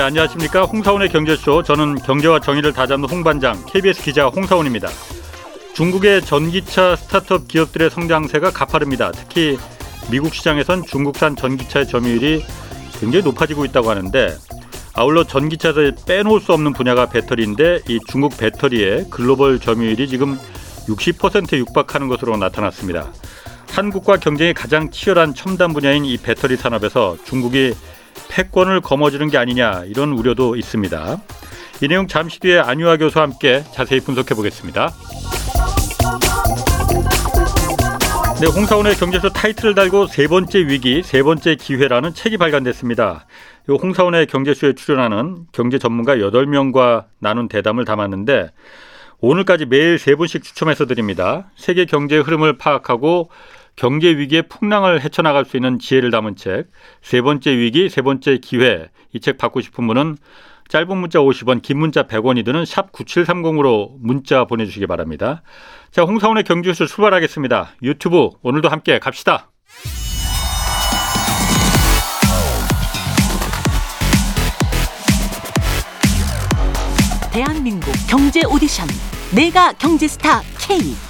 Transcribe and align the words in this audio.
네, 0.00 0.04
안녕하십니까. 0.04 0.62
홍사원의 0.62 1.10
경제쇼. 1.10 1.62
저는 1.62 1.96
경제와 1.96 2.40
정의를 2.40 2.72
다잡는 2.72 3.06
홍반장, 3.06 3.62
KBS 3.66 4.02
기자 4.02 4.28
홍사원입니다. 4.28 4.88
중국의 5.74 6.22
전기차 6.22 6.96
스타트업 6.96 7.46
기업들의 7.46 7.90
성장세가 7.90 8.50
가파릅니다. 8.50 9.12
특히 9.12 9.58
미국 10.10 10.34
시장에선 10.34 10.84
중국산 10.86 11.36
전기차의 11.36 11.86
점유율이 11.86 12.42
굉장히 12.98 13.22
높아지고 13.22 13.66
있다고 13.66 13.90
하는데 13.90 14.38
아울러 14.94 15.22
전기차에서 15.24 15.92
빼놓을 16.06 16.40
수 16.40 16.54
없는 16.54 16.72
분야가 16.72 17.10
배터리인데 17.10 17.80
이 17.86 17.98
중국 18.08 18.38
배터리의 18.38 19.08
글로벌 19.10 19.58
점유율이 19.58 20.08
지금 20.08 20.38
60%에 20.88 21.58
육박하는 21.58 22.08
것으로 22.08 22.38
나타났습니다. 22.38 23.12
한국과 23.72 24.16
경쟁이 24.16 24.54
가장 24.54 24.90
치열한 24.90 25.34
첨단 25.34 25.74
분야인 25.74 26.06
이 26.06 26.16
배터리 26.16 26.56
산업에서 26.56 27.18
중국이 27.26 27.74
패권을 28.30 28.80
거머쥐는 28.80 29.28
게 29.28 29.38
아니냐 29.38 29.84
이런 29.86 30.12
우려도 30.12 30.56
있습니다. 30.56 31.20
이 31.82 31.88
내용 31.88 32.06
잠시 32.06 32.40
뒤에 32.40 32.58
안유아 32.58 32.98
교수와 32.98 33.24
함께 33.24 33.64
자세히 33.72 34.00
분석해 34.00 34.34
보겠습니다. 34.34 34.92
네, 38.40 38.46
홍사원의 38.46 38.94
경제쇼 38.94 39.28
타이틀을 39.30 39.74
달고 39.74 40.06
세 40.06 40.26
번째 40.26 40.60
위기, 40.60 41.02
세 41.02 41.22
번째 41.22 41.56
기회라는 41.56 42.14
책이 42.14 42.38
발간됐습니다. 42.38 43.26
이 43.68 43.72
홍사원의 43.72 44.26
경제쇼에 44.28 44.72
출연하는 44.74 45.44
경제 45.52 45.78
전문가 45.78 46.16
8명과 46.16 47.04
나눈 47.18 47.48
대담을 47.48 47.84
담았는데 47.84 48.50
오늘까지 49.20 49.66
매일 49.66 49.98
세 49.98 50.14
분씩 50.14 50.42
추첨해서 50.42 50.86
드립니다. 50.86 51.50
세계 51.54 51.84
경제의 51.84 52.22
흐름을 52.22 52.56
파악하고 52.56 53.30
경제 53.76 54.08
위기의 54.16 54.42
풍랑을 54.48 55.00
헤쳐나갈 55.02 55.44
수 55.44 55.56
있는 55.56 55.78
지혜를 55.78 56.10
담은 56.10 56.36
책, 56.36 56.66
세 57.02 57.20
번째 57.22 57.56
위기, 57.56 57.88
세 57.88 58.02
번째 58.02 58.38
기회. 58.38 58.88
이 59.12 59.20
책 59.20 59.38
받고 59.38 59.60
싶은 59.60 59.86
분은 59.86 60.16
짧은 60.68 60.96
문자 60.96 61.18
50원, 61.18 61.62
긴 61.62 61.78
문자 61.78 62.04
100원이 62.04 62.44
드는 62.44 62.64
샵 62.64 62.92
9730으로 62.92 63.96
문자 63.98 64.44
보내주시기 64.44 64.86
바랍니다. 64.86 65.42
자, 65.90 66.02
홍사원의 66.02 66.44
경주쇼 66.44 66.86
출발하겠습니다. 66.86 67.70
유튜브 67.82 68.30
오늘도 68.42 68.68
함께 68.68 68.98
갑시다. 69.00 69.50
대한민국 77.32 77.92
경제 78.08 78.42
오디션 78.44 78.86
내가 79.34 79.72
경제스타 79.74 80.42
K 80.58 81.09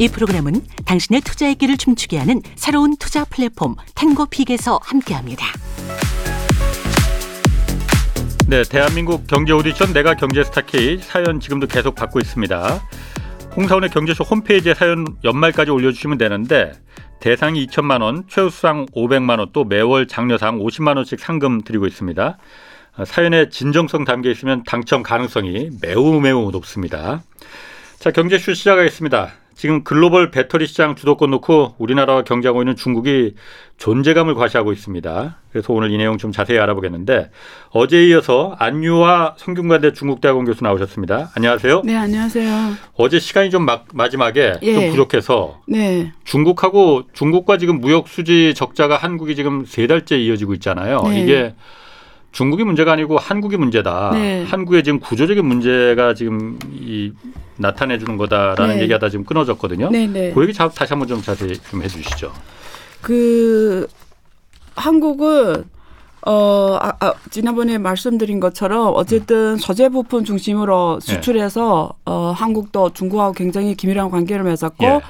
이 0.00 0.08
프로그램은 0.08 0.62
당신의 0.84 1.22
투자의 1.22 1.56
길을 1.56 1.76
춤추게 1.76 2.18
하는 2.18 2.40
새로운 2.54 2.96
투자 2.98 3.24
플랫폼 3.24 3.74
탱고픽에서 3.96 4.78
함께합니다. 4.82 5.44
네, 8.46 8.62
대한민국 8.62 9.26
경제 9.26 9.52
오디션 9.52 9.92
내가 9.92 10.14
경제 10.14 10.44
스타 10.44 10.60
K 10.60 10.98
사연 10.98 11.40
지금도 11.40 11.66
계속 11.66 11.96
받고 11.96 12.20
있습니다. 12.20 12.80
홍사훈의 13.56 13.90
경제쇼 13.90 14.22
홈페이지에 14.22 14.74
사연 14.74 15.04
연말까지 15.24 15.72
올려주시면 15.72 16.16
되는데 16.16 16.72
대상이 17.18 17.66
2천만 17.66 18.00
원, 18.00 18.22
최우수상 18.28 18.86
500만 18.94 19.40
원, 19.40 19.48
또 19.52 19.64
매월 19.64 20.06
장려상 20.06 20.60
50만 20.60 20.94
원씩 20.94 21.18
상금 21.18 21.62
드리고 21.62 21.88
있습니다. 21.88 22.38
사연에 23.04 23.48
진정성 23.48 24.04
담겨 24.04 24.30
있으면 24.30 24.62
당첨 24.62 25.02
가능성이 25.02 25.70
매우 25.82 26.20
매우 26.20 26.52
높습니다. 26.52 27.22
자, 27.98 28.12
경제쇼 28.12 28.54
시작하겠습니다. 28.54 29.32
지금 29.58 29.82
글로벌 29.82 30.30
배터리 30.30 30.68
시장 30.68 30.94
주도권 30.94 31.32
놓고 31.32 31.74
우리나라와 31.78 32.22
경쟁하고 32.22 32.62
있는 32.62 32.76
중국이 32.76 33.34
존재감을 33.76 34.36
과시하고 34.36 34.72
있습니다. 34.72 35.36
그래서 35.50 35.72
오늘 35.72 35.90
이 35.90 35.98
내용 35.98 36.16
좀 36.16 36.30
자세히 36.30 36.60
알아보겠는데 36.60 37.32
어제에 37.70 38.06
이어서 38.06 38.54
안유화 38.60 39.34
성균관대 39.36 39.94
중국대학원 39.94 40.44
교수 40.44 40.62
나오셨습니다. 40.62 41.32
안녕하세요. 41.34 41.82
네, 41.84 41.96
안녕하세요. 41.96 42.74
어제 42.94 43.18
시간이 43.18 43.50
좀 43.50 43.64
막, 43.64 43.86
마지막에 43.92 44.58
예. 44.62 44.74
좀 44.74 44.90
부족해서 44.90 45.60
네. 45.66 46.12
중국하고 46.22 47.02
중국과 47.12 47.58
지금 47.58 47.80
무역 47.80 48.06
수지 48.06 48.54
적자가 48.54 48.96
한국이 48.96 49.34
지금 49.34 49.64
세 49.66 49.88
달째 49.88 50.18
이어지고 50.18 50.54
있잖아요. 50.54 51.02
네. 51.08 51.20
이게 51.20 51.54
중국이 52.30 52.62
문제가 52.62 52.92
아니고 52.92 53.18
한국이 53.18 53.56
문제다. 53.56 54.10
네. 54.12 54.44
한국의 54.44 54.84
지금 54.84 55.00
구조적인 55.00 55.44
문제가 55.44 56.14
지금 56.14 56.60
이 56.70 57.10
나타내 57.58 57.98
주는 57.98 58.16
거다라는 58.16 58.76
네. 58.76 58.82
얘기하다 58.82 59.08
지금 59.10 59.24
끊어졌거든요. 59.24 59.90
네, 59.90 60.06
네. 60.06 60.32
그 60.32 60.42
얘기 60.42 60.54
자- 60.54 60.68
다시 60.68 60.92
한번 60.92 61.08
좀 61.08 61.20
자세히 61.20 61.54
좀 61.70 61.82
해주시죠. 61.82 62.32
그 63.02 63.86
한국은 64.76 65.64
어 66.26 66.78
아, 66.80 66.92
아, 67.00 67.14
지난번에 67.30 67.78
말씀드린 67.78 68.40
것처럼 68.40 68.92
어쨌든 68.94 69.56
소재 69.56 69.88
부품 69.88 70.24
중심으로 70.24 70.98
네. 71.04 71.14
수출해서 71.14 71.94
어 72.04 72.32
한국도 72.36 72.92
중국하고 72.92 73.32
굉장히 73.32 73.74
긴밀한 73.74 74.10
관계를 74.10 74.44
맺었고 74.44 74.84
예. 74.84 75.00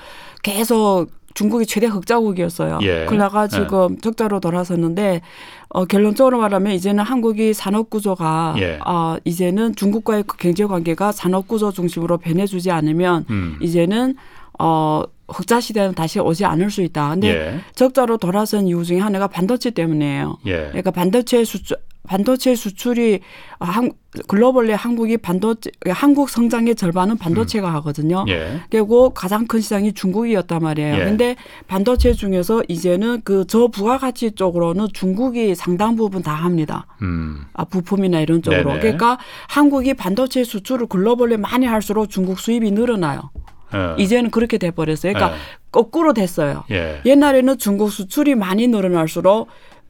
계속 0.43 1.07
중국이 1.39 1.67
최대 1.67 1.87
흑자국이었어요. 1.87 2.81
예. 2.83 3.07
그러다가 3.07 3.47
지금 3.47 3.97
적자로 4.01 4.41
돌아섰는데 4.41 5.21
어, 5.69 5.85
결론적으로 5.85 6.39
말하면 6.39 6.73
이제는 6.73 7.05
한국이 7.05 7.55
산업 7.55 7.91
구조가 7.91 8.57
예. 8.59 8.81
어, 8.85 9.17
이제는 9.25 9.77
중국과의 9.77 10.25
그 10.27 10.37
경제 10.37 10.67
관계가 10.67 11.13
산업 11.13 11.47
구조 11.47 11.71
중심으로 11.71 12.19
변해주지 12.19 12.73
않으면 12.73 13.25
음. 13.31 13.57
이제는 13.63 14.17
어 14.59 15.05
흑자 15.29 15.61
시대는 15.61 15.95
다시 15.95 16.19
오지 16.19 16.45
않을 16.45 16.73
수 16.73 16.83
있다. 16.83 17.11
근데 17.11 17.29
예. 17.29 17.61
적자로 17.77 18.17
돌아선 18.17 18.67
이유 18.67 18.83
중에 18.83 18.99
하나가 18.99 19.29
반도체 19.29 19.71
때문이에요. 19.71 20.39
예. 20.47 20.67
그러니까 20.71 20.91
반도체 20.91 21.45
수출 21.45 21.77
반도체 22.07 22.55
수출이 22.55 23.21
한 23.61 23.93
글로벌리 24.29 24.73
한국이 24.73 25.19
반도체 25.19 25.71
한국 25.89 26.31
성장의 26.31 26.75
절반은 26.75 27.19
반도체가 27.19 27.73
하거든요. 27.75 28.25
예. 28.29 28.61
그리고 28.71 29.11
가장 29.11 29.47
큰 29.47 29.61
시장이 29.61 29.93
중국이었단 29.93 30.63
말이에요. 30.63 30.95
예. 30.95 31.05
근데 31.05 31.37
반도체 31.67 32.15
중에서 32.15 32.63
이제는 32.69 33.21
그 33.25 33.47
저부가가치 33.47 34.33
쪽으로는 34.33 34.89
중국이 34.95 35.55
상당 35.55 35.97
부분 35.97 36.23
다 36.23 36.33
합니다. 36.33 36.87
음. 37.03 37.45
아, 37.53 37.65
부품이나 37.65 38.21
이런 38.21 38.41
쪽으로. 38.43 38.71
네네. 38.71 38.81
그러니까 38.81 39.19
한국이 39.49 39.93
반도체 39.93 40.45
수출을 40.45 40.87
글로벌리 40.87 41.37
많이 41.37 41.67
할수록 41.67 42.09
중국 42.09 42.41
수입이 42.41 42.71
늘어나요. 42.71 43.31
어. 43.73 43.95
이제는 43.99 44.31
그렇게 44.31 44.57
돼 44.57 44.71
버렸어요. 44.71 45.13
그러니까 45.13 45.37
네. 45.37 45.43
거꾸로 45.71 46.15
됐어요. 46.15 46.65
예. 46.71 47.03
옛날에는 47.05 47.59
중국 47.59 47.91
수출이 47.91 48.35
많이 48.35 48.67
늘어날수록 48.67 49.49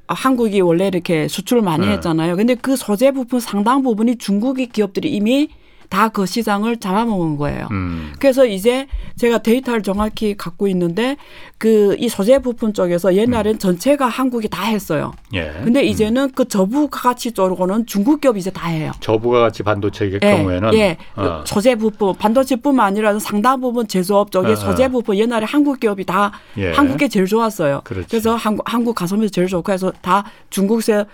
한국이 0.09 0.61
원래 0.61 0.87
이렇게 0.87 1.29
수출을 1.29 1.63
많이 1.63 1.87
네. 1.87 1.93
했잖아요. 1.93 2.37
근데 2.37 2.55
그 2.55 2.77
소재 2.77 3.13
부분 3.13 3.41
상당 3.41 3.83
부분이 3.83 4.17
중국의 4.17 4.69
기업들이 4.69 5.11
이미 5.11 5.49
다 5.89 6.09
그 6.09 6.27
시장을 6.27 6.79
잡아먹은 6.79 7.37
거예요. 7.37 7.69
음. 7.71 8.13
그래서 8.19 8.45
이제 8.47 8.87
제가 9.17 9.39
데이터를 9.39 9.83
정확히 9.83 10.37
갖고 10.37 10.69
있는데 10.69 11.17
그 11.59 11.97
이 11.99 12.09
소재 12.09 12.39
부품 12.39 12.73
쪽에서 12.73 13.15
옛날엔 13.15 13.59
전체가 13.59 14.07
한국이 14.07 14.49
다 14.49 14.63
했어요. 14.65 15.13
예. 15.35 15.51
근데 15.65 15.83
이제는 15.85 16.31
그 16.33 16.47
저부가치 16.47 17.33
쪽으로는 17.33 17.87
중국 17.87 18.21
기업이 18.21 18.39
이제 18.39 18.51
다 18.51 18.69
해요. 18.69 18.93
저부가 19.01 19.41
같이 19.41 19.63
반도체의 19.63 20.13
예, 20.15 20.19
경우에는 20.19 20.75
예. 20.75 20.97
어. 21.17 21.43
소재 21.47 21.75
부품 21.75 22.15
반도체뿐만 22.15 22.87
아니라 22.87 23.19
상당 23.19 23.61
부분 23.61 23.87
제조업 23.89 24.31
쪽에 24.31 24.49
어, 24.49 24.53
어. 24.53 24.57
소재 24.57 24.89
부품 24.89 25.17
옛날에 25.17 25.45
한국 25.47 25.81
기업이 25.81 26.05
다 26.05 26.33
예. 26.57 26.73
한국게 26.73 27.09
제일 27.09 27.27
좋았어요. 27.27 27.81
그렇지. 27.85 28.15
래서 28.15 28.37
한국 28.37 28.63
한국 28.73 28.95
가성비 28.95 29.31
제일 29.31 29.49
좋고 29.49 29.73
해서 29.73 29.93
다 30.01 30.25
중국세 30.51 31.05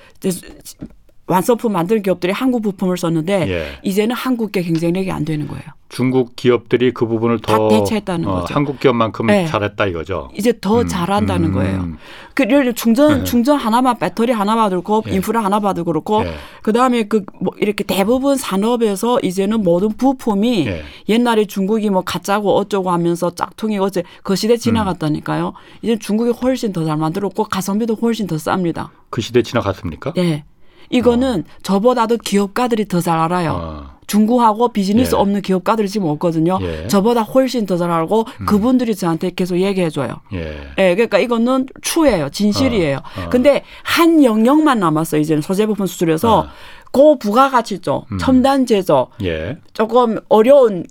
완성품 1.26 1.72
만드는 1.72 2.02
기업들이 2.02 2.32
한국 2.32 2.62
부품을 2.62 2.96
썼는데 2.98 3.48
예. 3.48 3.66
이제는 3.82 4.14
한국계 4.14 4.62
경쟁력이 4.62 5.10
안 5.10 5.24
되는 5.24 5.46
거예요. 5.48 5.62
중국 5.88 6.34
기업들이 6.34 6.90
그 6.92 7.06
부분을 7.06 7.38
다더 7.38 7.68
대체했다는 7.68 8.28
어, 8.28 8.40
거죠. 8.40 8.54
한국 8.54 8.80
기업만큼 8.80 9.26
네. 9.28 9.46
잘했다 9.46 9.86
이거죠. 9.86 10.28
이제 10.36 10.52
더 10.60 10.80
음, 10.80 10.88
잘한다는 10.88 11.50
음. 11.50 11.52
거예요. 11.52 11.88
그 12.34 12.42
예를 12.42 12.64
들어 12.64 12.72
충전 12.74 13.18
네. 13.18 13.24
충전 13.24 13.56
하나만 13.56 13.98
배터리 13.98 14.32
하나만 14.32 14.70
들고 14.70 15.04
예. 15.08 15.12
인프라 15.12 15.44
하나 15.44 15.60
봐도 15.60 15.84
그렇고 15.84 16.24
예. 16.24 16.34
그다음에 16.62 17.04
그 17.04 17.24
뭐 17.40 17.52
이렇게 17.58 17.84
대부분 17.84 18.36
산업에서 18.36 19.20
이제는 19.22 19.62
모든 19.62 19.88
부품이 19.96 20.66
예. 20.66 20.82
옛날에 21.08 21.44
중국이 21.44 21.88
뭐 21.90 22.02
가짜고 22.02 22.56
어쩌고 22.56 22.90
하면서 22.90 23.30
짝퉁이 23.34 23.78
어제 23.78 24.02
그 24.22 24.34
시대 24.36 24.56
지나갔다니까요. 24.56 25.52
이제 25.82 25.98
중국이 25.98 26.30
훨씬 26.32 26.72
더 26.72 26.84
잘 26.84 26.96
만들었고 26.98 27.44
가성비도 27.44 27.94
훨씬 27.94 28.26
더 28.26 28.36
쌉니다. 28.36 28.88
그 29.10 29.20
시대 29.22 29.42
지나갔습니까? 29.42 30.12
예. 30.18 30.44
이거는 30.90 31.44
저보다도 31.62 32.18
기업가들이 32.18 32.86
더 32.86 33.00
잘 33.00 33.18
알아요. 33.18 33.52
어. 33.52 33.94
중국하고 34.06 34.68
비즈니스 34.68 35.14
예. 35.14 35.18
없는 35.18 35.40
기업가들이 35.40 35.88
지금 35.88 36.08
없거든요. 36.08 36.58
예. 36.60 36.86
저보다 36.88 37.22
훨씬 37.22 37.64
더 37.66 37.76
잘 37.78 37.90
알고 37.90 38.26
그분들이 38.46 38.94
저한테 38.94 39.30
계속 39.34 39.58
얘기해 39.58 39.88
줘요. 39.90 40.16
예. 40.34 40.56
예, 40.78 40.94
그러니까 40.94 41.18
이거는 41.18 41.66
추예요, 41.80 42.28
진실이에요. 42.28 42.98
어, 42.98 43.22
어. 43.24 43.28
근데 43.30 43.62
한 43.82 44.22
영역만 44.22 44.78
남았어 44.78 45.16
이제는 45.16 45.40
소재 45.42 45.64
부품 45.66 45.86
수출에서 45.86 46.40
어. 46.40 46.46
그 46.92 47.16
부가가치죠, 47.18 48.04
첨단 48.20 48.66
제조, 48.66 49.08
예. 49.22 49.56
조금 49.72 50.18
어려운 50.28 50.84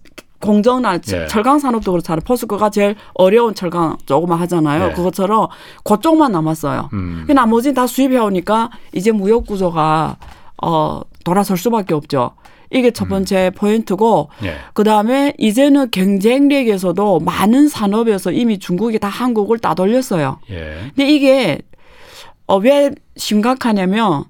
공정나 0.44 1.00
예. 1.14 1.28
철강 1.28 1.60
산업도 1.60 1.92
그렇잖아요. 1.92 2.22
포스코가 2.26 2.70
제일 2.70 2.96
어려운 3.14 3.56
철강 3.56 3.98
조금만 4.06 4.40
하잖아요. 4.42 4.90
예. 4.90 4.92
그것처럼 4.92 5.48
그쪽만 5.86 6.34
남았어요. 6.34 6.90
음. 6.92 7.24
그 7.26 7.32
나머지는 7.32 7.74
다 7.74 7.88
수입해 7.88 8.18
오니까 8.20 8.70
이제 8.92 9.12
무역 9.14 9.48
구조가 9.48 10.18
어 10.62 11.02
돌아설 11.24 11.58
수밖에 11.58 11.94
없죠. 11.94 12.32
이게 12.72 12.92
첫 12.92 13.08
번째 13.08 13.52
포인트고 13.56 14.30
예. 14.44 14.56
그 14.74 14.84
다음에 14.84 15.34
이제는 15.38 15.92
경쟁력에서도 15.92 17.20
많은 17.20 17.70
산업에서 17.70 18.32
이미 18.32 18.60
중국이 18.60 19.00
다 19.00 19.08
한국을 19.08 19.60
따돌렸어요. 19.60 20.40
예. 20.50 20.92
근데 20.96 21.08
이게 21.08 21.60
어, 22.48 22.58
왜 22.58 22.92
심각하냐면 23.16 24.26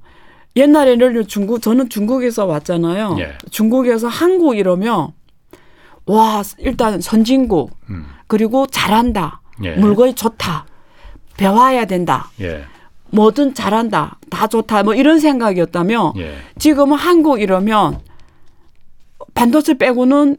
옛날에는 0.56 1.26
중국 1.26 1.62
저는 1.62 1.90
중국에서 1.90 2.46
왔잖아요. 2.46 3.16
예. 3.20 3.32
중국에서 3.50 4.08
한국 4.08 4.58
이러면 4.58 5.14
와 6.06 6.44
일단 6.58 7.00
선진국 7.02 7.78
음. 7.90 8.06
그리고 8.28 8.68
잘한다 8.68 9.42
예. 9.64 9.76
물건이 9.76 10.16
좋다 10.16 10.66
배워야 11.38 11.86
된다 11.86 12.30
예. 12.42 12.66
뭐든 13.12 13.54
잘한다 13.54 14.18
다 14.30 14.48
좋다 14.48 14.84
뭐 14.84 14.96
이런 14.96 15.20
생각이었다면 15.20 16.14
예. 16.18 16.36
지금은 16.58 16.98
한국 16.98 17.42
이러면 17.42 18.00
반도체 19.34 19.78
빼고는 19.78 20.38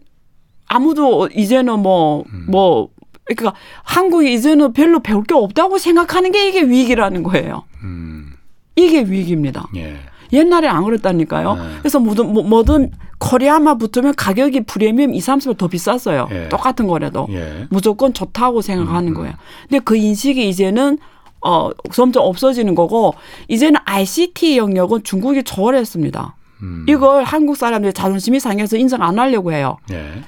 아무도 0.67 1.29
이제는 1.29 1.81
뭐뭐 1.81 2.89
그러니까 3.25 3.59
한국이 3.83 4.33
이제는 4.35 4.73
별로 4.73 5.01
배울 5.01 5.25
게 5.25 5.35
없다고 5.35 5.79
생각하는 5.79 6.31
게 6.33 6.49
이게 6.49 6.63
위기라는 6.63 7.23
거예요. 7.23 7.65
음. 7.83 8.35
이게 8.77 9.01
위기입니다. 9.01 9.69
예. 9.77 9.97
옛날에 10.33 10.69
안 10.69 10.85
그랬다니까요. 10.85 11.55
네. 11.55 11.63
그래서 11.79 12.01
뭐든 12.01 12.33
뭐, 12.33 12.43
뭐든 12.43 12.91
코리아만 13.25 13.79
붙으면 13.79 14.15
가격이 14.15 14.65
프리미엄 14.65 15.15
2, 15.15 15.19
30을 15.19 15.57
더 15.57 15.67
비쌌어요. 15.67 16.29
예. 16.31 16.49
똑같은 16.51 16.87
거라도. 16.87 17.27
예. 17.31 17.67
무조건 17.71 18.13
좋다고 18.13 18.61
생각하는 18.61 19.09
음, 19.09 19.15
거예요. 19.15 19.33
근데 19.63 19.79
그 19.83 19.97
인식이 19.97 20.47
이제는 20.49 20.99
어 21.41 21.71
점점 21.93 22.25
없어지는 22.25 22.75
거고 22.75 23.15
이제는 23.49 23.81
ICT 23.85 24.59
영역은 24.59 25.05
중국이 25.05 25.43
초월했습니다. 25.43 26.37
음. 26.63 26.87
이걸 26.89 27.25
한국 27.25 27.57
사람들이 27.57 27.93
자존심이 27.95 28.41
상해서 28.41 28.77
인정 28.77 29.03
안 29.03 29.19
하려고 29.19 29.53
해요. 29.53 29.79
예. 29.91 30.23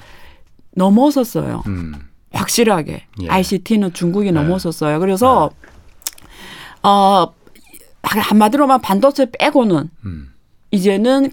넘어섰어요. 0.71 1.63
음. 1.67 1.93
확실하게 2.31 3.03
예. 3.21 3.27
ICT는 3.27 3.93
중국이 3.93 4.31
넘어섰어요. 4.31 4.99
그래서 4.99 5.51
어 6.81 7.27
한마디로만 8.01 8.81
반도체 8.81 9.27
빼고는 9.37 9.89
음. 10.05 10.33
이제는 10.71 11.31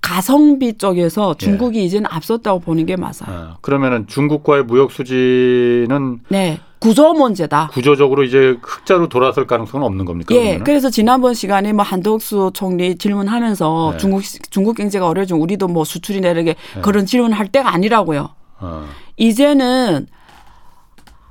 가성비 0.00 0.76
쪽에서 0.78 1.34
중국이 1.34 1.84
이제는 1.84 2.06
앞섰다고 2.10 2.60
보는 2.60 2.86
게 2.86 2.96
맞아요. 2.96 3.12
아, 3.26 3.56
그러면은 3.60 4.06
중국과의 4.06 4.64
무역 4.64 4.92
수지는 4.92 6.20
네, 6.28 6.58
구조 6.78 7.12
문제다. 7.12 7.68
구조적으로 7.72 8.24
이제 8.24 8.56
흑자로 8.62 9.08
돌아설 9.08 9.46
가능성은 9.46 9.86
없는 9.86 10.06
겁니까? 10.06 10.34
예, 10.34 10.38
그러면은? 10.38 10.64
그래서 10.64 10.90
지난번 10.90 11.34
시간에 11.34 11.72
뭐 11.74 11.84
한덕수 11.84 12.50
총리 12.54 12.96
질문하면서 12.96 13.90
네. 13.92 13.98
중국 13.98 14.22
중국 14.50 14.76
경제가 14.76 15.06
어려지면 15.06 15.42
우리도 15.42 15.68
뭐 15.68 15.84
수출이 15.84 16.20
내리게 16.22 16.54
네. 16.74 16.80
그런 16.80 17.04
질문할 17.04 17.48
때가 17.48 17.72
아니라고요. 17.74 18.30
어. 18.60 18.86
이제는 19.18 20.06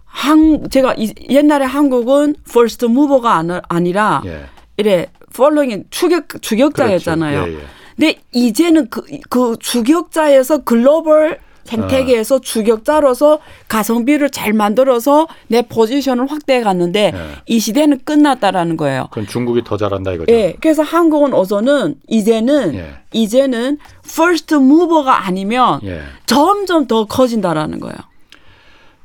한 0.06 0.69
제가 0.69 0.94
이- 0.98 1.13
옛날에 1.30 1.65
한국은 1.65 2.36
first 2.48 2.86
mover가 2.86 3.36
아니- 3.38 3.60
아니라 3.68 4.22
예. 4.25 4.45
이래 4.77 5.07
following 5.33 5.86
추격 5.89 6.27
추격자였잖아요. 6.42 7.42
그렇죠. 7.42 7.57
예, 7.57 7.62
예. 7.62 7.65
근데 8.00 8.16
이제는 8.31 8.90
그, 8.90 9.04
그 9.30 9.57
추격자에서 9.60 10.60
글로벌 10.60 11.38
생태계에서 11.66 12.36
어. 12.36 12.40
추격자로서 12.40 13.40
가성비를 13.68 14.30
잘 14.30 14.54
만들어서 14.54 15.28
내 15.48 15.62
포지션을 15.62 16.31
확대해 16.31 16.62
갔는데 16.63 17.12
네. 17.12 17.19
이 17.46 17.60
시대는 17.60 18.00
끝났다라는 18.06 18.78
거예요. 18.78 19.07
그건 19.12 19.28
중국이 19.28 19.63
더 19.66 19.75
잘한다 19.75 20.13
이거죠. 20.13 20.34
예. 20.34 20.56
그래서 20.62 20.81
한국은 20.81 21.34
어서는 21.34 21.96
이제는 22.07 22.74
예. 22.74 22.94
이제는 23.12 23.78
first 24.06 24.56
mover가 24.56 25.28
아니면 25.28 25.81
예. 25.84 26.01
점점 26.25 26.88
더 26.88 27.06
커진다라는 27.06 27.81
거예요. 27.81 27.98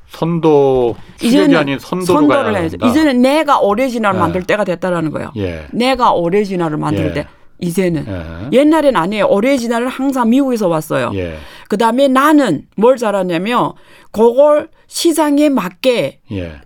선도 0.09 0.95
추격이 1.19 1.57
아닌 1.57 1.79
선도를 1.81 2.57
해야죠. 2.57 2.77
이제는 2.87 3.21
내가 3.21 3.59
오리지널 3.59 4.13
네. 4.13 4.21
만들 4.21 4.45
때가 4.45 4.63
됐다라는 4.65 5.11
거예요. 5.11 5.33
예. 5.37 5.67
내가 5.73 6.13
오리지널을 6.13 6.79
만들 6.79 7.09
예. 7.09 7.13
때 7.13 7.27
이제는 7.65 8.07
예. 8.07 8.59
옛날엔 8.59 8.95
아니에요. 8.97 9.27
오리지널은 9.27 9.89
항상 9.89 10.29
미국에서 10.31 10.69
왔어요. 10.69 11.11
예. 11.15 11.37
그 11.69 11.77
다음에 11.79 12.09
나는 12.09 12.67
뭘 12.77 12.97
잘하냐면 12.97 13.73
그걸 14.13 14.69
시장에 14.87 15.49
맞게 15.49 16.21
예. 16.33 16.61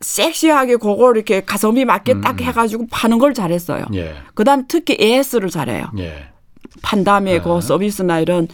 섹시하게 0.00 0.76
그걸 0.76 1.16
이렇게 1.16 1.40
가성비 1.44 1.84
맞게 1.84 2.20
딱 2.20 2.40
해가지고 2.40 2.86
파는 2.90 3.18
걸 3.18 3.34
잘했어요. 3.34 3.84
음, 3.90 3.94
예. 3.94 4.14
그 4.34 4.44
다음 4.44 4.64
특히 4.68 4.96
AS를 5.00 5.48
잘해요. 5.48 5.86
예. 5.98 6.28
판 6.82 7.04
다음에 7.04 7.40
그 7.40 7.60
서비스나 7.60 8.20
이런 8.20 8.48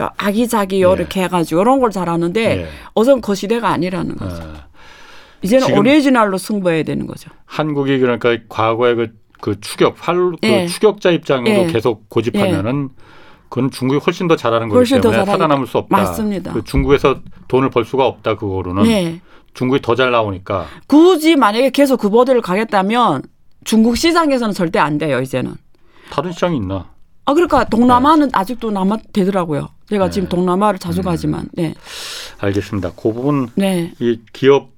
요 0.00 0.10
아기자기 0.16 0.82
요렇게 0.82 1.22
해가지고 1.24 1.60
이런 1.62 1.80
걸 1.80 1.90
잘하는데 1.90 2.60
예. 2.62 2.66
어선 2.94 3.20
그 3.20 3.34
시대가 3.34 3.68
아니라는 3.70 4.16
거죠. 4.16 4.42
어. 4.42 4.54
이제는 5.42 5.66
지금- 5.66 5.80
오리지널로 5.80 6.36
승부해야 6.36 6.82
되는 6.82 7.06
거죠. 7.06 7.30
한국이 7.46 7.98
그러니까 8.00 8.36
과거에 8.48 8.94
그, 8.94 9.08
그 9.40 9.60
추격 9.60 9.96
활, 9.98 10.16
그 10.16 10.48
예. 10.48 10.66
추격자 10.66 11.10
입장으로 11.10 11.54
예. 11.54 11.66
계속 11.66 12.08
고집하면은 12.08 12.90
그건 13.48 13.70
중국이 13.70 14.00
훨씬 14.04 14.28
더 14.28 14.36
잘하는 14.36 14.68
거기 14.68 14.76
훨씬 14.76 14.96
더 15.00 15.10
때문에 15.10 15.16
잘하니까. 15.24 15.32
살아남을 15.32 15.66
수 15.66 15.78
없다. 15.78 15.96
맞습니다. 15.96 16.52
그 16.52 16.64
중국에서 16.64 17.20
돈을 17.48 17.70
벌 17.70 17.84
수가 17.84 18.06
없다 18.06 18.36
그거로는 18.36 18.82
네. 18.82 19.20
중국이 19.54 19.80
더 19.80 19.94
잘 19.94 20.10
나오니까 20.10 20.66
굳이 20.86 21.34
만약에 21.36 21.70
계속 21.70 21.98
그 21.98 22.06
모델을 22.08 22.42
가겠다면 22.42 23.22
중국 23.64 23.96
시장에서는 23.96 24.52
절대 24.54 24.78
안 24.78 24.98
돼요, 24.98 25.20
이제는. 25.20 25.54
다른 26.10 26.32
시장이 26.32 26.56
있나? 26.56 26.90
아, 27.24 27.34
그러니까 27.34 27.64
동남아는 27.64 28.30
아직도 28.32 28.70
남아 28.70 28.98
되더라고요. 29.12 29.68
제가 29.88 30.06
네. 30.06 30.10
지금 30.10 30.28
동남아를 30.28 30.78
자주 30.78 31.00
음. 31.00 31.04
가지만. 31.04 31.48
네. 31.52 31.74
알겠습니다. 32.38 32.92
그 32.92 33.12
부분 33.12 33.48
네. 33.54 33.92
이 33.98 34.20
기업 34.32 34.70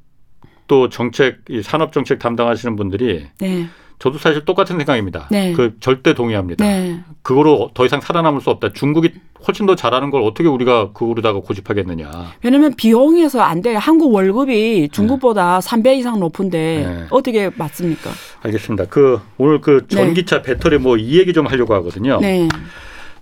또 0.66 0.88
정책, 0.88 1.40
이 1.48 1.62
산업 1.62 1.92
정책 1.92 2.18
담당하시는 2.20 2.76
분들이 2.76 3.26
네. 3.38 3.66
저도 4.00 4.16
사실 4.18 4.46
똑같은 4.46 4.78
생각입니다. 4.78 5.28
네. 5.30 5.52
그 5.52 5.76
절대 5.78 6.14
동의합니다. 6.14 6.64
네. 6.64 7.00
그거로 7.22 7.70
더 7.74 7.84
이상 7.84 8.00
살아남을 8.00 8.40
수 8.40 8.48
없다. 8.48 8.72
중국이 8.72 9.12
훨씬 9.46 9.66
더 9.66 9.74
잘하는 9.76 10.10
걸 10.10 10.22
어떻게 10.22 10.48
우리가 10.48 10.92
그거로다가 10.92 11.40
고집하겠느냐. 11.40 12.10
왜냐면 12.42 12.74
비용에서 12.74 13.42
안 13.42 13.60
돼요. 13.60 13.78
한국 13.78 14.14
월급이 14.14 14.88
중국보다 14.90 15.58
3배 15.60 15.98
이상 15.98 16.18
높은데 16.18 16.86
네. 16.86 17.06
어떻게 17.10 17.50
맞습니까? 17.54 18.10
알겠습니다. 18.42 18.86
그 18.86 19.20
오늘 19.36 19.60
그 19.60 19.86
네. 19.90 19.96
전기차 19.96 20.42
배터리 20.42 20.78
뭐 20.78 20.96
이 20.96 21.18
얘기 21.18 21.34
좀 21.34 21.46
하려고 21.46 21.74
하거든요. 21.74 22.18
네. 22.20 22.48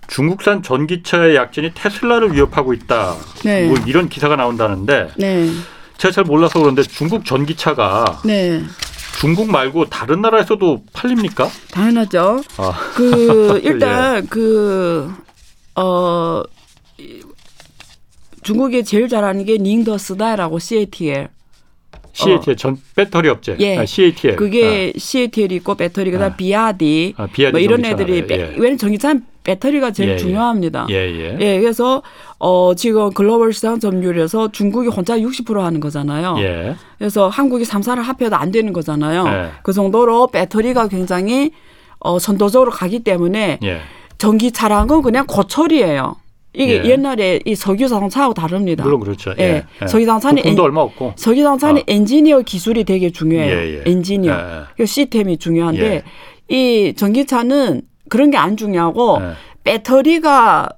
중국산 0.07 0.63
전기차의 0.63 1.35
약진이 1.35 1.71
테슬라를 1.75 2.33
위협하고 2.33 2.73
있다. 2.73 3.15
네. 3.43 3.67
뭐 3.67 3.77
이런 3.85 4.07
기사가 4.07 4.37
나온다는데 4.37 5.09
네. 5.17 5.49
제가 5.97 6.13
잘 6.13 6.23
몰라서 6.23 6.59
그런데 6.59 6.83
중국 6.83 7.25
전기차가 7.25 8.21
네. 8.23 8.61
중국 9.19 9.51
말고 9.51 9.89
다른 9.89 10.21
나라에서도 10.21 10.83
팔립니까? 10.93 11.49
당연하죠. 11.71 12.41
아, 12.55 12.71
그 12.95 13.59
일단 13.65 14.25
그 14.27 15.13
어, 15.75 16.41
중국이 18.43 18.85
제일 18.85 19.09
잘하는 19.09 19.43
게 19.43 19.57
닝더스다라고 19.57 20.59
CATL. 20.59 21.27
CATL 22.13 22.55
전 22.57 22.77
배터리 22.95 23.29
업체. 23.29 23.55
예. 23.59 23.77
아, 23.77 23.85
CATL. 23.85 24.35
그게 24.35 24.93
CATL이 24.95 25.55
있고 25.57 25.75
배터리 25.75 26.11
그다음 26.11 26.31
아. 26.31 26.35
비아디 26.35 27.13
아, 27.17 27.27
비아디 27.27 27.51
뭐 27.51 27.59
이런 27.59 27.85
애들이 27.85 28.25
예. 28.29 28.53
왜냐면 28.57 28.77
전기차는 28.77 29.23
배터리가 29.43 29.91
제일 29.91 30.09
예, 30.09 30.13
예. 30.13 30.17
중요합니다. 30.17 30.87
예, 30.89 30.95
예. 30.95 31.37
예, 31.39 31.59
그래서 31.59 32.03
어 32.37 32.73
지금 32.75 33.11
글로벌 33.11 33.53
시장 33.53 33.79
점유율에서 33.79 34.51
중국이 34.51 34.89
혼자 34.89 35.17
60% 35.17 35.59
하는 35.59 35.79
거잖아요. 35.79 36.35
예. 36.39 36.75
그래서 36.97 37.29
한국이 37.29 37.65
3, 37.65 37.81
4를 37.81 38.01
합해도 38.01 38.35
안 38.35 38.51
되는 38.51 38.73
거잖아요. 38.73 39.25
예. 39.27 39.51
그 39.63 39.73
정도로 39.73 40.27
배터리가 40.27 40.87
굉장히 40.87 41.51
어 41.99 42.19
선도적으로 42.19 42.71
가기 42.71 42.99
때문에 42.99 43.59
예. 43.63 43.81
전기차랑은 44.17 45.01
그냥 45.01 45.25
고철이에요. 45.25 46.15
이게 46.53 46.83
예. 46.83 46.89
옛날에 46.89 47.39
이 47.45 47.53
석유 47.55 47.87
자동차하고 47.87 48.33
다릅니다. 48.33 48.83
물론 48.83 48.99
그렇죠. 49.01 49.33
예. 49.39 49.43
예. 49.43 49.63
예. 49.83 49.87
석유 49.87 50.05
자동차는 50.05 50.37
부품도 50.43 50.61
엔- 50.61 50.65
얼마 50.65 50.81
없고. 50.81 51.13
석유 51.15 51.43
자동차는 51.43 51.81
아. 51.81 51.83
엔지니어 51.87 52.41
기술이 52.41 52.83
되게 52.85 53.11
중요해요. 53.11 53.55
예, 53.55 53.75
예. 53.85 53.91
엔지니어. 53.91 54.33
예, 54.33 54.37
예. 54.37 54.61
그 54.77 54.85
시스템이 54.85 55.37
중요한데 55.37 56.03
예. 56.51 56.55
이 56.55 56.93
전기차는 56.95 57.81
그런 58.09 58.31
게 58.31 58.37
안 58.37 58.57
중요하고 58.57 59.19
네. 59.19 59.33
배터리가 59.63 60.69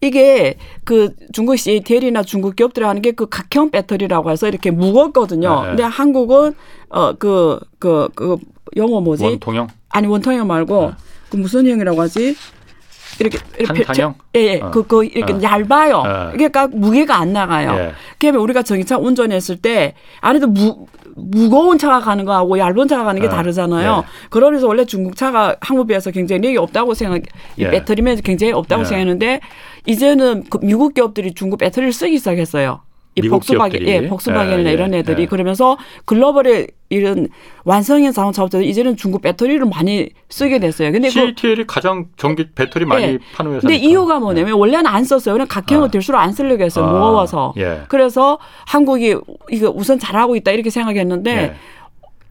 이게 0.00 0.54
그 0.84 1.10
중국 1.34 1.58
CATL이나 1.58 2.22
중국 2.22 2.56
기업들이 2.56 2.86
하는 2.86 3.02
게 3.02 3.12
그 3.12 3.26
각형 3.28 3.70
배터리라고 3.70 4.30
해서 4.30 4.48
이렇게 4.48 4.70
무겁거든요. 4.70 5.62
근데 5.66 5.82
한국은 5.82 6.54
어그그그 6.88 8.36
영어 8.76 9.00
뭐지? 9.00 9.24
원통형 9.24 9.68
아니 9.90 10.06
원통형 10.06 10.46
말고 10.46 10.86
네. 10.86 10.90
그 11.28 11.36
무슨 11.36 11.66
형이라고 11.66 12.00
하지? 12.00 12.34
이렇게 13.20 13.38
이렇게 13.58 13.84
탄탄형? 13.84 14.14
예, 14.36 14.40
예. 14.40 14.60
어. 14.60 14.70
그, 14.70 14.86
그, 14.86 15.04
이렇게 15.04 15.34
어. 15.34 15.40
얇아요. 15.42 15.96
어. 15.98 16.30
그러니까 16.32 16.66
무게가 16.68 17.18
안 17.18 17.32
나가요. 17.32 17.72
예. 17.78 17.92
그러면 18.18 18.40
우리가 18.42 18.62
전기차 18.62 18.98
운전했을 18.98 19.56
때 19.56 19.94
안에도 20.20 20.46
무, 20.46 20.86
무거운 21.14 21.78
차가 21.78 22.00
가는 22.00 22.24
거하고 22.24 22.58
얇은 22.58 22.88
차가 22.88 23.04
가는 23.04 23.20
게 23.20 23.28
어. 23.28 23.30
다르잖아요. 23.30 24.04
예. 24.04 24.28
그러면서 24.30 24.66
원래 24.66 24.84
중국 24.84 25.16
차가 25.16 25.54
한국에 25.60 25.88
비해서 25.88 26.10
굉장히 26.10 26.56
없다고 26.56 26.94
생각, 26.94 27.22
이 27.56 27.62
예. 27.62 27.70
배터리면 27.70 28.22
굉장히 28.22 28.52
없다고 28.52 28.82
예. 28.82 28.84
생각했는데 28.86 29.40
이제는 29.86 30.44
그 30.48 30.58
미국 30.62 30.94
기업들이 30.94 31.34
중국 31.34 31.58
배터리를 31.58 31.92
쓰기 31.92 32.18
시작했어요. 32.18 32.80
이 33.16 33.22
기업들이? 33.22 33.88
예, 33.88 34.08
복스바겐이나 34.08 34.62
예, 34.62 34.68
예, 34.68 34.72
이런 34.72 34.94
애들이 34.94 35.22
예. 35.22 35.26
그러면서 35.26 35.76
글로벌의 36.04 36.68
이런 36.90 37.28
완성형 37.64 38.12
자동차업체들 38.12 38.66
이제는 38.66 38.96
중국 38.96 39.22
배터리를 39.22 39.64
많이 39.66 40.10
쓰게 40.28 40.58
됐어요. 40.58 40.90
근데 40.90 41.08
그 41.08 41.14
CATL이 41.14 41.66
가장 41.66 42.06
전기 42.16 42.50
배터리 42.52 42.84
많이 42.84 43.04
예. 43.04 43.18
파는 43.34 43.52
회사. 43.52 43.60
근데 43.60 43.76
이유가 43.76 44.18
뭐냐면 44.18 44.54
원래는 44.54 44.86
안 44.86 45.04
썼어요. 45.04 45.34
그냥 45.34 45.46
각형을 45.48 45.88
아. 45.88 45.90
될수록 45.90 46.20
안 46.20 46.32
쓰려고 46.32 46.62
했어요. 46.64 46.84
아, 46.84 46.92
무거워서. 46.92 47.54
예. 47.58 47.82
그래서 47.88 48.38
한국이 48.66 49.16
이거 49.50 49.70
우선 49.70 50.00
잘하고 50.00 50.34
있다 50.34 50.50
이렇게 50.50 50.68
생각했는데 50.68 51.30
예. 51.30 51.54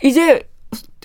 이제 0.08 0.44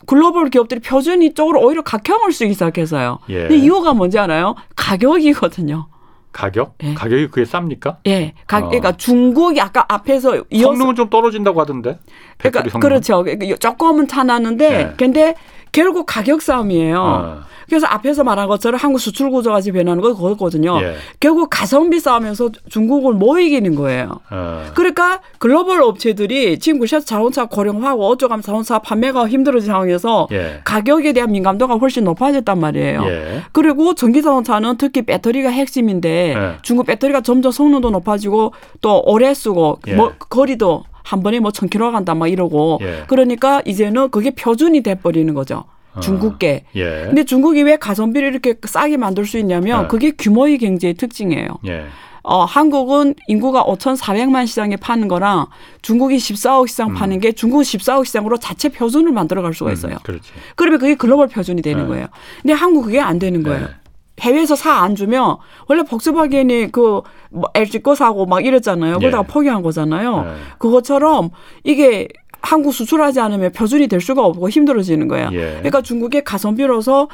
글로벌 0.06 0.50
기업들이 0.50 0.80
표준이 0.80 1.34
쪽으로 1.34 1.60
오히려 1.60 1.82
각형을 1.82 2.32
쓰기 2.32 2.52
시작해서요. 2.54 3.20
예. 3.28 3.42
근데 3.42 3.56
이유가 3.56 3.94
뭔지 3.94 4.18
알아요? 4.18 4.56
가격이거든요. 4.74 5.86
가격? 6.34 6.74
예. 6.82 6.94
가격이 6.94 7.28
그게 7.28 7.44
쌉니까? 7.44 7.98
예. 8.06 8.34
가, 8.46 8.58
어. 8.58 8.68
그러니까 8.68 8.96
중국이 8.96 9.60
아까 9.60 9.86
앞에서 9.88 10.42
이어서 10.50 10.70
성능은 10.72 10.96
좀 10.96 11.08
떨어진다고 11.08 11.60
하던데. 11.60 11.98
그러니까. 12.38 12.78
그렇죠. 12.78 13.24
조금은 13.58 14.08
차나는데 14.08 14.72
예. 14.72 14.92
근데 14.96 15.34
결국 15.72 16.06
가격 16.06 16.42
싸움이에요. 16.42 16.98
어. 16.98 17.54
그래서 17.68 17.86
앞에서 17.86 18.24
말한 18.24 18.46
것처럼 18.48 18.78
한국 18.78 18.98
수출 18.98 19.30
구조가 19.30 19.60
지금 19.60 19.80
변하는 19.80 20.02
거 20.02 20.14
그거거든요. 20.14 20.78
예. 20.82 20.94
결국 21.18 21.48
가성비 21.50 21.98
싸움에서 21.98 22.50
중국을 22.68 23.14
못 23.14 23.38
이기는 23.38 23.74
거예요. 23.74 24.20
어. 24.30 24.66
그러니까 24.74 25.20
글로벌 25.38 25.82
업체들이 25.82 26.58
지금 26.58 26.80
그 26.80 26.86
자동차 26.86 27.46
고령화하고 27.46 28.06
어쩌가면 28.06 28.42
자동차 28.42 28.78
판매가 28.78 29.28
힘들어진 29.28 29.68
상황에서 29.68 30.28
예. 30.32 30.60
가격에 30.64 31.12
대한 31.12 31.32
민감도가 31.32 31.76
훨씬 31.76 32.04
높아졌단 32.04 32.60
말이에요. 32.60 33.02
예. 33.06 33.42
그리고 33.52 33.94
전기 33.94 34.22
자동차는 34.22 34.76
특히 34.76 35.02
배터리가 35.02 35.48
핵심인데 35.48 36.34
예. 36.36 36.56
중국 36.62 36.86
배터리가 36.86 37.22
점점 37.22 37.50
성능도 37.50 37.90
높아지고 37.90 38.52
또 38.80 39.02
오래 39.06 39.32
쓰고 39.32 39.78
예. 39.88 39.94
뭐 39.94 40.12
거리도 40.18 40.84
한 41.04 41.22
번에 41.22 41.38
뭐 41.38 41.52
천 41.52 41.68
킬로 41.68 41.92
간다 41.92 42.14
막 42.14 42.26
이러고 42.26 42.78
예. 42.82 43.04
그러니까 43.06 43.62
이제는 43.64 44.10
그게 44.10 44.30
표준이 44.32 44.80
돼 44.82 44.96
버리는 44.96 45.32
거죠. 45.34 45.64
어. 45.94 46.00
중국계. 46.00 46.64
예. 46.74 47.02
근데 47.06 47.22
중국이 47.24 47.62
왜 47.62 47.76
가성비를 47.76 48.28
이렇게 48.28 48.54
싸게 48.64 48.96
만들 48.96 49.24
수 49.26 49.38
있냐면 49.38 49.84
예. 49.84 49.88
그게 49.88 50.10
규모의 50.10 50.58
경제의 50.58 50.94
특징이에요. 50.94 51.46
예. 51.66 51.84
어, 52.26 52.44
한국은 52.44 53.14
인구가 53.28 53.62
5,400만 53.64 54.46
시장에 54.46 54.76
파는 54.76 55.08
거랑 55.08 55.46
중국이 55.82 56.16
14억 56.16 56.66
시장 56.68 56.94
파는 56.94 57.20
게 57.20 57.32
중국은 57.32 57.62
14억 57.62 58.06
시장으로 58.06 58.38
자체 58.38 58.70
표준을 58.70 59.12
만들어 59.12 59.42
갈 59.42 59.52
수가 59.52 59.70
있어요. 59.72 59.98
음. 60.08 60.18
그러면 60.56 60.80
그게 60.80 60.94
글로벌 60.94 61.28
표준이 61.28 61.60
되는 61.60 61.82
네. 61.82 61.88
거예요. 61.88 62.06
근데 62.40 62.54
한국 62.54 62.86
그게 62.86 62.98
안 62.98 63.18
되는 63.18 63.42
거예요. 63.42 63.68
네. 64.16 64.22
해외에서 64.22 64.54
사 64.56 64.82
안 64.82 64.94
주면 64.94 65.36
원래 65.68 65.82
복스바겐이 65.82 66.68
그 66.72 67.02
뭐 67.30 67.50
LG 67.54 67.80
거 67.82 67.96
사고 67.96 68.26
막 68.26 68.46
이랬잖아요. 68.46 68.98
그러다가 69.00 69.24
예. 69.24 69.32
포기한 69.32 69.60
거잖아요. 69.62 70.22
네. 70.22 70.34
그것처럼 70.58 71.30
이게 71.64 72.06
한국 72.42 72.72
수출하지 72.72 73.18
않으면 73.18 73.50
표준이 73.50 73.88
될 73.88 74.00
수가 74.00 74.24
없고 74.24 74.50
힘들어지는 74.50 75.08
거예요. 75.08 75.30
예. 75.32 75.54
그러니까 75.56 75.80
중국의 75.82 76.22
가성비로서 76.22 77.08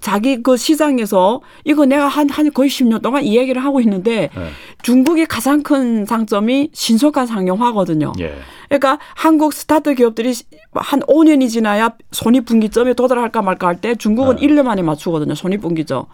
자기 0.00 0.42
그 0.42 0.56
시장에서 0.56 1.40
이거 1.64 1.84
내가 1.84 2.06
한, 2.08 2.30
한 2.30 2.50
거의 2.52 2.70
10년 2.70 3.02
동안 3.02 3.22
이 3.24 3.36
얘기를 3.36 3.62
하고 3.62 3.80
있는데 3.82 4.30
예. 4.34 4.48
중국의 4.82 5.26
가장 5.26 5.62
큰 5.62 6.06
장점이 6.06 6.70
신속한 6.72 7.26
상용화거든요. 7.26 8.12
예. 8.20 8.34
그러니까 8.68 8.98
한국 9.14 9.52
스타트 9.52 9.94
기업들이 9.94 10.32
한 10.72 11.00
5년이 11.00 11.50
지나야 11.50 11.90
손익분기점에 12.12 12.94
도달할까 12.94 13.42
말까 13.42 13.66
할 13.66 13.76
때 13.80 13.94
중국은 13.94 14.36
네. 14.36 14.46
1년 14.46 14.62
만에 14.62 14.80
맞추거든요. 14.80 15.34
손익분기점. 15.34 16.06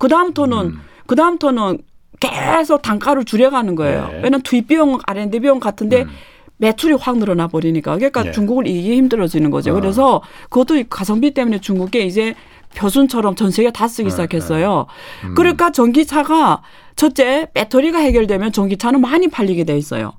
그 0.00 0.08
다음부터는 0.08 0.58
음. 0.58 0.80
그 1.06 1.14
다음부터는 1.14 1.78
계속 2.20 2.82
단가를 2.82 3.24
줄여가는 3.24 3.74
거예요. 3.76 4.08
네. 4.08 4.14
왜냐면 4.16 4.40
투입 4.42 4.66
비용, 4.66 4.98
R&D 5.06 5.40
비용 5.40 5.60
같은데 5.60 6.02
음. 6.02 6.08
매출이 6.56 6.94
확 6.94 7.18
늘어나 7.18 7.48
버리니까 7.48 7.96
그러니까 7.96 8.26
예. 8.26 8.32
중국을 8.32 8.66
이기기 8.66 8.96
힘들어지는 8.96 9.50
거죠. 9.50 9.72
아. 9.72 9.74
그래서 9.74 10.22
그것도 10.48 10.82
가성비 10.88 11.32
때문에 11.32 11.60
중국에 11.60 12.00
이제 12.00 12.34
표준처럼 12.76 13.34
전 13.34 13.50
세계 13.50 13.70
다 13.70 13.88
쓰기 13.88 14.04
네, 14.04 14.10
시작했어요. 14.10 14.86
음. 15.24 15.34
그러니까 15.34 15.70
전기차가 15.70 16.62
첫째 16.96 17.48
배터리가 17.52 17.98
해결되면 17.98 18.52
전기차는 18.52 19.00
많이 19.00 19.28
팔리게 19.28 19.64
돼 19.64 19.76
있어요. 19.76 20.12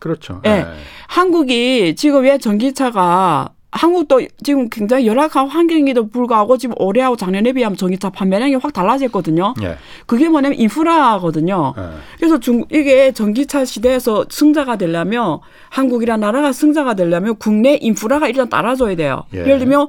그렇죠. 0.00 0.40
예. 0.46 0.66
한국이 1.08 1.94
지금 1.94 2.22
왜 2.22 2.38
전기차가 2.38 3.50
한국도 3.72 4.22
지금 4.42 4.68
굉장히 4.68 5.06
열악한 5.06 5.48
환경에도 5.48 6.08
불구하고 6.08 6.56
지금 6.56 6.74
올해하고 6.78 7.16
작년에 7.16 7.52
비하면 7.52 7.76
전기차 7.76 8.10
판매량이 8.10 8.56
확 8.56 8.72
달라졌거든요. 8.72 9.54
예. 9.62 9.76
그게 10.06 10.28
뭐냐면 10.28 10.58
인프라거든요. 10.58 11.74
예. 11.78 11.82
그래서 12.16 12.40
중 12.40 12.64
이게 12.70 13.12
전기차 13.12 13.64
시대에서 13.64 14.26
승자가 14.28 14.76
되려면 14.76 15.38
한국이란 15.68 16.20
나라가 16.20 16.52
승자가 16.52 16.94
되려면 16.94 17.36
국내 17.36 17.76
인프라가 17.80 18.26
일단 18.28 18.48
따라줘야 18.48 18.96
돼요. 18.96 19.24
예. 19.34 19.40
예를 19.40 19.60
들면 19.60 19.86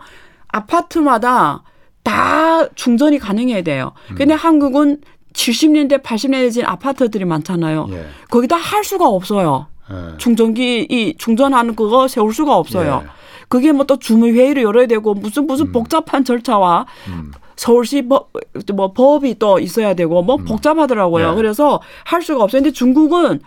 아파트마다 0.49 1.63
다 2.03 2.67
충전이 2.75 3.17
가능해야 3.17 3.63
돼요. 3.63 3.93
음. 4.11 4.15
근데 4.15 4.33
한국은 4.35 5.01
70년대, 5.33 6.03
80년대 6.03 6.51
진 6.51 6.65
아파트들이 6.65 7.25
많잖아요. 7.25 7.87
예. 7.91 8.05
거기다 8.29 8.57
할 8.57 8.83
수가 8.83 9.07
없어요. 9.07 9.67
예. 9.89 10.17
충전기 10.17 10.85
이 10.89 11.15
충전하는 11.17 11.75
그거 11.75 12.07
세울 12.07 12.31
수가 12.31 12.55
없어요. 12.55 13.03
예. 13.53 13.57
그게 13.59 13.71
뭐 13.71 13.85
또 13.85 13.97
주무 13.97 14.27
회의를 14.27 14.63
열어야 14.63 14.85
되고 14.87 15.13
무슨 15.13 15.47
무슨 15.47 15.71
복잡한 15.71 16.23
절차와 16.23 16.85
음. 17.07 17.31
서울시 17.57 18.01
법, 18.07 18.31
뭐 18.73 18.93
법이 18.93 19.37
또 19.37 19.59
있어야 19.59 19.93
되고 19.93 20.21
뭐 20.23 20.37
복잡하더라고요. 20.37 21.31
예. 21.31 21.35
그래서 21.35 21.81
할 22.05 22.21
수가 22.21 22.43
없어요. 22.43 22.61
근데 22.61 22.71
중국은 22.73 23.39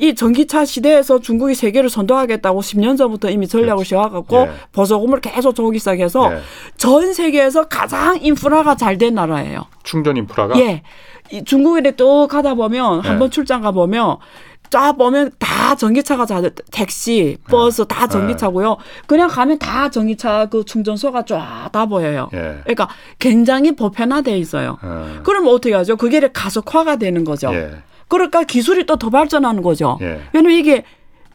이 0.00 0.14
전기차 0.14 0.64
시대에서 0.64 1.18
중국이 1.20 1.54
세계를 1.56 1.90
선도하겠다고 1.90 2.60
10년 2.60 2.96
전부터 2.96 3.30
이미 3.30 3.48
전략을 3.48 3.84
세워갖고 3.84 4.36
예. 4.36 4.50
보조금을 4.72 5.20
계속 5.20 5.54
줘오기 5.56 5.80
시작해서 5.80 6.32
예. 6.32 6.38
전 6.76 7.12
세계에서 7.12 7.64
가장 7.68 8.18
인프라가 8.22 8.76
잘 8.76 8.96
된 8.96 9.14
나라예요. 9.14 9.66
충전 9.82 10.16
인프라가 10.16 10.58
예. 10.60 10.82
이 11.32 11.42
중국에 11.44 11.90
또 11.96 12.26
가다 12.28 12.54
보면 12.54 13.02
예. 13.04 13.08
한번 13.08 13.30
출장 13.30 13.62
가 13.62 13.72
보면 13.72 14.16
쫙 14.70 14.92
보면 14.92 15.30
다 15.38 15.74
전기차가 15.74 16.26
다 16.26 16.40
택시, 16.70 17.36
버스 17.48 17.86
다 17.86 18.06
전기차고요. 18.06 18.76
그냥 19.06 19.28
가면 19.28 19.58
다 19.58 19.90
전기차 19.90 20.46
그 20.46 20.64
충전소가 20.64 21.24
쫙 21.24 21.68
다 21.72 21.86
보여요. 21.86 22.28
예. 22.34 22.60
그러니까 22.62 22.88
굉장히 23.18 23.74
보편화돼 23.74 24.36
있어요. 24.38 24.78
어. 24.82 25.20
그러면 25.22 25.52
어떻게 25.52 25.74
하죠? 25.74 25.96
그게 25.96 26.20
가속화가 26.20 26.96
되는 26.96 27.24
거죠. 27.24 27.52
예. 27.54 27.70
그러니까 28.08 28.42
기술이 28.44 28.86
또 28.86 28.96
더 28.96 29.10
발전하는 29.10 29.62
거죠. 29.62 29.98
예. 30.00 30.20
왜냐면 30.32 30.58
이게 30.58 30.84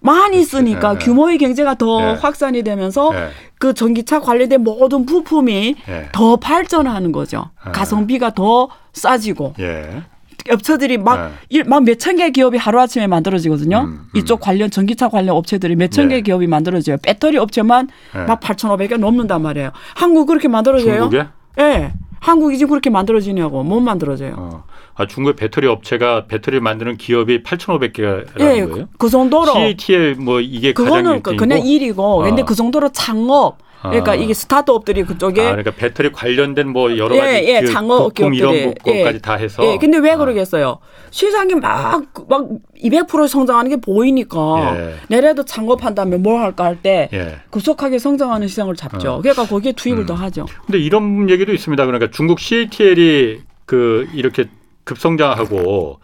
많이 0.02 0.44
쓰니까 0.44 0.90
예, 0.92 0.94
예. 0.96 1.06
규모의 1.06 1.38
경제가 1.38 1.76
더 1.76 2.02
예. 2.02 2.06
확산이 2.16 2.62
되면서 2.62 3.12
예. 3.16 3.30
그 3.58 3.74
전기차 3.74 4.20
관련된 4.20 4.62
모든 4.62 5.06
부품이 5.06 5.76
예. 5.88 6.10
더 6.12 6.36
발전하는 6.36 7.12
거죠. 7.14 7.52
예. 7.68 7.72
가성비가 7.72 8.32
더 8.32 8.68
싸지고 8.92 9.54
예. 9.60 10.04
업체들이 10.52 10.98
막 10.98 11.32
예. 11.52 11.64
막몇천 11.64 12.18
개 12.18 12.30
기업이 12.32 12.58
하루아침에 12.58 13.08
만들어지거든요. 13.08 13.78
음, 13.80 14.08
음. 14.14 14.18
이쪽 14.18 14.40
관련 14.40 14.70
전기차 14.70 15.10
관련 15.10 15.36
업체들이 15.36 15.76
몇천개 15.76 16.16
네. 16.16 16.22
기업이 16.22 16.48
만들어져요. 16.48 16.98
배터리 17.02 17.38
업체만 17.38 17.88
네. 18.14 18.26
막 18.26 18.40
8,500개 18.40 18.98
넘는단 18.98 19.42
말이에요. 19.42 19.72
한국 19.96 20.26
그렇게 20.28 20.48
만들어져요? 20.48 21.10
중국에? 21.10 21.26
예. 21.60 21.94
한국이 22.20 22.58
지금 22.58 22.70
그렇게 22.70 22.90
만들어지냐고 22.90 23.64
못 23.64 23.82
만들어져요. 23.82 24.36
어. 24.38 24.64
아, 24.96 25.06
중국의 25.08 25.36
배터리 25.36 25.68
업체가 25.68 26.28
배터리 26.28 26.60
만드는 26.62 26.98
기업이 26.98 27.44
8,500개라는 27.44 28.40
예, 28.40 28.44
거예요? 28.46 28.70
그, 28.70 28.86
그 28.98 29.10
정도로 29.10 29.52
CATL 29.54 30.16
뭐 30.16 30.40
이게 30.40 30.72
가장 30.74 30.86
그거는 30.86 31.12
그- 31.24 31.32
일등이고? 31.32 31.38
그냥 31.40 31.66
일이고 31.66 32.22
아. 32.24 32.26
근데 32.26 32.44
그 32.44 32.56
정도로 32.56 32.90
창업 32.94 33.58
그러니까 33.90 34.12
아. 34.14 34.16
이게 34.16 34.34
스타트업들이 34.34 35.04
그쪽에 35.04 35.42
아, 35.42 35.52
그러니까 35.52 35.72
배터리 35.72 36.12
관련된 36.12 36.70
뭐 36.70 36.98
여러 36.98 37.16
가지 37.16 37.28
예, 37.28 37.56
예, 37.56 37.62
그 37.62 37.72
장어 37.72 38.10
부품. 38.10 38.34
이런 38.34 38.74
것까지 38.76 39.22
다 39.22 39.34
해서. 39.36 39.66
예, 39.66 39.78
근데 39.78 39.98
왜 39.98 40.12
아. 40.12 40.18
그러겠어요? 40.18 40.80
시장이 41.12 41.56
막, 41.56 42.04
막 42.28 42.48
200% 42.82 43.28
성장하는 43.28 43.70
게 43.70 43.76
보이니까 43.78 44.76
예. 44.76 44.96
내래도 45.10 45.44
창업한다면 45.44 46.24
뭘 46.24 46.42
할까 46.42 46.66
할때 46.66 47.10
예. 47.14 47.40
급속하게 47.50 48.00
성장하는 48.00 48.48
시장을 48.48 48.76
잡죠. 48.76 49.14
어. 49.14 49.22
그러니까 49.22 49.46
거기에 49.46 49.74
투입을 49.74 50.04
음. 50.04 50.06
더 50.06 50.14
하죠. 50.16 50.46
근데 50.66 50.80
이런 50.80 51.30
얘기도 51.30 51.54
있습니다. 51.54 51.86
그러니까 51.86 52.10
중국 52.12 52.40
CATL이 52.40 53.42
그 53.66 54.08
이렇게 54.14 54.46
급성장하고 54.84 56.00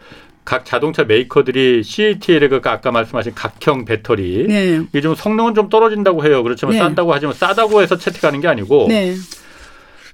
각 0.50 0.66
자동차 0.66 1.04
메이커들이 1.04 1.84
CATL의 1.84 2.50
그 2.50 2.60
아까 2.64 2.90
말씀하신 2.92 3.36
각형 3.36 3.86
배터리 3.86 4.48
네. 4.48 4.82
이게 4.90 5.00
좀 5.00 5.14
성능은 5.14 5.54
좀 5.54 5.70
떨어진다고 5.70 6.26
해요. 6.26 6.42
그렇지만 6.42 6.74
네. 6.74 6.80
싼다고 6.80 7.14
하지만 7.14 7.36
싸다고 7.36 7.84
해서 7.84 7.98
채택하는 7.98 8.42
게 8.42 8.48
아니고 8.48 8.88
네. 8.90 9.14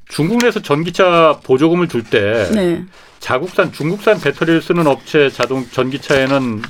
중국 0.10 0.40
내에서 0.40 0.62
전기차 0.62 1.40
보조금을 1.42 1.88
줄때 1.88 2.50
네. 2.54 2.84
자국산 3.20 3.72
중국산 3.72 4.20
배터리를 4.20 4.62
쓰는 4.62 4.88
업체 4.88 5.30
자동 5.30 5.66
전기차에는 5.72 6.62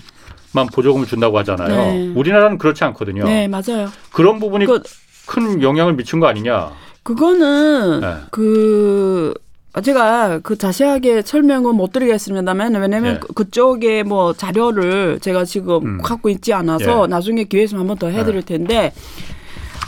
만 0.53 0.67
보조금을 0.67 1.07
준다고 1.07 1.39
하잖아요. 1.39 1.67
네. 1.91 2.11
우리나라는 2.15 2.59
그렇지 2.59 2.83
않거든요. 2.83 3.23
네, 3.25 3.47
맞아요. 3.47 3.89
그런 4.13 4.39
부분이 4.39 4.67
그- 4.67 4.83
큰 5.25 5.63
영향을 5.63 5.93
미친 5.93 6.19
거 6.19 6.27
아니냐. 6.27 6.71
그거는 7.01 7.99
네. 8.01 8.13
그 8.29 9.33
제가 9.81 10.39
그 10.43 10.57
자세하게 10.57 11.21
설명은 11.23 11.75
못 11.75 11.91
드리겠습니다만 11.91 12.75
왜냐면 12.75 13.15
예. 13.15 13.19
그- 13.19 13.33
그쪽에 13.33 14.03
뭐 14.03 14.33
자료를 14.33 15.19
제가 15.19 15.43
지금 15.45 15.85
음. 15.85 15.97
갖고 16.01 16.29
있지 16.29 16.53
않아서 16.53 17.03
예. 17.03 17.07
나중에 17.07 17.43
기회 17.43 17.63
있으면 17.63 17.81
한 17.81 17.87
번 17.87 17.97
더 17.97 18.07
해드릴 18.07 18.43
텐데 18.43 18.93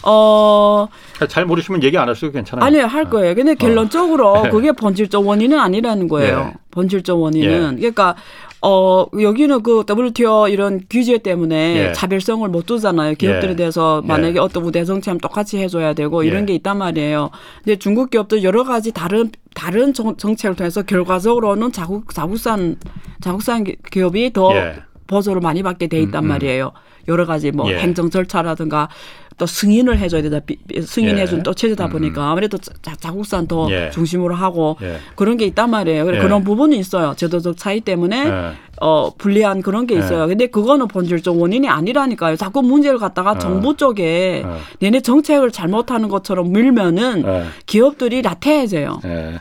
어 0.04 0.88
잘 1.30 1.46
모르시면 1.46 1.82
얘기 1.84 1.98
안 1.98 2.08
하셔도 2.08 2.32
괜찮아요. 2.32 2.64
아니요 2.66 2.86
할 2.86 3.10
거예요. 3.10 3.34
근데 3.34 3.56
결론적으로 3.56 4.44
예. 4.46 4.50
그게 4.50 4.72
본질적 4.72 5.26
원인은 5.28 5.60
아니라는 5.60 6.08
거예요. 6.08 6.52
예. 6.54 6.58
본질적 6.72 7.20
원인은 7.20 7.78
그러니까 7.78 8.16
어 8.62 9.06
여기는 9.20 9.62
그 9.62 9.84
WTO 9.88 10.48
이런 10.48 10.82
규제 10.90 11.20
때문에 11.20 11.90
예. 11.90 11.94
차별성을 11.94 12.48
못 12.50 12.66
두잖아요. 12.66 13.14
기업들에 13.14 13.52
예. 13.52 13.56
대해서 13.56 14.02
만약에 14.04 14.36
예. 14.36 14.40
어떤 14.40 14.64
우대 14.64 14.84
정책하면 14.84 15.20
똑같이 15.20 15.58
해줘야 15.60 15.94
되고 15.94 16.24
이런 16.24 16.42
예. 16.44 16.46
게 16.48 16.56
있단 16.56 16.78
말이에요. 16.78 17.30
근데 17.64 17.78
중국 17.78 18.10
기업도 18.10 18.42
여러 18.42 18.64
가지 18.64 18.92
다른 18.92 19.32
다른 19.54 19.94
정, 19.94 20.18
정책을 20.18 20.56
통해서 20.56 20.82
결과적으로는 20.82 21.72
자국 21.72 22.14
자국산 22.14 22.78
자국산 23.22 23.64
기- 23.64 23.76
기업이 23.92 24.34
더 24.34 24.56
예. 24.56 24.76
보조를 25.06 25.40
많이 25.42 25.62
받게 25.62 25.88
돼 25.88 26.00
있단 26.02 26.24
음, 26.24 26.26
음. 26.26 26.28
말이에요. 26.30 26.72
여러 27.08 27.26
가지 27.26 27.52
뭐 27.52 27.70
예. 27.72 27.78
행정 27.78 28.10
절차라든가 28.10 28.90
또 29.38 29.46
승인을 29.46 30.00
해줘야 30.00 30.22
되다. 30.24 30.40
승인해준 30.84 31.40
예. 31.40 31.44
또 31.44 31.54
체제다 31.54 31.86
음, 31.86 31.90
보니까 31.92 32.32
아무래도 32.32 32.58
자, 32.58 32.96
자국산 32.96 33.48
더 33.48 33.68
예. 33.70 33.92
중심으로 33.92 34.34
하고 34.34 34.78
예. 34.82 34.98
그런 35.16 35.38
게 35.38 35.46
있단 35.46 35.70
말이에요. 35.70 36.06
그래 36.06 36.18
예. 36.18 36.22
그런 36.22 36.44
부분이 36.44 36.78
있어요. 36.78 37.14
제도적 37.16 37.56
차이 37.56 37.80
때문에 37.82 38.28
예. 38.28 38.54
어 38.82 39.12
불리한 39.16 39.62
그런 39.62 39.86
게 39.86 39.96
예. 39.96 40.00
있어요. 40.00 40.28
근데 40.28 40.48
그거는 40.48 40.88
본질적 40.88 41.40
원인이 41.40 41.70
아니라니까요. 41.70 42.36
자꾸 42.36 42.64
문제를 42.64 42.98
갖다가 42.98 43.32
어. 43.32 43.38
정부 43.38 43.78
쪽에 43.78 44.42
어. 44.44 44.58
내내 44.80 45.02
정책을 45.02 45.52
잘못하는 45.52 46.10
것처럼 46.10 46.52
밀면은 46.52 47.24
예. 47.26 47.44
기업들이 47.68 48.24
나태해져요. 48.24 49.02
예. 49.06 49.40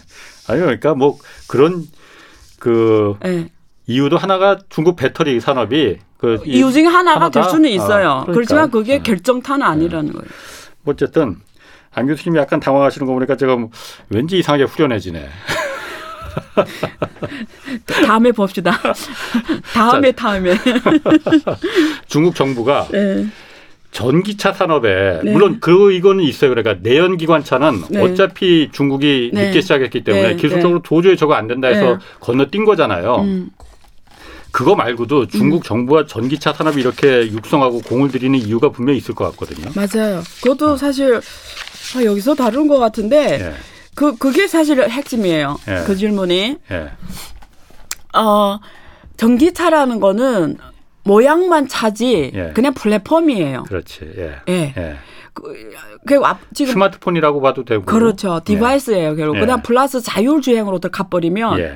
아니 0.49 0.61
그러니까 0.61 0.95
뭐 0.95 1.19
그런 1.49 1.87
그 2.59 3.17
예. 3.25 3.49
이유도 3.87 4.17
하나가 4.17 4.59
중국 4.69 4.97
배터리 4.97 5.39
산업이 5.41 5.99
그 6.19 6.43
이- 6.45 6.59
이유 6.59 6.73
중에 6.73 6.87
하나가 6.87 7.29
될 7.31 7.43
하나다? 7.43 7.55
수는 7.57 7.71
있어요. 7.71 8.11
아, 8.11 8.15
그러니까. 8.23 8.33
그렇지만 8.33 8.71
그게 8.71 8.95
예. 8.95 8.99
결정타는 8.99 9.65
아니라는 9.65 10.13
거예요. 10.13 10.27
뭐 10.83 10.93
어쨌든 10.95 11.37
안 11.95 12.07
교수님이 12.07 12.39
약간 12.39 12.59
당황하시는 12.61 13.07
거 13.07 13.13
보니까 13.13 13.37
제가 13.37 13.57
뭐 13.57 13.71
왠지 14.11 14.39
이상하게 14.39 14.65
후련해지네. 14.65 15.29
다음에 18.07 18.33
봅시다. 18.33 18.79
다음에 19.73 20.13
다음에. 20.13 20.55
중국 22.09 22.35
정부가 22.35 22.89
예. 22.95 23.27
전기차 23.93 24.53
산업에 24.53 25.21
네. 25.25 25.33
물론 25.33 25.59
그 25.61 25.93
이거는 25.93 26.23
있어요. 26.25 26.51
그러니까 26.51 26.77
내연기관차는 26.83 27.83
네. 27.91 28.03
어차피 28.03 28.69
중국이 28.73 29.31
네. 29.33 29.47
늦게 29.47 29.61
시작했기 29.63 30.05
때문에 30.05 30.29
네. 30.31 30.37
기술적으로 30.37 30.83
도저히 30.83 31.17
저거 31.17 31.35
안 31.35 31.47
된다 31.47 31.69
해서 31.69 31.95
네. 31.95 31.99
건너뛴 32.21 32.65
거잖아요. 32.67 33.17
음. 33.23 33.49
그거 34.57 34.75
말고도 34.75 35.27
중국 35.27 35.65
정부가 35.65 36.07
전기차 36.07 36.55
산업이 36.55 36.81
이렇게 36.81 37.31
육성하고 37.31 37.81
공을 37.83 38.11
들이는 38.11 38.39
이유가 38.39 38.71
분명히 38.71 38.97
있을 38.97 39.15
것 39.15 39.31
같거든요. 39.33 39.71
맞아요. 39.75 40.23
그것도 40.43 40.79
사실 40.79 41.21
아, 41.95 42.03
여기서 42.03 42.35
다룬 42.35 42.67
것 42.67 42.79
같은데 42.79 43.39
예, 43.39 43.53
그 43.95 44.17
그게 44.17 44.47
사실 44.47 44.81
핵심이에요. 44.89 45.59
예. 45.69 45.85
그 45.87 45.95
질문이 45.95 46.57
예, 46.71 46.91
어 48.19 48.59
전기차라는 49.19 50.01
거는 50.01 50.57
모양만 51.05 51.69
차지 51.69 52.33
예. 52.35 52.53
그냥 52.55 52.73
플랫폼이에요. 52.73 53.65
그렇지. 53.65 54.11
예, 54.17 54.37
예. 54.49 54.75
예. 54.75 54.97
그, 55.35 55.43
그 56.07 56.19
앞, 56.25 56.41
지금 56.55 56.73
스마트폰이라고 56.73 57.43
봐도 57.43 57.63
되고. 57.67 57.85
그렇죠. 57.85 58.41
디바이스예요. 58.43 59.17
결국 59.17 59.37
예. 59.37 59.41
그냥 59.41 59.61
플러스 59.61 60.01
자율주행으로 60.01 60.79
더 60.79 60.89
가버리면 60.89 61.59
예, 61.59 61.75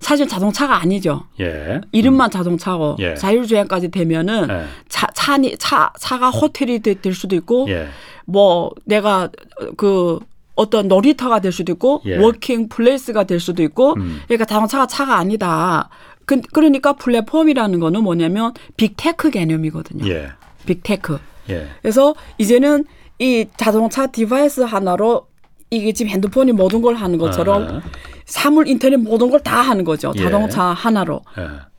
사실 0.00 0.26
자동차가 0.26 0.80
아니죠. 0.80 1.24
예. 1.40 1.80
이름만 1.92 2.30
자동차고 2.30 2.96
예. 3.00 3.14
자율주행까지 3.14 3.90
되면은 3.90 4.46
예. 4.50 4.64
차 4.88 5.06
차니 5.14 5.56
차 5.58 5.92
차가 5.98 6.30
호텔이 6.30 6.80
되- 6.80 7.00
될 7.00 7.14
수도 7.14 7.36
있고 7.36 7.66
예. 7.68 7.86
뭐 8.24 8.70
내가 8.86 9.28
그 9.76 10.18
어떤 10.56 10.88
놀이터가 10.88 11.40
될 11.40 11.52
수도 11.52 11.72
있고 11.72 12.02
예. 12.06 12.16
working 12.16 12.68
place가 12.70 13.24
될 13.24 13.40
수도 13.40 13.62
있고 13.62 13.94
음. 13.94 14.20
그러니까 14.26 14.46
자동차가 14.46 14.86
차가 14.86 15.16
아니다. 15.16 15.88
그, 16.24 16.40
그러니까 16.52 16.94
플랫폼이라는 16.94 17.78
거는 17.80 18.02
뭐냐면 18.02 18.52
빅테크 18.76 19.30
개념이거든요. 19.30 20.08
예. 20.10 20.28
빅테크. 20.66 21.18
예. 21.50 21.66
그래서 21.82 22.14
이제는 22.38 22.84
이 23.18 23.46
자동차 23.56 24.06
디바이스 24.06 24.62
하나로 24.62 25.26
이게 25.70 25.92
지금 25.92 26.10
핸드폰이 26.10 26.52
모든 26.52 26.82
걸 26.82 26.94
하는 26.96 27.18
것처럼 27.18 27.62
아하. 27.62 27.82
사물 28.24 28.66
인터넷 28.68 28.96
모든 28.96 29.30
걸 29.30 29.40
다 29.40 29.60
하는 29.62 29.84
거죠. 29.84 30.12
예. 30.16 30.20
자동차 30.20 30.62
하나로. 30.64 31.22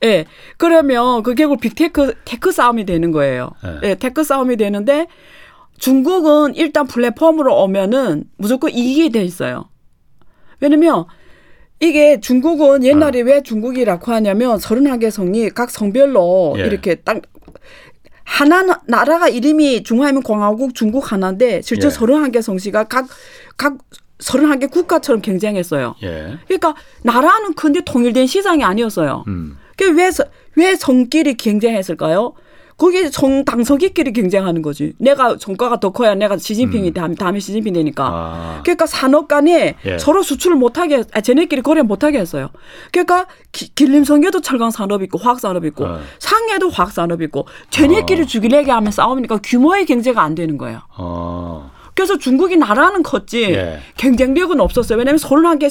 예. 0.02 0.08
예. 0.08 0.24
그러면 0.56 1.22
그 1.22 1.34
결국 1.34 1.60
빅테크 1.60 2.14
테크 2.24 2.52
싸움이 2.52 2.84
되는 2.86 3.12
거예요. 3.12 3.50
예. 3.64 3.90
예, 3.90 3.94
테크 3.94 4.24
싸움이 4.24 4.56
되는데 4.56 5.06
중국은 5.78 6.54
일단 6.54 6.86
플랫폼으로 6.86 7.54
오면은 7.62 8.24
무조건 8.36 8.70
이익이 8.70 9.10
돼 9.10 9.22
있어요. 9.24 9.68
왜냐면 10.60 11.04
이게 11.80 12.20
중국은 12.20 12.84
옛날에 12.84 13.22
어. 13.22 13.24
왜 13.24 13.42
중국이라고 13.42 14.12
하냐면 14.12 14.56
31개 14.58 15.10
성이 15.10 15.50
각 15.50 15.70
성별로 15.70 16.54
예. 16.58 16.62
이렇게 16.62 16.94
딱 16.96 17.20
하나 18.32 18.62
나- 18.62 18.80
나라가 18.86 19.28
이름이 19.28 19.82
중화인민공화국 19.82 20.74
중국 20.74 21.12
하나인데 21.12 21.60
실제 21.62 21.88
예. 21.88 21.90
31개 21.90 22.40
성시가 22.40 22.84
각각 22.84 23.76
31개 24.18 24.70
국가처럼 24.70 25.20
경쟁했어요. 25.20 25.96
예. 26.02 26.38
그러니까 26.46 26.74
나라는 27.02 27.52
큰데 27.54 27.82
통일된 27.84 28.26
시장이 28.26 28.64
아니었어요. 28.64 29.24
음. 29.26 29.58
그왜 29.76 30.10
왜 30.56 30.76
성끼리 30.76 31.34
경쟁했을까요? 31.36 32.32
거기 32.82 33.08
성 33.10 33.44
당서기끼리 33.44 34.12
경쟁하는 34.12 34.60
거지. 34.60 34.92
내가 34.98 35.36
성과가 35.38 35.78
더 35.78 35.90
커야 35.90 36.16
내가 36.16 36.36
시진핑이 36.36 36.92
다음, 36.94 37.14
다음에 37.14 37.38
시진핑 37.38 37.74
되니까. 37.74 38.08
음. 38.08 38.12
아. 38.12 38.60
그러니까 38.64 38.86
산업 38.86 39.28
간에 39.28 39.76
예. 39.86 39.98
서로 39.98 40.24
수출을 40.24 40.56
못하게, 40.56 40.96
했- 40.96 41.16
아, 41.16 41.20
쟤네끼리 41.20 41.62
거래 41.62 41.82
못하게 41.82 42.18
했어요. 42.18 42.50
그러니까 42.90 43.26
기, 43.52 43.72
길림성에도 43.72 44.40
철강 44.40 44.72
산업 44.72 45.00
있고 45.04 45.16
화학 45.18 45.38
산업 45.38 45.64
있고 45.64 45.84
어. 45.84 46.00
상해도 46.18 46.70
화학 46.70 46.90
산업 46.90 47.22
있고 47.22 47.46
쟤네끼리 47.70 48.22
어. 48.22 48.24
죽이려게 48.24 48.72
하면 48.72 48.90
싸우니까 48.90 49.38
규모의 49.44 49.86
경제가 49.86 50.20
안 50.20 50.34
되는 50.34 50.58
거예요. 50.58 50.80
어. 50.98 51.70
그래서 51.94 52.18
중국이 52.18 52.56
나라는 52.56 53.04
컸지 53.04 53.42
예. 53.52 53.78
경쟁력은 53.96 54.60
없었어요. 54.60 54.98
왜냐하면 54.98 55.18
서른 55.18 55.46
한 55.46 55.58
개 55.60 55.68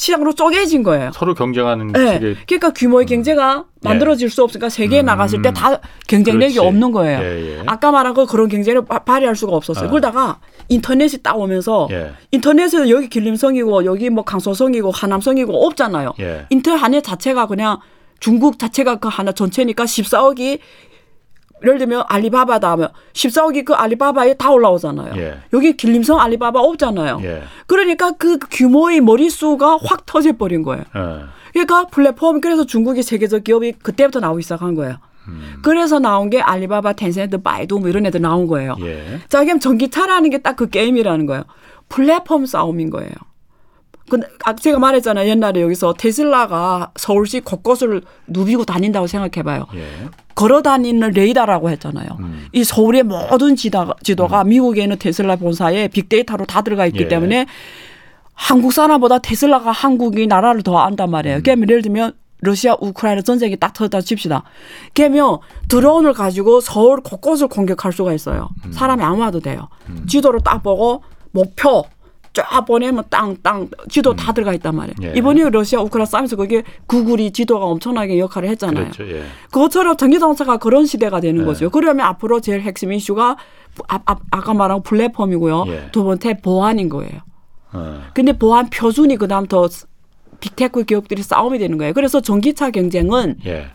시, 0.00 0.06
시장으로 0.06 0.32
쪼개진 0.32 0.82
거예요. 0.82 1.10
서로 1.12 1.34
경쟁하는 1.34 1.88
네. 1.88 2.14
식의 2.14 2.36
그러니까 2.46 2.70
규모의 2.70 3.04
경제가 3.06 3.64
만들어질 3.82 4.30
수 4.30 4.42
없으니까 4.42 4.68
세계에 4.70 5.02
음. 5.02 5.06
나갔을 5.06 5.42
때 5.42 5.50
다 5.52 5.78
경쟁력이 6.08 6.54
그렇지. 6.54 6.66
없는 6.66 6.90
거예요. 6.92 7.20
예, 7.20 7.58
예. 7.58 7.62
아까 7.66 7.90
말한 7.90 8.14
거 8.14 8.24
그런 8.26 8.48
경쟁을 8.48 8.84
바- 8.86 9.00
발휘할 9.00 9.36
수가 9.36 9.54
없었어요. 9.56 9.86
아. 9.86 9.90
그러다가 9.90 10.40
인터넷이 10.68 11.22
딱 11.22 11.38
오면서 11.38 11.88
예. 11.90 12.12
인터넷은 12.30 12.88
여기 12.88 13.08
길림성이고 13.08 13.84
여기 13.84 14.08
뭐 14.10 14.24
강서성이고 14.24 14.90
하남성이고 14.90 15.66
없잖아요. 15.66 16.14
예. 16.20 16.46
인터넷 16.50 17.02
자체가 17.02 17.46
그냥 17.46 17.78
중국 18.20 18.58
자체가 18.58 18.96
그 18.96 19.08
하나 19.08 19.32
전체니까 19.32 19.84
14억이 19.84 20.58
예를 21.62 21.78
들면 21.78 22.04
알리바바다 22.08 22.70
하면 22.72 22.88
14억이 23.12 23.64
그 23.64 23.74
알리바바에 23.74 24.34
다 24.34 24.50
올라오잖아요. 24.50 25.14
예. 25.16 25.38
여기 25.52 25.76
길림성 25.76 26.18
알리바바 26.20 26.58
없잖아요. 26.60 27.20
예. 27.22 27.42
그러니까 27.66 28.12
그 28.12 28.38
규모의 28.38 29.00
머릿수가 29.00 29.78
확 29.84 30.06
터져 30.06 30.32
버린 30.32 30.62
거예요. 30.62 30.84
어. 30.94 31.24
그러니까 31.52 31.86
플랫폼 31.86 32.40
그래서 32.40 32.64
중국이 32.64 33.02
세계적 33.02 33.44
기업이 33.44 33.72
그때부터 33.82 34.20
나오기 34.20 34.42
시작한 34.42 34.74
거예요. 34.74 34.96
음. 35.28 35.56
그래서 35.62 35.98
나온 35.98 36.30
게 36.30 36.40
알리바바, 36.40 36.94
텐센트, 36.94 37.38
바이두 37.42 37.78
뭐 37.78 37.88
이런 37.88 38.06
애들 38.06 38.20
나온 38.22 38.46
거예요. 38.46 38.76
예. 38.80 39.18
자, 39.28 39.44
그럼 39.44 39.60
전기차라는 39.60 40.30
게 40.30 40.38
딱 40.38 40.56
그 40.56 40.68
게임이라는 40.70 41.26
거예요. 41.26 41.44
플랫폼 41.88 42.46
싸움인 42.46 42.90
거예요. 42.90 43.10
근데 44.10 44.26
아, 44.44 44.54
제가 44.54 44.78
말했잖아요. 44.78 45.28
옛날에 45.28 45.62
여기서 45.62 45.94
테슬라가 45.94 46.90
서울시 46.96 47.40
곳곳을 47.40 48.02
누비고 48.26 48.64
다닌다고 48.64 49.06
생각해봐요. 49.06 49.66
예. 49.74 50.08
걸어 50.34 50.62
다니는 50.62 51.10
레이더라고 51.10 51.70
했잖아요. 51.70 52.08
음. 52.18 52.46
이 52.52 52.64
서울의 52.64 53.04
모든 53.04 53.56
지도가, 53.56 53.94
지도가 54.02 54.44
미국에 54.44 54.82
있는 54.82 54.98
테슬라 54.98 55.36
본사에 55.36 55.88
빅데이터로 55.88 56.44
다 56.46 56.62
들어가 56.62 56.86
있기 56.86 57.04
예. 57.04 57.08
때문에 57.08 57.46
한국 58.34 58.72
사람보다 58.72 59.18
테슬라가 59.18 59.70
한국이 59.70 60.26
나라를 60.26 60.62
더 60.62 60.78
안단 60.78 61.10
말이에요. 61.10 61.38
음. 61.38 61.42
그러면 61.42 61.68
예를 61.68 61.82
들면 61.82 62.12
러시아 62.40 62.74
우크라이나 62.80 63.22
전쟁이 63.22 63.56
딱 63.56 63.72
터졌다 63.74 64.00
칩시다. 64.00 64.44
그러면 64.94 65.38
드론을 65.68 66.14
가지고 66.14 66.60
서울 66.60 67.00
곳곳을 67.02 67.48
공격할 67.48 67.92
수가 67.92 68.14
있어요. 68.14 68.48
음. 68.64 68.72
사람이 68.72 69.02
아무 69.02 69.20
와도 69.20 69.40
돼요. 69.40 69.68
지도를 70.06 70.40
딱 70.42 70.62
보고 70.62 71.02
목표 71.32 71.84
쫙 72.32 72.64
보내면 72.64 73.04
땅 73.10 73.36
땅 73.42 73.68
지도 73.88 74.14
다 74.14 74.32
들어가 74.32 74.54
있단 74.54 74.74
말이에요. 74.76 74.94
예. 75.02 75.18
이번에 75.18 75.48
러시아 75.50 75.80
우크라이나 75.80 76.06
싸움에서 76.06 76.36
그게 76.36 76.62
구글이 76.86 77.32
지도가 77.32 77.64
엄청나게 77.66 78.18
역할을 78.18 78.48
했잖아요. 78.50 78.90
그렇죠. 78.90 79.08
예. 79.10 79.24
그것처럼 79.50 79.96
전기자동차가 79.96 80.58
그런 80.58 80.86
시대가 80.86 81.20
되는 81.20 81.40
네. 81.40 81.46
거죠. 81.46 81.70
그러면 81.70 82.06
앞으로 82.06 82.40
제일 82.40 82.60
핵심 82.60 82.92
이슈가 82.92 83.36
아, 83.88 84.00
아, 84.04 84.16
아까 84.30 84.54
말한 84.54 84.82
플랫폼이고요. 84.82 85.64
예. 85.68 85.88
두 85.92 86.04
번째 86.04 86.38
보안인 86.40 86.88
거예요. 86.88 87.20
어. 87.72 88.02
근데 88.14 88.32
보안 88.32 88.68
표준이 88.70 89.16
그다음 89.16 89.46
더 89.46 89.68
빅테크 90.40 90.84
기업들이 90.84 91.22
싸움이 91.22 91.58
되는 91.58 91.78
거예요. 91.78 91.92
그래서 91.92 92.20
전기차 92.20 92.70
경쟁은 92.70 93.36
예. 93.46 93.66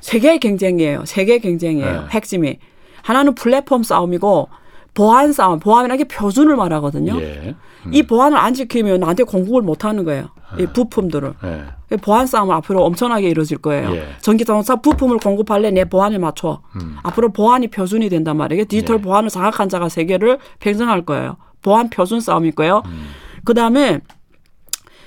세계 0.00 0.38
경쟁이에요. 0.38 1.04
세계 1.06 1.38
경쟁이에요. 1.38 2.02
네. 2.02 2.06
핵심이 2.10 2.58
하나는 3.02 3.34
플랫폼 3.34 3.82
싸움이고 3.82 4.48
보안 4.94 5.32
싸움. 5.32 5.58
보안이라는 5.58 6.04
게 6.04 6.08
표준을 6.08 6.56
말하거든요. 6.56 7.20
예. 7.20 7.54
이 7.90 8.02
보안을 8.04 8.38
안 8.38 8.54
지키면 8.54 9.00
나한테 9.00 9.24
공급을 9.24 9.60
못 9.62 9.84
하는 9.84 10.04
거예요. 10.04 10.28
이 10.58 10.66
부품들을. 10.66 11.34
예. 11.44 11.96
보안 11.96 12.26
싸움은 12.26 12.54
앞으로 12.54 12.82
엄청나게 12.84 13.28
이루어질 13.28 13.58
거예요. 13.58 13.94
예. 13.94 14.06
전기자동차 14.20 14.76
부품을 14.76 15.18
공급할래 15.18 15.72
내 15.72 15.84
보안을 15.84 16.18
맞춰. 16.20 16.62
음. 16.76 16.96
앞으로 17.02 17.32
보안이 17.32 17.68
표준이 17.68 18.08
된단 18.08 18.36
말이에요. 18.36 18.64
디지털 18.66 18.98
예. 18.98 19.02
보안을 19.02 19.28
장악한 19.30 19.68
자가 19.68 19.88
세계를 19.88 20.38
팽성할 20.60 21.04
거예요. 21.04 21.36
보안 21.60 21.90
표준 21.90 22.20
싸움일 22.20 22.52
거예요. 22.52 22.82
음. 22.86 23.08
그 23.44 23.52
다음에 23.52 24.00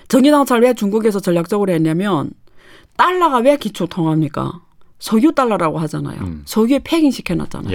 전기자동차를 0.10 0.64
왜 0.64 0.74
중국에서 0.74 1.20
전략적으로 1.20 1.72
했냐면 1.72 2.32
달러가 2.98 3.38
왜 3.40 3.58
기초 3.58 3.86
통합니까? 3.88 4.62
석유 5.00 5.34
달러라고 5.34 5.78
하잖아요. 5.80 6.20
음. 6.22 6.42
석유에 6.46 6.80
패깅 6.84 7.12
시켜놨잖아요. 7.12 7.72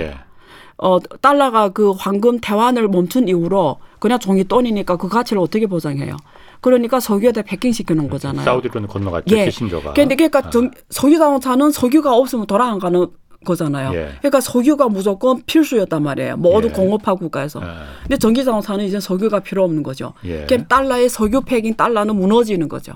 예. 0.82 0.86
어, 0.86 0.98
달러가 1.20 1.68
그 1.68 1.92
황금 1.92 2.40
대환을 2.40 2.88
멈춘 2.88 3.28
이후로 3.28 3.78
그냥 3.98 4.18
종이 4.18 4.44
돈이니까 4.44 4.96
그 4.96 5.08
가치를 5.08 5.40
어떻게 5.40 5.66
보장해요? 5.66 6.16
그러니까 6.60 7.00
석유에다 7.00 7.42
패킹 7.42 7.72
시켜 7.72 7.94
놓은 7.94 8.08
거잖아요. 8.08 8.44
사우디로는 8.44 8.88
건너갔죠. 8.88 9.36
예. 9.36 9.46
키신저가. 9.46 9.94
근데 9.94 10.14
그러니까 10.16 10.40
아. 10.44 10.50
정, 10.50 10.70
석유 10.90 11.18
자동차는 11.18 11.70
석유가 11.70 12.14
없으면 12.14 12.46
돌아 12.46 12.70
안 12.70 12.78
가는 12.78 13.06
거잖아요. 13.44 13.92
예. 13.94 14.12
그러니까 14.18 14.40
석유가 14.40 14.88
무조건 14.88 15.42
필수였단 15.44 16.02
말이에요. 16.02 16.36
모두 16.36 16.68
예. 16.68 16.72
공업화 16.72 17.14
국가에서. 17.14 17.60
예. 17.62 17.66
근데 18.02 18.16
전기 18.16 18.44
자동차는 18.44 18.84
이제 18.84 19.00
석유가 19.00 19.40
필요 19.40 19.64
없는 19.64 19.82
거죠. 19.82 20.12
예. 20.24 20.46
그럼 20.46 20.66
달러의 20.68 21.08
석유 21.08 21.40
패킹 21.42 21.74
달러는 21.74 22.16
무너지는 22.16 22.68
거죠. 22.68 22.94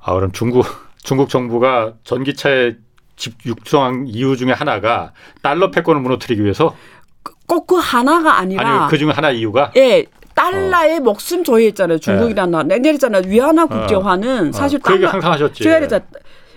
아, 0.00 0.14
그럼 0.14 0.32
중국 0.32 0.64
중국 1.02 1.28
정부가 1.28 1.94
전기차에 2.04 2.76
집 3.16 3.34
육성한 3.46 4.06
이유 4.08 4.36
중에 4.36 4.52
하나가 4.52 5.12
달러 5.42 5.70
패권을 5.70 6.00
무너뜨리기 6.00 6.42
위해서 6.42 6.74
꼭 7.46 7.66
그 7.66 7.76
하나가 7.76 8.38
아니라 8.38 8.68
아니 8.82 8.90
그 8.90 8.98
중에 8.98 9.10
하나 9.10 9.30
이유가 9.30 9.70
예. 9.76 10.04
달러의 10.34 10.98
목숨 11.00 11.44
조회했잖아요. 11.44 11.98
중국이라는 11.98 12.50
나라. 12.50 12.64
내렸잖아요. 12.64 13.22
위안화 13.26 13.66
국제화는 13.66 14.50
사실 14.52 14.78
어, 14.78 14.82
그 14.82 14.92
얘기 14.94 15.02
달러 15.02 15.12
항상 15.12 15.32
하셨지. 15.32 15.62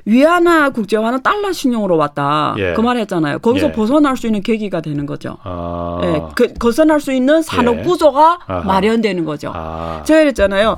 위안화 0.05 0.69
국제화는 0.69 1.21
달러 1.21 1.51
신용으로 1.51 1.97
왔다. 1.97 2.55
예. 2.57 2.73
그 2.73 2.81
말했잖아요. 2.81 3.39
거기서 3.39 3.67
예. 3.67 3.71
벗어날 3.73 4.15
수 4.17 4.25
있는 4.25 4.41
계기가 4.41 4.79
되는 4.81 5.05
거죠. 5.05 5.37
아. 5.43 5.99
예, 6.03 6.21
그, 6.35 6.53
벗어날 6.53 6.99
수 7.01 7.11
있는 7.11 7.41
산업 7.41 7.79
예. 7.79 7.81
구조가. 7.83 8.39
마련되는 8.65 9.25
거죠. 9.25 9.51
아. 9.53 10.01
제가 10.05 10.21
그랬잖아요. 10.21 10.77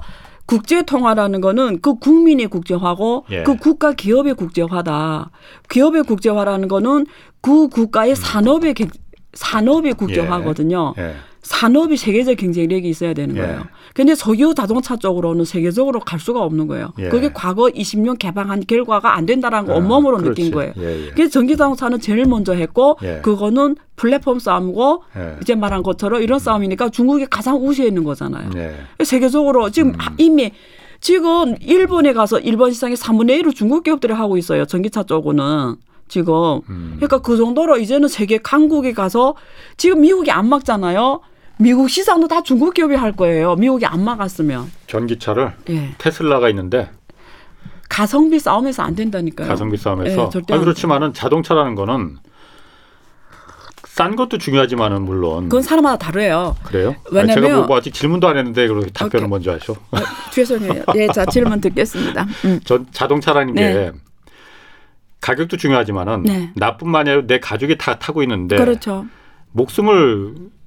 국제 0.49 0.81
통화라는 0.81 1.41
거는 1.41 1.79
그 1.79 1.99
국민의 1.99 2.47
국제화고 2.47 3.25
예. 3.29 3.43
그 3.43 3.55
국가 3.55 3.93
기업의 3.93 4.33
국제화다. 4.33 5.29
기업의 5.69 6.03
국제화라는 6.05 6.67
거는 6.67 7.05
그 7.39 7.67
국가의 7.69 8.15
산업의 8.15 8.73
개- 8.73 8.87
산업의 9.33 9.93
국제화거든요. 9.93 10.95
예. 10.97 11.13
산업이 11.41 11.95
세계적 11.97 12.37
경쟁력이 12.37 12.89
있어야 12.89 13.13
되는 13.13 13.35
예. 13.35 13.41
거예요. 13.41 13.63
근데 13.93 14.13
석유 14.13 14.53
자동차 14.55 14.97
쪽으로는 14.97 15.45
세계적으로 15.45 15.99
갈 15.99 16.19
수가 16.19 16.41
없는 16.41 16.67
거예요. 16.67 16.91
예. 16.99 17.09
그게 17.09 17.31
과거 17.33 17.67
20년 17.67 18.17
개방한 18.19 18.63
결과가 18.67 19.15
안 19.15 19.25
된다라는 19.25 19.67
거 19.67 19.73
아, 19.73 19.77
온몸으로 19.77 20.17
그렇지. 20.17 20.41
느낀 20.41 20.53
거예요. 20.53 20.73
예, 20.77 21.07
예. 21.07 21.09
그래서 21.11 21.31
전기 21.31 21.55
자동차는 21.55 21.99
제일 21.99 22.25
먼저 22.25 22.53
했고 22.53 22.97
예. 23.03 23.21
그거는 23.23 23.77
플랫폼 23.95 24.39
싸움이고 24.39 25.03
예. 25.17 25.37
이제 25.41 25.55
말한 25.55 25.83
것처럼 25.83 26.21
이런 26.21 26.39
싸움이니까 26.39 26.89
중국이 26.89 27.25
가장 27.25 27.55
우세해 27.57 27.87
있는 27.87 28.03
거잖아요. 28.03 28.49
예. 28.55 28.75
세계적으로 29.03 29.69
지금 29.71 29.93
이미 30.17 30.51
지금 31.01 31.55
일본에 31.61 32.11
가서 32.11 32.39
일본 32.39 32.73
시장의 32.73 32.97
3분의 32.97 33.41
1을 33.41 33.55
중국 33.55 33.83
기업들이 33.83 34.11
하고 34.13 34.37
있어요. 34.37 34.65
전기차 34.65 35.03
쪽은 35.03 35.37
지금. 36.09 36.59
음. 36.69 36.93
그러니까 36.97 37.19
그 37.19 37.37
정도로 37.37 37.77
이제는 37.77 38.09
세계 38.09 38.37
강국에 38.39 38.91
가서 38.93 39.35
지금 39.77 40.01
미국이 40.01 40.31
안 40.31 40.49
막잖아요. 40.49 41.21
미국 41.61 41.89
시장도 41.89 42.27
다 42.29 42.41
중국 42.41 42.73
기업이 42.73 42.95
할 42.95 43.11
거예요. 43.11 43.55
미국이 43.55 43.85
안 43.85 44.01
막았으면. 44.03 44.71
전기차를 44.87 45.53
예. 45.69 45.93
테슬라가 45.97 46.47
있는데 46.49 46.89
가성비 47.89 48.39
싸움에서 48.39 48.83
안 48.83 48.95
된다니까요. 48.95 49.47
가성비 49.47 49.75
싸움에서 49.75 50.25
예, 50.25 50.29
절대 50.29 50.53
아, 50.53 50.57
안 50.57 50.63
그렇지만은 50.63 51.13
자동차라는 51.13 51.75
거는 51.75 52.17
싼 53.83 54.15
것도 54.15 54.37
중요하지만은 54.37 55.01
물론 55.01 55.43
그건 55.49 55.61
사람마다 55.61 55.97
다르요. 55.97 56.55
그래요? 56.63 56.95
왜냐면- 57.11 57.29
아니, 57.37 57.41
제가 57.41 57.57
뭐, 57.57 57.67
뭐 57.67 57.77
아직 57.77 57.93
질문도 57.93 58.27
안 58.29 58.37
했는데 58.37 58.65
그렇게 58.67 58.89
답변을 58.91 59.25
오케이. 59.25 59.29
먼저 59.29 59.51
하셔. 59.51 59.73
어, 59.73 59.97
죄송해요. 60.31 60.83
예, 60.95 61.07
자 61.07 61.25
질문 61.25 61.59
듣겠습니다. 61.59 62.25
음. 62.45 62.61
전 62.63 62.87
자동차라는 62.93 63.53
네. 63.55 63.73
게 63.73 63.91
가격도 65.19 65.57
중요하지만은 65.57 66.23
네. 66.23 66.51
나뿐만 66.55 67.01
아니라 67.09 67.23
내 67.27 67.41
가족이 67.41 67.77
다 67.77 67.99
타고 67.99 68.23
있는데 68.23 68.55
그렇죠. 68.55 69.05
목숨을 69.51 70.35
이 70.37 70.58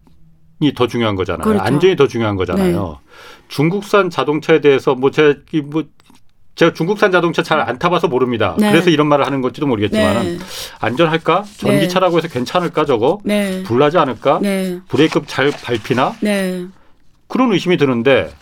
더 0.72 0.87
중요한 0.87 1.16
거잖아요. 1.16 1.42
그렇죠. 1.42 1.62
안전이 1.62 1.96
더 1.96 2.07
중요한 2.07 2.37
거잖아요. 2.37 3.01
중국산 3.48 4.09
자동차에 4.09 4.61
대해서 4.61 4.94
뭐 4.94 5.11
제가 5.11 5.35
이뭐 5.53 5.85
제가 6.55 6.72
중국산 6.75 7.11
자동차 7.11 7.42
잘 7.42 7.61
안 7.61 7.79
타봐서 7.79 8.09
모릅니다. 8.09 8.55
네. 8.59 8.70
그래서 8.70 8.90
이런 8.90 9.09
말을 9.09 9.27
하는 9.27 9.40
건지도 9.40 9.66
모르겠지만은 9.66 10.38
네. 10.38 10.44
안전할까? 10.81 11.44
전기차라고 11.57 12.18
해서 12.18 12.29
괜찮을까 12.29 12.85
저거? 12.85 13.18
네. 13.25 13.62
불나지 13.64 13.98
않을까? 13.98 14.38
네. 14.40 14.79
브레이크 14.88 15.20
잘 15.27 15.51
밟히나? 15.51 16.14
네. 16.20 16.66
그런 17.27 17.53
의심이 17.53 17.77
드는데 17.77 18.33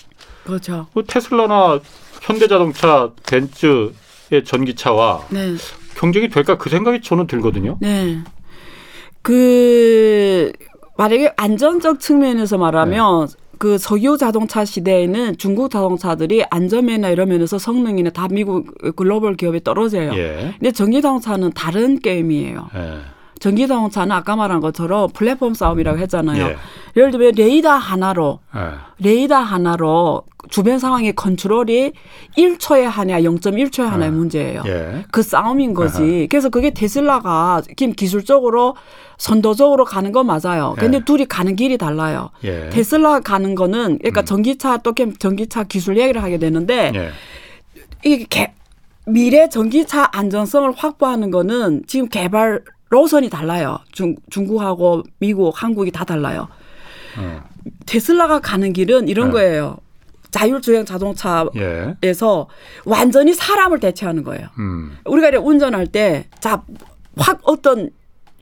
그렇죠. 0.45 0.87
뭐 0.93 1.05
테슬라나 1.07 1.81
현대자동차, 2.23 3.11
벤츠의 3.29 4.45
전기차와 4.45 5.27
네. 5.31 5.55
경쟁이 5.97 6.29
될까 6.29 6.59
그 6.59 6.69
생각이 6.69 7.01
저는 7.03 7.27
들거든요. 7.27 7.79
네. 7.81 8.19
그 9.23 10.51
만약에 11.01 11.33
안전적 11.39 11.99
측면에서 11.99 12.59
말하면 12.59 13.27
네. 13.27 13.35
그 13.57 13.79
석유 13.79 14.19
자동차 14.19 14.67
시대에는 14.67 15.39
중국 15.39 15.71
자동차들이 15.71 16.45
안전면이나 16.51 17.09
이런 17.09 17.31
면에서 17.31 17.59
성능이나 17.59 18.11
다 18.11 18.29
미국 18.31 18.67
글로벌 18.97 19.35
기업에 19.35 19.61
떨어져요. 19.61 20.13
예. 20.15 20.55
근데 20.59 20.73
전기 20.73 21.01
자동차는 21.01 21.53
다른 21.55 21.99
게임이에요. 22.01 22.69
예. 22.75 22.99
전기 23.39 23.67
자동차는 23.67 24.13
아까 24.13 24.37
말한 24.37 24.61
것처럼 24.61 25.09
플랫폼 25.15 25.55
싸움이라고 25.55 25.99
했잖아요. 26.01 26.45
예. 26.45 26.57
예를 26.95 27.11
들면 27.11 27.33
레이더 27.35 27.71
하나로 27.71 28.41
예. 28.55 28.61
레이더 28.99 29.37
하나로 29.37 30.25
주변 30.51 30.79
상황의 30.79 31.15
컨트롤이 31.15 31.93
1초에 32.37 32.83
하냐 32.83 33.21
0.1초에 33.21 33.85
하나의 33.85 34.11
아, 34.11 34.15
문제예요. 34.15 34.63
예. 34.67 35.05
그 35.11 35.23
싸움인 35.23 35.73
거지. 35.73 36.27
그래서 36.31 36.51
그게 36.51 36.71
테슬라가 36.71 37.63
지금 37.77 37.95
기술적으로 37.95 38.77
선도적으로 39.21 39.85
가는 39.85 40.13
건 40.13 40.27
맞아요. 40.27 40.75
근데 40.79 40.97
예. 40.99 41.05
둘이 41.05 41.27
가는 41.27 41.55
길이 41.55 41.77
달라요. 41.77 42.31
예. 42.43 42.71
테슬라 42.71 43.21
가는 43.21 43.55
거는 43.55 43.99
그러니까 43.99 44.23
전기차 44.25 44.79
또 44.79 44.95
캠- 44.95 45.15
전기차 45.15 45.65
기술 45.65 45.99
얘기를 45.99 46.23
하게 46.23 46.39
되는데 46.39 46.91
예. 46.95 47.11
이게 48.03 48.25
개- 48.25 48.55
미래 49.05 49.51
전기차 49.51 50.09
안전성을 50.13 50.73
확보하는 50.75 51.31
거는 51.31 51.83
지금 51.87 52.09
개발 52.09 52.63
로선이 52.89 53.29
달라요. 53.29 53.79
중, 53.93 54.17
중국하고 54.31 55.03
미국, 55.19 55.53
한국이 55.63 55.91
다 55.91 56.05
달라요. 56.05 56.49
어. 57.19 57.43
테슬라가 57.85 58.41
가는 58.41 58.73
길은 58.73 59.09
이런 59.09 59.27
네. 59.29 59.33
거예요. 59.35 59.77
자율주행 60.31 60.87
자동차에서 60.87 61.51
예. 61.57 61.85
완전히 62.87 63.35
사람을 63.35 63.81
대체하는 63.81 64.25
거예요. 64.25 64.47
음. 64.59 64.97
우리가 65.05 65.29
이렇게 65.29 65.45
운전할 65.47 65.89
때, 65.89 66.25
자, 66.41 66.63
확 67.19 67.41
어떤 67.43 67.91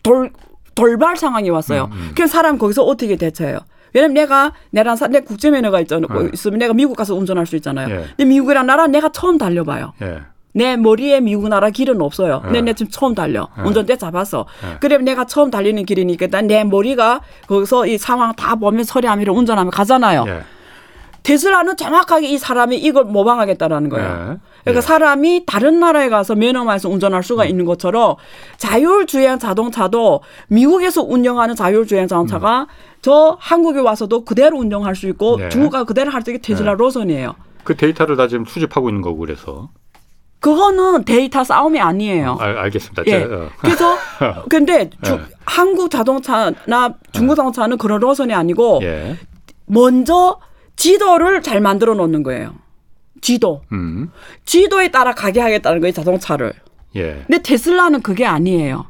돌 0.04 0.30
돌발 0.78 1.16
상황이 1.16 1.50
왔어요. 1.50 1.88
음, 1.90 1.92
음. 1.92 2.10
그래서 2.14 2.32
사람 2.32 2.56
거기서 2.56 2.84
어떻게 2.84 3.16
대처해요? 3.16 3.58
왜냐면 3.92 4.14
내가 4.14 4.52
내랑 4.70 4.94
사, 4.96 5.08
내 5.08 5.20
국제 5.20 5.50
면허가 5.50 5.80
있잖아. 5.80 6.06
네. 6.08 6.30
있으면 6.32 6.58
내가 6.60 6.72
미국 6.72 6.96
가서 6.96 7.14
운전할 7.14 7.46
수 7.46 7.56
있잖아요. 7.56 7.88
예. 7.90 8.04
근데 8.16 8.24
미국이랑 8.26 8.66
나라 8.66 8.86
내가 8.86 9.08
처음 9.08 9.38
달려봐요. 9.38 9.94
예. 10.02 10.20
내 10.52 10.76
머리에 10.76 11.20
미국 11.20 11.48
나라 11.48 11.70
길은 11.70 12.00
없어요. 12.00 12.42
네. 12.52 12.60
내가 12.60 12.74
지금 12.74 12.90
처음 12.90 13.14
달려. 13.14 13.48
네. 13.56 13.64
운전대 13.64 13.96
잡았어. 13.96 14.46
네. 14.62 14.76
그러면 14.80 15.04
내가 15.04 15.24
처음 15.26 15.50
달리는 15.50 15.84
길이니까 15.84 16.26
일단 16.26 16.46
내 16.46 16.62
머리가 16.64 17.22
거기서 17.48 17.86
이 17.86 17.98
상황 17.98 18.34
다 18.34 18.54
보면 18.54 18.84
서리하면서 18.84 19.32
운전하면 19.32 19.70
가잖아요. 19.70 20.24
예. 20.28 20.42
테슬라는 21.32 21.76
정확하게 21.76 22.26
이 22.28 22.38
사람이 22.38 22.78
이걸 22.78 23.04
모방하겠다라는 23.04 23.90
거예요. 23.90 24.08
네. 24.08 24.14
그러니까 24.64 24.76
예. 24.76 24.80
사람이 24.80 25.42
다른 25.44 25.78
나라에 25.78 26.08
가서 26.08 26.34
면허만에서 26.34 26.88
운전할 26.88 27.22
수가 27.22 27.42
음. 27.42 27.48
있는 27.50 27.66
것처럼 27.66 28.16
자율주행 28.56 29.38
자동차도 29.38 30.22
미국에서 30.48 31.02
운영하는 31.02 31.54
자율주행 31.54 32.08
자동차가 32.08 32.66
저 33.02 33.36
한국에 33.40 33.80
와서도 33.80 34.24
그대로 34.24 34.56
운영할 34.58 34.96
수 34.96 35.06
있고 35.06 35.36
네. 35.36 35.50
중국가 35.50 35.84
그대로 35.84 36.10
할 36.10 36.22
수 36.22 36.30
있게 36.30 36.40
테슬라 36.40 36.72
로선이에요. 36.74 37.34
그 37.62 37.76
데이터를 37.76 38.16
다 38.16 38.26
지금 38.26 38.46
수집하고 38.46 38.88
있는 38.88 39.02
거고 39.02 39.18
그래서 39.18 39.68
그거는 40.40 41.04
데이터 41.04 41.44
싸움이 41.44 41.78
아니에요. 41.78 42.38
알, 42.40 42.56
알겠습니다. 42.56 43.02
예. 43.06 43.22
어. 43.24 43.48
그래서 43.60 43.96
근데 44.48 44.88
주- 45.02 45.12
예. 45.12 45.20
한국 45.44 45.90
자동차나 45.90 46.94
중국 47.12 47.34
자동차는 47.36 47.76
그런 47.76 48.00
로선이 48.00 48.32
아니고 48.32 48.80
예. 48.82 49.16
먼저 49.66 50.38
지도를 50.78 51.42
잘 51.42 51.60
만들어 51.60 51.94
놓는 51.94 52.22
거예요. 52.22 52.54
지도. 53.20 53.62
음. 53.72 54.10
지도에 54.44 54.88
따라 54.90 55.12
가게 55.12 55.40
하겠다는 55.40 55.80
거예요, 55.80 55.92
자동차를. 55.92 56.52
예. 56.96 57.24
근데 57.26 57.42
테슬라는 57.42 58.00
그게 58.00 58.24
아니에요. 58.24 58.86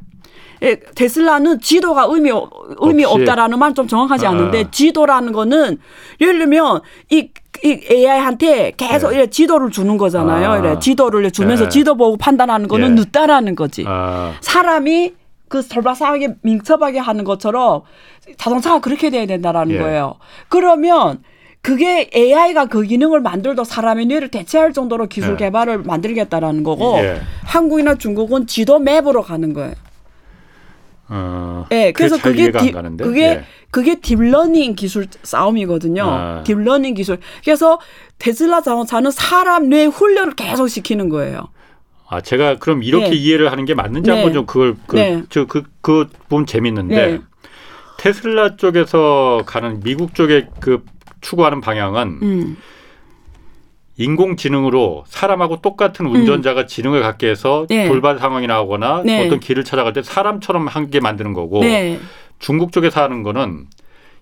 예, 0.63 0.77
테슬라는 0.95 1.61
지도가 1.61 2.07
의미 2.11 2.31
없- 2.31 2.51
의미 2.81 3.05
없이. 3.05 3.23
없다라는 3.23 3.59
말 3.59 3.73
좀 3.75 3.89
정확하지 3.89 4.27
아. 4.27 4.31
않은데 4.31 4.67
지도라는 4.71 5.33
거는 5.33 5.79
예를 6.21 6.39
들면 6.39 6.81
이, 7.11 7.31
이 7.65 7.81
AI한테 7.91 8.73
계속 8.77 9.11
네. 9.11 9.17
이래 9.17 9.27
지도를 9.29 9.71
주는 9.71 9.97
거잖아요. 9.97 10.51
아. 10.51 10.59
이래 10.59 10.79
지도를 10.79 11.31
주면서 11.31 11.65
네. 11.65 11.69
지도 11.71 11.95
보고 11.97 12.17
판단하는 12.19 12.69
거는 12.69 12.91
예. 12.99 13.01
늦다라는 13.01 13.55
거지. 13.55 13.85
아. 13.87 14.35
사람이 14.43 15.15
그 15.49 15.63
설바사하게 15.63 16.35
민첩하게 16.43 16.99
하는 16.99 17.25
것처럼 17.25 17.83
자동차가 18.37 18.81
그렇게 18.81 19.09
돼야 19.11 19.25
된다라는 19.27 19.77
예. 19.77 19.79
거예요. 19.79 20.17
그러면 20.49 21.23
그게 21.69 22.09
AI가 22.17 22.65
그 22.65 22.83
기능을 22.83 23.21
만들도 23.21 23.63
사람의 23.63 24.07
뇌를 24.07 24.29
대체할 24.29 24.73
정도로 24.73 25.07
기술 25.07 25.33
예. 25.33 25.37
개발을 25.37 25.83
만들겠다라는 25.83 26.63
거고 26.63 26.97
예. 26.97 27.21
한국이나 27.45 27.97
중국은 27.97 28.47
지도 28.47 28.79
맵으로 28.79 29.21
가는 29.21 29.53
거예요. 29.53 29.75
어. 31.11 31.67
예, 31.71 31.93
그래서 31.93 32.17
잘 32.17 32.33
그게 32.33 32.51
가는데. 32.71 33.05
그게 33.05 33.23
예. 33.23 33.45
그게 33.71 33.97
딥러닝 33.97 34.77
기술 34.77 35.09
싸움이거든요. 35.23 36.05
아. 36.05 36.43
딥러닝 36.43 36.95
기술. 36.95 37.19
그래서 37.45 37.79
테슬라 38.19 38.63
자동차는 38.63 39.11
사람 39.11 39.69
뇌 39.69 39.85
훈련을 39.85 40.37
계속 40.37 40.69
시키는 40.69 41.11
거예요. 41.11 41.49
아, 42.09 42.23
제가 42.23 42.57
그럼 42.57 42.83
이렇게 42.83 43.11
네. 43.11 43.15
이해를 43.15 43.53
하는 43.53 43.67
게 43.67 43.75
맞는지 43.75 44.09
네. 44.09 44.17
한번 44.17 44.33
좀 44.33 44.47
그걸 44.47 44.75
그, 44.87 44.97
네. 44.97 45.23
저, 45.29 45.45
그, 45.45 45.65
그거 45.83 46.07
보면 46.31 46.47
재밌는데 46.47 47.07
네. 47.07 47.21
테슬라 47.99 48.57
쪽에서 48.57 49.43
가는 49.45 49.81
미국 49.81 50.15
쪽에 50.15 50.47
그 50.61 50.83
추구하는 51.21 51.61
방향은 51.61 52.19
음. 52.23 52.57
인공지능으로 53.97 55.05
사람하고 55.09 55.61
똑같은 55.61 56.07
운전자가 56.07 56.67
지능을 56.67 57.03
갖게 57.03 57.29
해서 57.29 57.67
네. 57.69 57.89
돌발 57.89 58.19
상황이 58.19 58.47
나오거나 58.47 59.03
네. 59.05 59.27
어떤 59.27 59.41
길을 59.41 59.65
찾아갈 59.65 59.93
때 59.93 60.03
사람처럼 60.03 60.69
하게 60.69 61.01
만드는 61.01 61.33
거고 61.33 61.61
네. 61.61 61.99
중국 62.39 62.71
쪽에서 62.71 63.03
하는 63.03 63.25
거는 63.25 63.67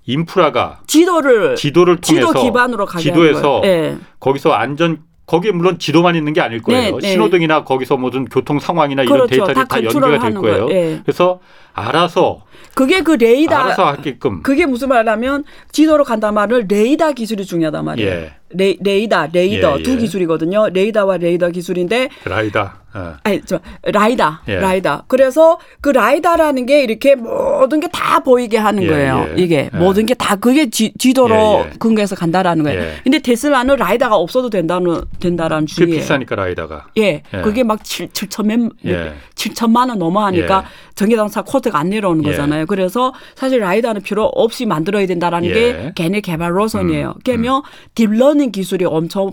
인프라가 0.06 0.80
지도를 0.87 1.56
지도를 1.56 2.00
통해서 2.00 2.28
지도 2.28 2.42
기반으로 2.42 2.87
가게 2.87 3.02
지도에서. 3.02 3.61
예. 3.64 3.96
거기서 4.20 4.52
안전 4.52 5.02
거기에 5.26 5.50
물론 5.50 5.78
지도만 5.78 6.14
있는 6.14 6.32
게 6.32 6.40
아닐 6.40 6.62
거예요. 6.62 6.80
네, 6.80 6.98
네. 7.02 7.11
신호등이나 7.12 7.64
거기서 7.64 7.96
무슨 7.96 8.24
교통 8.26 8.61
상황이나 8.61 9.02
이런 9.02 9.26
그렇죠. 9.26 9.28
데이터들이 9.30 9.54
다 9.54 9.64
다, 9.64 9.76
연계가 9.82 10.18
컨트롤 10.18 10.20
될. 10.20 10.61
거예요. 10.61 10.68
예. 10.70 11.00
그래서 11.04 11.40
알아서 11.76 12.42
그게 12.74 13.02
그 13.02 13.12
레이더 13.12 13.54
알아서 13.54 13.86
하게끔 13.86 14.42
그게 14.42 14.66
무슨 14.66 14.88
말이냐면 14.88 15.44
지도로 15.72 16.04
간다 16.04 16.32
말을 16.32 16.66
레이더 16.68 17.12
기술이 17.12 17.44
중요하단 17.44 17.84
말이에요. 17.84 18.10
예. 18.10 18.32
레, 18.50 18.76
레이더, 18.80 19.28
레이더 19.32 19.80
예, 19.80 19.82
두 19.82 19.92
예. 19.92 19.96
기술이거든요. 19.96 20.68
레이더와 20.68 21.16
레이더 21.16 21.50
기술인데 21.50 22.08
라이다. 22.24 22.80
어. 22.94 23.14
아니 23.24 23.42
저 23.44 23.60
라이다 23.82 24.42
예. 24.48 24.56
라이다 24.56 25.04
그래서 25.06 25.58
그 25.82 25.90
라이다라는 25.90 26.64
게 26.64 26.82
이렇게 26.82 27.14
모든 27.14 27.80
게 27.80 27.88
다 27.92 28.20
보이게 28.20 28.56
하는 28.56 28.82
예, 28.84 28.86
거예요 28.88 29.26
예. 29.36 29.42
이게 29.42 29.70
예. 29.72 29.76
모든 29.76 30.06
게 30.06 30.14
다 30.14 30.36
그게 30.36 30.70
지, 30.70 30.94
지도로 30.98 31.34
예, 31.34 31.70
예. 31.72 31.76
근거해서 31.78 32.16
간다라는 32.16 32.64
거예요 32.64 32.80
예. 32.80 32.92
근데 33.04 33.18
테슬라는 33.18 33.76
라이다가 33.76 34.16
없어도 34.16 34.48
된다는 34.48 35.02
된다라는 35.20 35.66
주의예요 35.66 36.00
비싸니까 36.00 36.36
라이다가. 36.36 36.86
예, 36.96 37.22
예. 37.34 37.40
그게 37.42 37.64
막 37.64 37.84
7, 37.84 38.08
7천 38.08 38.70
예. 38.86 39.12
7천만 39.54 39.88
원 39.88 39.98
넘어 39.98 40.24
하니까 40.26 40.64
예. 40.66 40.94
전기자동차 40.94 41.42
코스트가 41.42 41.78
안 41.78 41.90
내려오는 41.90 42.24
예. 42.24 42.30
거잖아요. 42.30 42.66
그래서 42.66 43.12
사실 43.35 43.61
라이다는 43.61 44.02
필요 44.02 44.24
없이 44.24 44.66
만들어야 44.66 45.06
된다라는 45.06 45.48
예. 45.48 45.52
게 45.54 45.92
걔네 45.94 46.20
개발 46.20 46.56
노선이에요. 46.56 47.09
음, 47.16 47.20
그러면 47.24 47.62
딥러닝 47.94 48.52
기술이 48.52 48.85
엄청 48.85 49.30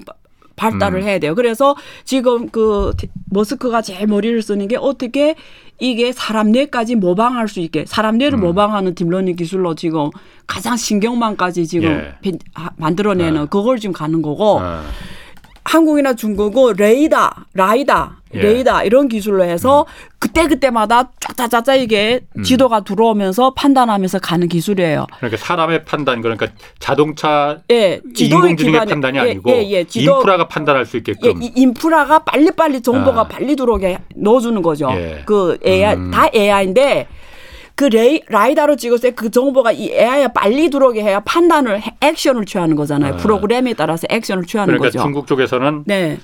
발달을 0.55 0.99
음. 1.01 1.03
해야 1.03 1.17
돼요. 1.19 1.33
그래서 1.33 1.75
지금 2.05 2.47
그 2.49 2.91
디- 2.97 3.07
머스크가 3.31 3.81
제일 3.81 4.05
머리를 4.05 4.39
쓰는 4.43 4.67
게 4.67 4.77
어떻게 4.77 5.35
이게 5.79 6.11
사람 6.11 6.51
뇌까지 6.51 6.95
모방할 6.95 7.47
수 7.47 7.59
있게 7.59 7.85
사람 7.87 8.19
뇌를 8.19 8.37
모방하는 8.37 8.93
딥러닝 8.93 9.35
기술로 9.35 9.73
지금 9.73 10.11
가장 10.45 10.77
신경망까지 10.77 11.65
지금 11.65 11.89
예. 11.89 12.13
빈- 12.21 12.37
아, 12.53 12.69
만들어내는 12.77 13.41
어. 13.41 13.45
그걸 13.47 13.79
지금 13.79 13.93
가는 13.93 14.21
거고 14.21 14.59
어. 14.59 14.83
한국이나 15.65 16.13
중국은 16.13 16.73
레이더, 16.77 17.29
라이다, 17.53 18.17
예. 18.35 18.39
레이더 18.41 18.83
이런 18.83 19.07
기술로 19.07 19.43
해서 19.45 19.85
그때 20.19 20.47
그때마다 20.47 21.11
짜짜짜짜 21.19 21.75
이게 21.75 22.21
음. 22.37 22.43
지도가 22.43 22.81
들어오면서 22.81 23.53
판단하면서 23.53 24.19
가는 24.19 24.47
기술이에요. 24.47 25.07
그러니까 25.17 25.37
사람의 25.37 25.85
판단 25.85 26.21
그러니까 26.21 26.47
자동차 26.79 27.59
예, 27.71 28.01
인공지능의 28.17 28.81
기반에- 28.81 28.89
판단이 28.89 29.17
예, 29.17 29.21
아니고 29.21 29.51
예, 29.51 29.69
예, 29.69 29.83
지도- 29.85 30.17
인프라가 30.17 30.47
판단할 30.47 30.85
수 30.85 30.97
예, 30.97 30.99
있게끔. 30.99 31.41
이 31.41 31.51
인프라가 31.55 32.19
빨리빨리 32.19 32.81
정보가 32.81 33.21
아. 33.21 33.27
빨리 33.27 33.55
들어오게 33.55 33.99
넣어주는 34.15 34.61
거죠. 34.61 34.89
예. 34.91 35.23
그 35.25 35.57
AI 35.65 35.95
음. 35.95 36.11
다 36.11 36.27
AI인데 36.33 37.07
그 37.75 37.85
레이, 37.85 38.21
라이다로 38.27 38.75
찍었을 38.75 39.09
때 39.11 39.15
그 39.15 39.31
정보가 39.31 39.71
이 39.71 39.89
AI에 39.91 40.27
빨리 40.29 40.69
들어오게 40.69 41.01
해야 41.01 41.19
판단을 41.21 41.81
해- 41.81 41.95
액션을 42.01 42.45
취하는 42.45 42.75
거잖아요. 42.75 43.13
아. 43.15 43.17
프로그램에 43.17 43.73
따라서 43.73 44.05
액션을 44.09 44.45
취하는 44.45 44.73
그러니까 44.73 44.87
거죠. 44.89 45.01
중국 45.03 45.25
쪽에서는 45.27 45.83
네. 45.87 46.19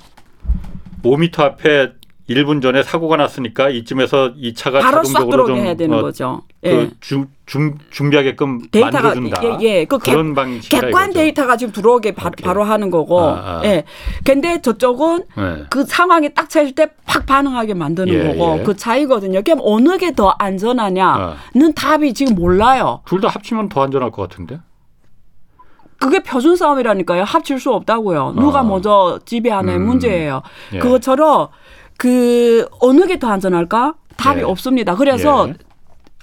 5m 1.04 1.40
앞에 1.40 1.92
1분 2.30 2.62
전에 2.62 2.84
사고가 2.84 3.18
났으니까 3.18 3.70
이쯤에서 3.70 4.34
이 4.38 4.54
차가 4.54 4.80
바로 4.80 5.04
싹 5.04 5.28
들어오게 5.30 5.54
좀 5.54 5.62
해야 5.66 5.74
되는 5.74 5.98
어, 5.98 6.02
거죠. 6.02 6.42
예. 6.64 6.72
그 6.72 6.92
주, 7.00 7.26
준, 7.46 7.78
준비하게끔 7.90 8.70
데이터가 8.70 9.02
만들어준다. 9.14 9.44
예, 9.44 9.58
예. 9.64 9.86
그 9.86 9.98
객- 9.98 10.12
그런 10.12 10.36
방식이라 10.36 10.82
객관 10.82 11.04
이거죠. 11.06 11.20
데이터가 11.20 11.56
지금 11.58 11.72
들어오게 11.74 12.12
바. 12.16 12.30
로 12.54 12.64
하는 12.66 12.92
거고. 12.92 13.22
아, 13.22 13.34
아. 13.34 13.62
예. 13.64 13.86
근데 14.26 14.62
저쪽은 14.62 15.24
네. 15.38 15.64
그 15.70 15.86
상황이 15.86 16.34
딱 16.34 16.50
차일 16.50 16.76
때 16.76 16.88
팍 17.06 17.26
반응하게 17.26 17.74
만드는 17.76 18.14
예, 18.14 18.28
거고 18.38 18.60
예. 18.60 18.64
그 18.64 18.76
차이거든요. 18.76 19.42
그럼 19.42 19.60
어느 19.64 19.98
게 19.98 20.12
더 20.12 20.36
안전하냐는 20.38 21.74
답이 21.76 22.14
지금 22.14 22.36
몰라요. 22.36 23.02
둘 23.06 23.22
다 23.22 23.30
합치면 23.30 23.70
더 23.70 23.84
안전할 23.84 24.12
것 24.12 24.28
같은데. 24.30 24.60
그게 25.98 26.20
표준 26.24 26.56
싸움이라니까요. 26.56 27.24
합칠 27.24 27.60
수 27.60 27.72
없다고요. 27.74 28.34
누가 28.38 28.60
아. 28.60 28.64
먼저 28.64 29.20
지배하는 29.26 29.76
음. 29.76 29.86
문제예요. 29.86 30.42
예. 30.74 30.80
그것처럼 30.80 31.48
그 31.98 32.68
어느 32.82 33.06
게 33.08 33.18
더 33.20 33.28
안전할까? 33.30 33.96
답이 34.18 34.40
예. 34.42 34.44
없습니다. 34.44 34.96
그래서 34.96 35.48
예. 35.50 35.54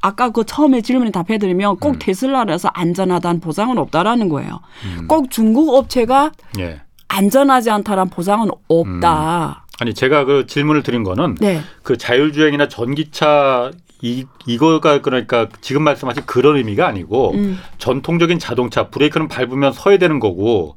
아까 0.03 0.31
그 0.31 0.45
처음에 0.45 0.83
질문에 0.83 1.11
답해드리면 1.11 1.77
꼭 1.77 1.95
음. 1.95 1.99
테슬라라서 1.99 2.69
안전하다는 2.75 3.41
보장은 3.41 3.79
없다라는 3.79 4.29
거예요. 4.29 4.61
음. 4.85 5.09
꼭 5.09 5.31
중국 5.31 5.75
업체가 5.75 6.33
예. 6.59 6.81
안전하지 7.09 7.71
않다는 7.71 8.09
보장은 8.11 8.51
없다. 8.69 9.65
아니 9.79 9.95
제가 9.95 10.25
그 10.25 10.47
질문을 10.47 10.83
드린 10.83 11.03
거는 11.03 11.37
네. 11.41 11.61
그 11.83 11.97
자율주행이나 11.97 12.69
전기차 12.69 13.73
이 14.03 14.27
이거가 14.47 15.01
그러니까 15.01 15.49
지금 15.61 15.83
말씀하신 15.83 16.25
그런 16.27 16.57
의미가 16.57 16.87
아니고 16.87 17.33
음. 17.33 17.59
전통적인 17.79 18.39
자동차 18.39 18.89
브레이크는 18.89 19.29
밟으면 19.29 19.73
서야 19.73 19.99
되는 19.99 20.21
거고 20.21 20.77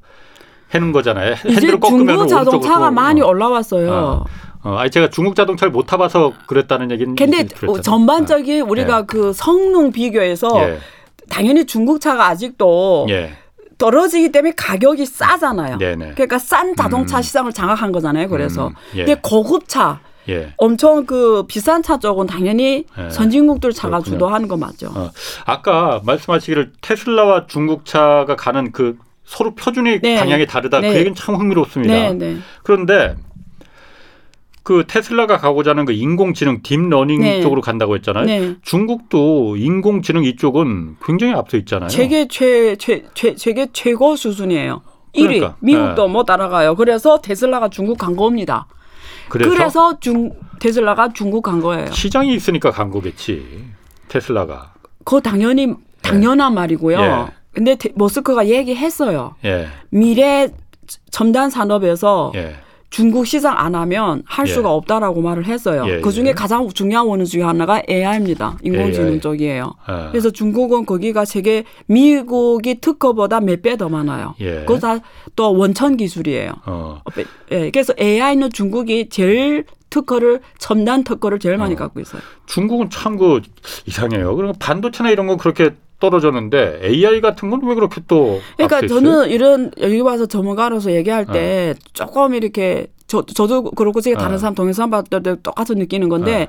해는 0.73 0.91
거잖아요. 0.91 1.35
핸들을 1.45 1.79
꺾으면 1.79 2.07
중국 2.07 2.27
자동차가 2.27 2.91
많이 2.91 3.21
올라왔어요. 3.21 3.91
어. 3.91 4.25
어, 4.63 4.75
아니 4.75 4.89
제가 4.91 5.09
중국 5.09 5.35
자동차를 5.35 5.71
못 5.71 5.83
타봐서 5.85 6.33
그랬다는 6.47 6.91
얘기는 6.91 7.15
근데. 7.15 7.47
어, 7.65 7.79
전반적인 7.79 8.61
우리가 8.61 8.99
예. 8.99 9.03
그 9.07 9.31
성능 9.33 9.91
비교에서 9.91 10.49
예. 10.61 10.79
당연히 11.29 11.65
중국 11.65 12.01
차가 12.01 12.27
아직도 12.27 13.07
예. 13.09 13.31
떨어지기 13.77 14.31
때문에 14.31 14.53
가격이 14.57 15.05
싸잖아요. 15.05 15.77
네네. 15.77 16.11
그러니까 16.13 16.37
싼 16.37 16.75
자동차 16.75 17.17
음. 17.17 17.21
시장을 17.21 17.53
장악한 17.53 17.91
거잖아요. 17.93 18.27
그래서 18.27 18.67
음, 18.67 18.73
예. 18.95 19.05
근데 19.05 19.21
고급차 19.21 20.01
예. 20.27 20.53
엄청 20.57 21.05
그 21.05 21.45
비싼 21.47 21.81
차 21.81 21.97
쪽은 21.97 22.27
당연히 22.27 22.83
예. 22.97 23.09
선진국들 23.09 23.71
차가 23.71 23.97
그렇군요. 23.99 24.15
주도하는 24.15 24.47
거 24.49 24.57
맞죠. 24.57 24.91
어, 24.93 25.09
아까 25.45 26.01
말씀하시기를 26.03 26.73
테슬라와 26.81 27.47
중국 27.47 27.85
차가 27.85 28.35
가는 28.35 28.73
그 28.73 28.97
서로 29.23 29.55
표준이 29.55 30.01
네. 30.01 30.19
방향이 30.19 30.45
다르다. 30.45 30.81
네. 30.81 30.89
그 30.91 30.95
얘기는 30.97 31.15
참 31.15 31.35
흥미롭습니다. 31.35 31.93
네, 31.93 32.13
네. 32.13 32.37
그런데 32.63 33.15
그 34.69 34.83
테슬라가 34.85 35.37
가고자 35.39 35.71
하는 35.71 35.85
그 35.85 35.93
인공지능 35.93 36.61
deep 36.61 36.81
learning 36.81 37.21
네. 37.21 37.41
쪽으로 37.41 37.59
간다고 37.59 37.95
했잖아요. 37.95 38.25
네. 38.25 38.55
중국도 38.61 39.57
인공지능 39.57 40.23
이쪽은 40.23 40.97
굉장히 41.03 41.33
앞서 41.33 41.57
있잖아요. 41.57 41.89
세계 41.89 42.27
최, 42.27 42.75
최, 42.75 43.03
최, 43.15 43.33
세계 43.35 43.65
최고 43.73 44.15
수준이에요. 44.15 44.83
1위. 45.15 45.23
그러니까. 45.23 45.55
미국도 45.61 46.05
네. 46.05 46.13
못 46.13 46.25
따라가요. 46.25 46.75
그래서 46.75 47.19
테슬라가 47.19 47.69
중국 47.69 47.97
간 47.97 48.15
겁니다. 48.15 48.67
그래서, 49.29 49.49
그래서 49.49 49.99
중 49.99 50.33
테슬라가 50.59 51.13
중국 51.13 51.41
간 51.41 51.61
거예요. 51.61 51.91
시장이 51.91 52.31
있으니까 52.35 52.69
간 52.69 52.91
거겠지. 52.91 53.43
테슬라가. 54.07 54.73
그거 55.03 55.19
당연히 55.19 55.73
당연한 56.03 56.53
말이고요. 56.53 56.99
예. 56.99 57.25
근데 57.53 57.73
테- 57.73 57.89
머스크가 57.95 58.45
얘기했어요. 58.47 59.33
예. 59.45 59.65
미래 59.89 60.49
첨단 61.09 61.49
산업에서 61.49 62.33
예. 62.35 62.53
중국 62.89 63.27
시장 63.27 63.55
안 63.57 63.75
하면 63.75 64.23
할 64.25 64.47
예. 64.47 64.51
수가 64.51 64.71
없다라고 64.73 65.21
말을 65.21 65.45
했어요. 65.45 65.85
예, 65.87 66.01
그 66.01 66.11
중에 66.11 66.29
예. 66.29 66.33
가장 66.33 66.67
중요한 66.69 67.05
원인 67.07 67.25
중에 67.25 67.43
하나가 67.43 67.81
AI입니다. 67.87 68.57
인공지능 68.63 69.07
AI. 69.09 69.19
쪽이에요. 69.21 69.73
예. 69.89 70.07
그래서 70.11 70.31
중국은 70.31 70.85
거기가 70.85 71.23
세계 71.25 71.65
미국이 71.87 72.79
특허보다 72.81 73.39
몇 73.41 73.61
배 73.61 73.77
더 73.77 73.89
많아요. 73.89 74.33
예. 74.41 74.65
그거 74.65 74.79
다 74.79 74.99
또 75.35 75.53
원천 75.55 75.95
기술이에요. 75.97 76.51
어. 76.65 77.01
어, 77.05 77.23
예, 77.51 77.69
그래서 77.71 77.93
AI는 77.99 78.49
중국이 78.51 79.09
제일 79.09 79.65
특허를 79.89 80.41
첨단 80.57 81.03
특허를 81.03 81.39
제일 81.39 81.57
많이 81.57 81.73
어. 81.75 81.77
갖고 81.77 81.99
있어요. 81.99 82.21
중국은 82.47 82.89
참 82.89 83.17
그 83.17 83.41
이상해요. 83.85 84.35
그러니까 84.35 84.57
반도체나 84.59 85.09
이런 85.11 85.27
건 85.27 85.37
그렇게 85.37 85.71
떨어졌는데 85.99 86.81
AI 86.83 87.21
같은 87.21 87.49
건 87.49 87.59
왜 87.63 87.75
그렇게 87.75 88.01
또 88.07 88.39
그러니까? 88.57 88.87
저는 88.87 89.29
이런 89.29 89.71
여기 89.81 89.99
와서 89.99 90.25
전문가로서 90.25 90.91
얘기할 90.93 91.25
때 91.25 91.75
조금 91.93 92.33
이렇게 92.33 92.87
저 93.07 93.25
저도 93.25 93.63
그렇고 93.71 94.01
제가 94.01 94.17
다른 94.19 94.35
어. 94.35 94.37
사람 94.37 94.55
동영상 94.55 94.89
봤을 94.89 95.21
때 95.23 95.35
똑같이 95.43 95.75
느끼는 95.75 96.09
건데 96.09 96.47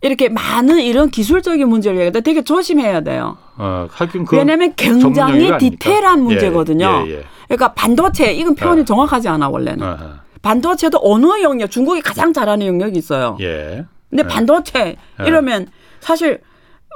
이렇게 0.00 0.28
많은 0.28 0.80
이런 0.80 1.10
기술적인 1.10 1.68
문제를 1.68 1.96
얘기할 1.98 2.12
때 2.12 2.20
되게 2.20 2.42
조심해야 2.42 3.00
돼요. 3.02 3.36
어, 3.56 3.88
그 4.26 4.36
왜냐하면 4.36 4.72
굉장히. 4.76 5.50
디테일한 5.58 6.20
예, 6.20 6.22
문제거든요. 6.22 7.04
예, 7.06 7.10
예. 7.10 7.24
그러니까 7.46 7.72
반도체 7.74 8.32
이건 8.32 8.54
표현이 8.54 8.82
어. 8.82 8.84
정확하지 8.84 9.28
않아 9.28 9.48
원래는. 9.48 9.82
아하. 9.84 10.20
반도체도 10.40 11.00
어느 11.02 11.42
영역 11.42 11.70
중국이 11.70 12.00
가장 12.00 12.32
잘하는 12.32 12.66
영역이 12.66 12.96
있어요. 12.96 13.36
예. 13.40 13.84
근데 14.08 14.22
예. 14.24 14.28
반도체 14.28 14.96
예. 15.20 15.26
이러면 15.26 15.66
사실 16.00 16.40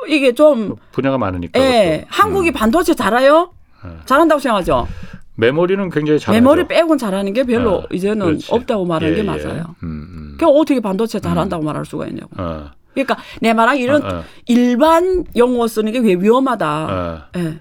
이게 0.08 0.32
좀 0.32 0.76
분야가 0.92 1.18
많으니까. 1.18 1.58
예. 1.60 2.04
한국이 2.08 2.50
음. 2.50 2.52
반도체 2.52 2.94
잘해요? 2.94 3.52
예. 3.84 3.90
잘한다고 4.06 4.40
생각하죠. 4.40 4.86
메모리는 5.34 5.88
굉장히 5.90 6.18
잘하죠. 6.20 6.32
메모리 6.40 6.68
빼곤 6.68 6.98
잘하는 6.98 7.32
게 7.32 7.44
별로 7.44 7.76
어, 7.76 7.84
이제는 7.90 8.26
그렇지. 8.26 8.52
없다고 8.52 8.84
말하는 8.84 9.12
예, 9.12 9.16
게 9.16 9.20
예. 9.22 9.24
맞아요. 9.24 9.74
음, 9.82 10.06
음. 10.12 10.34
그러니까 10.36 10.48
어떻게 10.60 10.80
반도체 10.80 11.18
잘한다고 11.20 11.64
말할 11.64 11.84
수가 11.86 12.06
있냐고. 12.06 12.28
어, 12.38 12.70
그러니까 12.94 13.16
내 13.40 13.52
말한 13.54 13.78
이런 13.78 14.04
어, 14.04 14.08
어. 14.18 14.24
일반 14.46 15.24
용어 15.36 15.66
쓰는 15.66 15.92
게 15.92 15.98
왜 16.00 16.14
위험하다. 16.14 16.86
어. 17.34 17.38
예. 17.38 17.58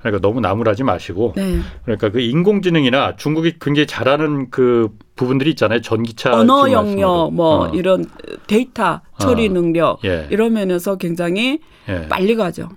그러니까 0.00 0.20
너무 0.20 0.40
나무라지 0.40 0.84
마시고 0.84 1.34
네. 1.36 1.58
그러니까 1.84 2.10
그 2.10 2.20
인공지능이나 2.20 3.16
중국이 3.16 3.54
굉장히 3.60 3.86
잘하는 3.86 4.50
그 4.50 4.90
부분들이 5.16 5.50
있잖아요. 5.50 5.80
전기차 5.80 6.32
언어. 6.38 6.70
영역 6.70 7.32
뭐 7.32 7.64
어, 7.64 7.68
이런 7.68 8.06
데이터 8.46 9.00
처리 9.18 9.48
어. 9.48 9.52
능력 9.52 10.04
예. 10.04 10.28
이런 10.30 10.52
면에서 10.52 10.96
굉장히 10.96 11.60
예. 11.88 12.06
빨리 12.08 12.36
가죠. 12.36 12.68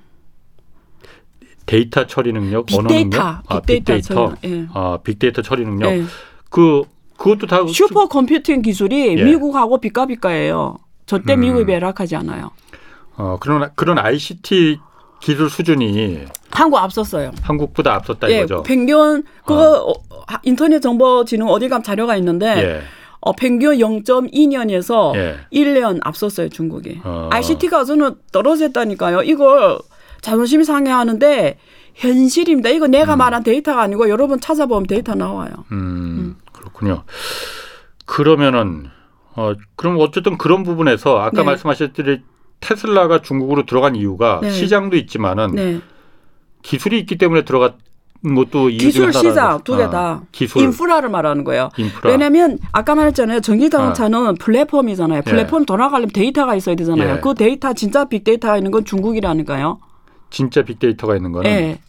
데이터 1.65 2.05
처리 2.05 2.33
능력, 2.33 2.65
언어 2.73 2.87
빅데이터, 2.87 3.17
능력, 3.17 3.21
아, 3.21 3.59
빅데이터 3.61 3.93
빅데이터, 3.93 4.35
처리, 4.41 4.51
예. 4.51 4.67
아, 4.73 4.97
빅데이터 5.03 5.41
처리 5.41 5.63
능력. 5.63 5.91
예. 5.91 6.03
그 6.49 6.83
그것도 7.17 7.47
다 7.47 7.65
super 7.67 8.07
computing 8.07 8.61
기술이 8.61 9.17
예. 9.19 9.23
미국하고 9.23 9.79
비까비까예요. 9.79 10.77
절대 11.05 11.35
음. 11.35 11.41
미국이 11.41 11.65
매락하지 11.65 12.15
않아요. 12.15 12.51
어, 13.15 13.37
그런 13.39 13.69
그런 13.75 13.99
ICT 13.99 14.79
기술 15.21 15.49
수준이 15.49 16.25
한국 16.51 16.77
앞섰어요. 16.77 17.31
한국보다 17.41 17.93
앞섰다 17.95 18.29
예, 18.31 18.39
이거죠. 18.39 18.63
평균 18.63 19.23
그거 19.45 19.85
어, 19.87 19.93
인터넷 20.43 20.81
정보진흥 20.81 21.47
어디 21.47 21.69
감 21.69 21.81
자료가 21.81 22.15
있는데 22.17 22.47
예. 22.57 22.81
어, 23.21 23.31
평균 23.33 23.77
0.2년에서 23.77 25.15
예. 25.15 25.37
1년 25.53 25.99
앞섰어요 26.03 26.49
중국이. 26.49 27.01
어. 27.03 27.29
ICT가 27.31 27.85
저는 27.85 28.15
떨어졌다니까요. 28.31 29.21
이걸 29.23 29.77
자존심이 30.21 30.63
상해하는데 30.63 31.57
현실입니다. 31.93 32.69
이거 32.69 32.87
내가 32.87 33.15
말한 33.15 33.43
데이터가 33.43 33.81
아니고 33.81 34.09
여러분 34.09 34.39
찾아보면 34.39 34.87
데이터 34.87 35.13
나와요. 35.13 35.51
음, 35.71 36.35
그렇군요. 36.51 37.03
그러면은 38.05 38.89
어 39.35 39.53
그럼 39.75 39.97
어쨌든 39.99 40.37
그런 40.37 40.63
부분에서 40.63 41.19
아까 41.19 41.37
네. 41.37 41.43
말씀하셨듯이 41.43 42.21
테슬라가 42.61 43.21
중국으로 43.21 43.65
들어간 43.65 43.95
이유가 43.95 44.39
네. 44.41 44.49
시장도 44.49 44.95
있지만은 44.95 45.51
네. 45.55 45.79
기술이 46.61 46.99
있기 46.99 47.17
때문에 47.17 47.43
들어간 47.43 47.73
것도 48.23 48.67
기술 48.67 49.11
시장. 49.11 49.59
두개 49.63 49.83
아, 49.83 49.89
다 49.89 50.21
기술 50.31 50.61
인프라를 50.61 51.09
말하는 51.09 51.43
거예요. 51.43 51.69
인프라 51.75 52.11
왜냐하면 52.11 52.59
아까 52.71 52.93
말했잖아요. 52.93 53.41
전기 53.41 53.65
아. 53.65 53.69
자동차는 53.69 54.35
플랫폼이잖아요. 54.35 55.23
플랫폼 55.23 55.65
돌아가려면 55.65 56.11
데이터가 56.13 56.55
있어야 56.55 56.75
되잖아요. 56.75 57.15
예. 57.15 57.19
그 57.19 57.33
데이터 57.33 57.73
진짜 57.73 58.05
빅데이터가 58.05 58.57
있는 58.57 58.69
건 58.69 58.85
중국이라니까요. 58.85 59.79
진짜 60.29 60.61
빅데이터가 60.61 61.15
있는 61.15 61.31
거는 61.31 61.49
예. 61.49 61.79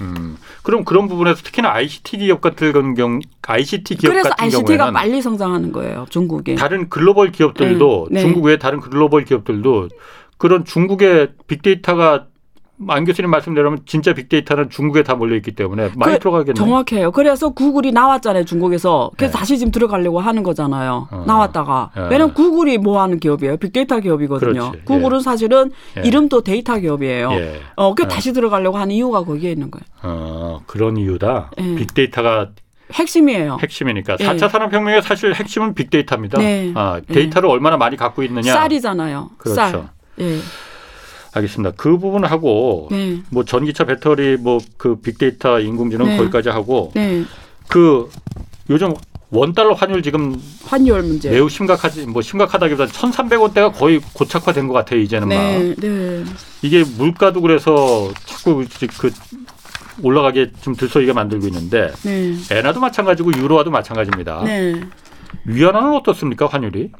음, 0.00 0.36
그럼 0.62 0.84
그런 0.84 1.08
부분에서 1.08 1.42
특히나 1.42 1.72
ICT 1.72 2.18
기업 2.18 2.40
같은 2.40 2.94
경우 2.94 3.20
ICT 3.42 3.96
기업 3.96 4.10
그래서 4.10 4.30
같은 4.30 4.44
ICT가 4.44 4.64
경우에는 4.64 4.92
빨리 4.92 5.22
성장하는 5.22 5.72
거예요. 5.72 6.06
중국이. 6.10 6.54
다른 6.54 6.88
글로벌 6.88 7.32
기업들도 7.32 8.08
네, 8.10 8.14
네. 8.14 8.20
중국 8.20 8.44
외 8.44 8.58
다른 8.58 8.80
글로벌 8.80 9.24
기업들도 9.24 9.88
그런 10.38 10.64
중국의 10.64 11.32
빅데이터가 11.46 12.26
안 12.88 13.04
교수님 13.04 13.30
말씀대로면 13.30 13.80
진짜 13.84 14.14
빅데이터는 14.14 14.70
중국에 14.70 15.02
다 15.02 15.14
몰려 15.14 15.36
있기 15.36 15.52
때문에 15.52 15.90
많이 15.96 16.14
그 16.14 16.18
들어가겠네요. 16.20 16.54
정확해요. 16.54 17.12
그래서 17.12 17.50
구글이 17.50 17.92
나왔잖아요, 17.92 18.44
중국에서. 18.44 19.10
그래서 19.16 19.32
네. 19.32 19.38
다시 19.38 19.58
지금 19.58 19.70
들어가려고 19.70 20.20
하는 20.20 20.42
거잖아요. 20.42 21.08
어. 21.10 21.24
나왔다가. 21.26 21.90
예. 21.96 22.00
왜냐면 22.02 22.32
구글이 22.32 22.78
뭐 22.78 23.02
하는 23.02 23.18
기업이에요? 23.18 23.58
빅데이터 23.58 24.00
기업이거든요. 24.00 24.70
그렇지. 24.70 24.84
구글은 24.84 25.20
사실은 25.20 25.70
예. 25.98 26.02
이름도 26.06 26.42
데이터 26.42 26.78
기업이에요. 26.78 27.32
예. 27.32 27.60
어, 27.76 27.94
그 27.94 28.04
예. 28.04 28.08
다시 28.08 28.32
들어가려고 28.32 28.78
하는 28.78 28.94
이유가 28.94 29.24
거기에 29.24 29.52
있는 29.52 29.70
거예요. 29.70 29.84
어, 30.02 30.60
그런 30.66 30.96
이유다. 30.96 31.50
예. 31.58 31.74
빅데이터가 31.74 32.50
핵심이에요. 32.92 33.58
핵심이니까 33.62 34.16
예. 34.20 34.24
4차 34.24 34.48
산업혁명의 34.48 35.02
사실 35.02 35.34
핵심은 35.34 35.74
빅데이터입니다. 35.74 36.38
네. 36.38 36.72
아, 36.74 37.00
데이터를 37.06 37.48
얼마나 37.48 37.76
많이 37.76 37.96
갖고 37.96 38.22
있느냐. 38.22 38.52
쌀이잖아요. 38.52 39.30
그렇죠. 39.38 39.54
쌀. 39.54 39.88
예. 40.20 40.38
알겠습니다. 41.32 41.74
그 41.76 41.96
부분 41.98 42.24
하고 42.24 42.88
네. 42.90 43.18
뭐 43.30 43.44
전기차 43.44 43.84
배터리 43.84 44.36
뭐 44.36 44.58
그 44.76 44.96
빅데이터 44.96 45.60
인공지능 45.60 46.06
네. 46.06 46.16
거기까지 46.16 46.48
하고 46.48 46.90
네. 46.94 47.22
그 47.68 48.10
요즘 48.68 48.94
원 49.30 49.52
달러 49.52 49.74
환율 49.74 50.02
지금 50.02 50.40
환율 50.64 51.02
문제. 51.02 51.30
매우 51.30 51.48
심각하지 51.48 52.06
뭐 52.06 52.20
심각하다기보다 52.22 52.90
1,300원대가 52.92 53.72
거의 53.72 54.00
고착화된 54.14 54.66
것 54.66 54.74
같아요 54.74 55.00
이제는 55.00 55.28
막 55.28 55.34
네. 55.36 55.74
네. 55.76 56.24
이게 56.62 56.82
물가도 56.98 57.40
그래서 57.40 58.10
자꾸 58.26 58.64
그 58.98 59.12
올라가게 60.02 60.50
좀 60.62 60.74
들썩이게 60.74 61.12
만들고 61.12 61.46
있는데 61.48 61.92
네. 62.02 62.34
엔화도 62.50 62.80
마찬가지고 62.80 63.32
유로화도 63.34 63.70
마찬가지입니다. 63.70 64.42
네. 64.44 64.80
위안화는 65.44 65.94
어떻습니까 65.94 66.46
환율이? 66.46 66.90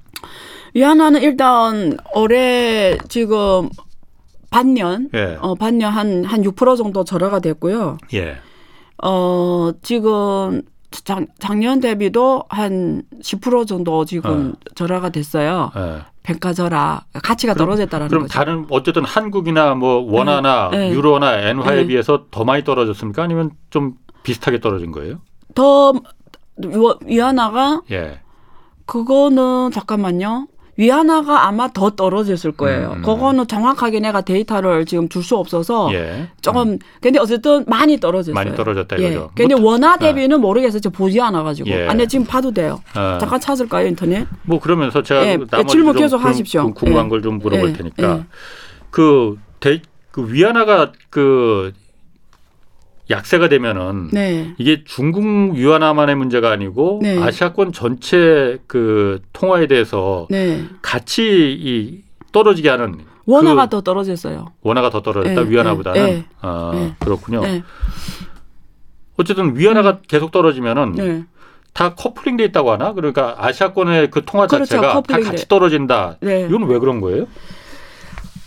위안화는 0.75 1.23
일단 1.23 1.97
올해 2.15 2.97
지금 3.09 3.69
반년 4.51 5.09
예, 5.15 5.39
어, 5.41 5.55
반년 5.55 5.93
한, 5.93 6.25
한 6.25 6.43
6% 6.43 6.77
정도 6.77 7.05
절하가 7.05 7.39
됐고요. 7.39 7.99
예, 8.15 8.37
어, 9.03 9.71
지금 9.83 10.63
작, 10.91 11.25
작년 11.39 11.79
대비도 11.81 12.45
한 12.49 13.03
10% 13.23 13.67
정도 13.67 14.05
지금 14.05 14.55
절하가 14.75 15.11
됐어요. 15.11 15.71
예. 15.77 15.99
평가절하. 16.25 17.05
가치가 17.23 17.55
그럼- 17.55 17.69
떨어졌다라는 17.69 18.09
그럼 18.09 18.23
거죠. 18.25 18.35
다른 18.35 18.67
어쨌든 18.71 19.05
한국이나 19.05 19.75
뭐 19.75 20.01
원화나 20.13 20.69
네. 20.71 20.91
유로나 20.91 21.39
엔화에 21.49 21.77
네. 21.77 21.87
비해서 21.87 22.27
더 22.31 22.45
많이 22.45 22.63
떨어졌습니까? 22.63 23.23
아니면 23.23 23.53
좀 23.71 23.95
비슷하게 24.23 24.61
떨어진 24.61 24.91
거예요? 24.93 25.21
더 25.55 25.93
위- 26.59 26.95
위안화가 27.07 27.83
예, 27.93 28.21
그거는 28.85 29.71
잠깐만요. 29.73 30.47
위안화가 30.81 31.47
아마 31.47 31.69
더 31.69 31.91
떨어졌을 31.91 32.53
거예요. 32.53 32.95
음. 32.97 33.03
그거는 33.03 33.47
정확하게 33.47 34.01
내가 34.01 34.23
데이터를 34.23 34.87
지금 34.87 35.09
줄 35.09 35.21
수 35.23 35.37
없어서 35.37 35.91
예. 35.93 36.29
조금 36.41 36.79
근데 37.03 37.19
어쨌든 37.21 37.63
많이 37.67 38.01
떨어졌어요. 38.01 38.35
많이 38.35 38.55
떨어졌다 38.57 38.97
예. 38.99 39.11
이거죠. 39.11 39.31
근데 39.35 39.55
뭐, 39.55 39.73
원화 39.73 39.99
대비는 39.99 40.41
모르겠어요. 40.41 40.81
저 40.81 40.89
보지 40.89 41.21
않아 41.21 41.43
가지고. 41.43 41.69
예. 41.69 41.85
아, 41.85 41.89
근데 41.89 42.07
지금 42.07 42.25
봐도 42.25 42.51
돼요. 42.51 42.81
어, 42.97 43.19
잠깐 43.21 43.39
찾을까요, 43.39 43.87
인터넷? 43.89 44.27
뭐 44.45 44.59
그러면서 44.59 45.03
제가 45.03 45.27
예, 45.27 45.39
질문 45.69 45.93
좀 45.93 46.03
계속 46.03 46.17
궁- 46.19 46.27
하십시오. 46.27 46.73
궁금한 46.73 47.05
예. 47.05 47.09
걸좀 47.11 47.39
물어볼 47.39 47.69
예, 47.69 47.73
테니까 47.75 48.17
예. 48.17 48.25
그, 48.91 49.37
대, 49.61 49.83
그 50.11 50.33
위안화가 50.33 50.93
그 51.11 51.73
약세가 53.11 53.49
되면은 53.49 54.11
네. 54.13 54.55
이게 54.59 54.85
중국 54.85 55.55
위안화만의 55.57 56.15
문제가 56.15 56.51
아니고 56.53 57.01
네. 57.03 57.21
아시아권 57.21 57.73
전체 57.73 58.59
그 58.67 59.21
통화에 59.33 59.67
대해서 59.67 60.27
네. 60.31 60.65
같이 60.81 61.57
이 61.59 62.03
떨어지게 62.33 62.69
하는 62.69 62.99
원화가 63.27 63.67
그 63.67 63.71
더 63.71 63.81
떨어졌어요. 63.83 64.53
원화가 64.63 64.91
더 64.91 65.03
떨어졌다 65.03 65.41
예, 65.45 65.49
위안화보다는 65.49 66.01
예, 66.09 66.25
아, 66.41 66.73
예. 66.75 66.95
그렇군요. 67.01 67.41
네. 67.43 67.63
어쨌든 69.17 69.57
위안화가 69.57 69.99
계속 70.09 70.31
떨어지면은 70.31 70.93
네. 70.93 71.25
다 71.73 71.95
커플링돼 71.95 72.45
있다고 72.45 72.73
하나? 72.73 72.93
그러니까 72.95 73.35
아시아권의 73.39 74.11
그 74.11 74.25
통화 74.25 74.47
그렇죠. 74.47 74.65
자체가 74.65 75.03
다. 75.03 75.19
같이 75.21 75.47
떨어진다. 75.49 76.17
네. 76.21 76.47
이건 76.49 76.65
왜 76.69 76.79
그런 76.79 77.01
거예요? 77.01 77.27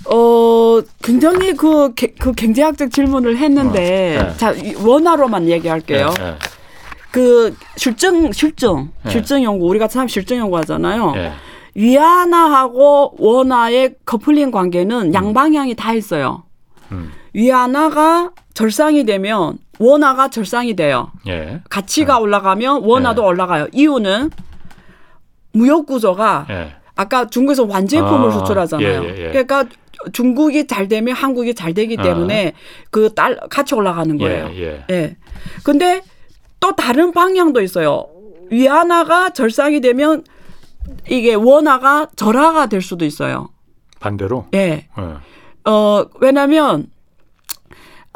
어, 0.06 0.82
굉장히 1.02 1.54
그, 1.54 1.94
게- 1.94 2.14
그 2.20 2.32
경제학적 2.34 2.92
질문을 2.92 3.38
했는데, 3.38 4.18
어, 4.18 4.24
네. 4.24 4.38
자, 4.38 4.52
이 4.52 4.74
원화로만 4.76 5.48
얘기할게요. 5.50 6.14
예, 6.20 6.24
예, 6.26 6.36
그, 7.12 7.56
실증, 7.78 8.32
실증, 8.32 8.90
네. 9.04 9.12
실증 9.12 9.44
연구, 9.44 9.68
우리가 9.68 9.88
참 9.88 10.08
실증 10.08 10.38
연구 10.38 10.58
하잖아요. 10.58 11.14
예. 11.16 11.32
위안화하고 11.76 13.16
원화의 13.18 13.96
커플링 14.06 14.52
관계는 14.52 15.14
양방향이 15.14 15.76
다 15.76 15.94
있어요. 15.94 16.44
음, 16.92 17.12
위안화가 17.34 18.32
절상이 18.54 19.06
되면 19.06 19.58
원화가 19.80 20.30
절상이 20.30 20.76
돼요. 20.76 21.12
예. 21.28 21.62
가치가 21.70 22.20
올라가면 22.20 22.84
원화도 22.84 23.22
네. 23.24 23.28
올라가요. 23.28 23.68
이유는 23.72 24.30
무역 25.54 25.88
구조가 25.88 26.46
예. 26.52 26.74
아까 26.96 27.26
중국에서 27.28 27.64
완제품을 27.66 28.30
아, 28.30 28.32
수출하잖아요. 28.32 29.04
예, 29.04 29.08
예, 29.08 29.18
예. 29.26 29.30
그러니까 29.30 29.66
중국이 30.12 30.68
잘 30.68 30.88
되면 30.88 31.16
한국이 31.16 31.54
잘 31.56 31.74
되기 31.74 31.96
때문에 31.98 32.54
그딸 32.92 33.40
같이 33.50 33.76
올라가는 33.76 34.18
거예요. 34.18 34.50
예, 34.56 34.62
예. 34.62 34.86
예. 34.90 35.16
근데 35.64 36.02
또 36.60 36.76
다른 36.76 37.12
방향도 37.12 37.62
있어요. 37.62 38.06
위안화가 38.52 39.32
절상이 39.32 39.82
되면 39.82 40.24
이게 41.10 41.34
원화가 41.34 42.08
절하가 42.16 42.66
될 42.68 42.82
수도 42.82 43.06
있어요. 43.06 43.50
반대로. 44.00 44.46
예. 44.54 44.60
예. 44.60 45.70
어, 45.70 46.06
왜냐면 46.20 46.88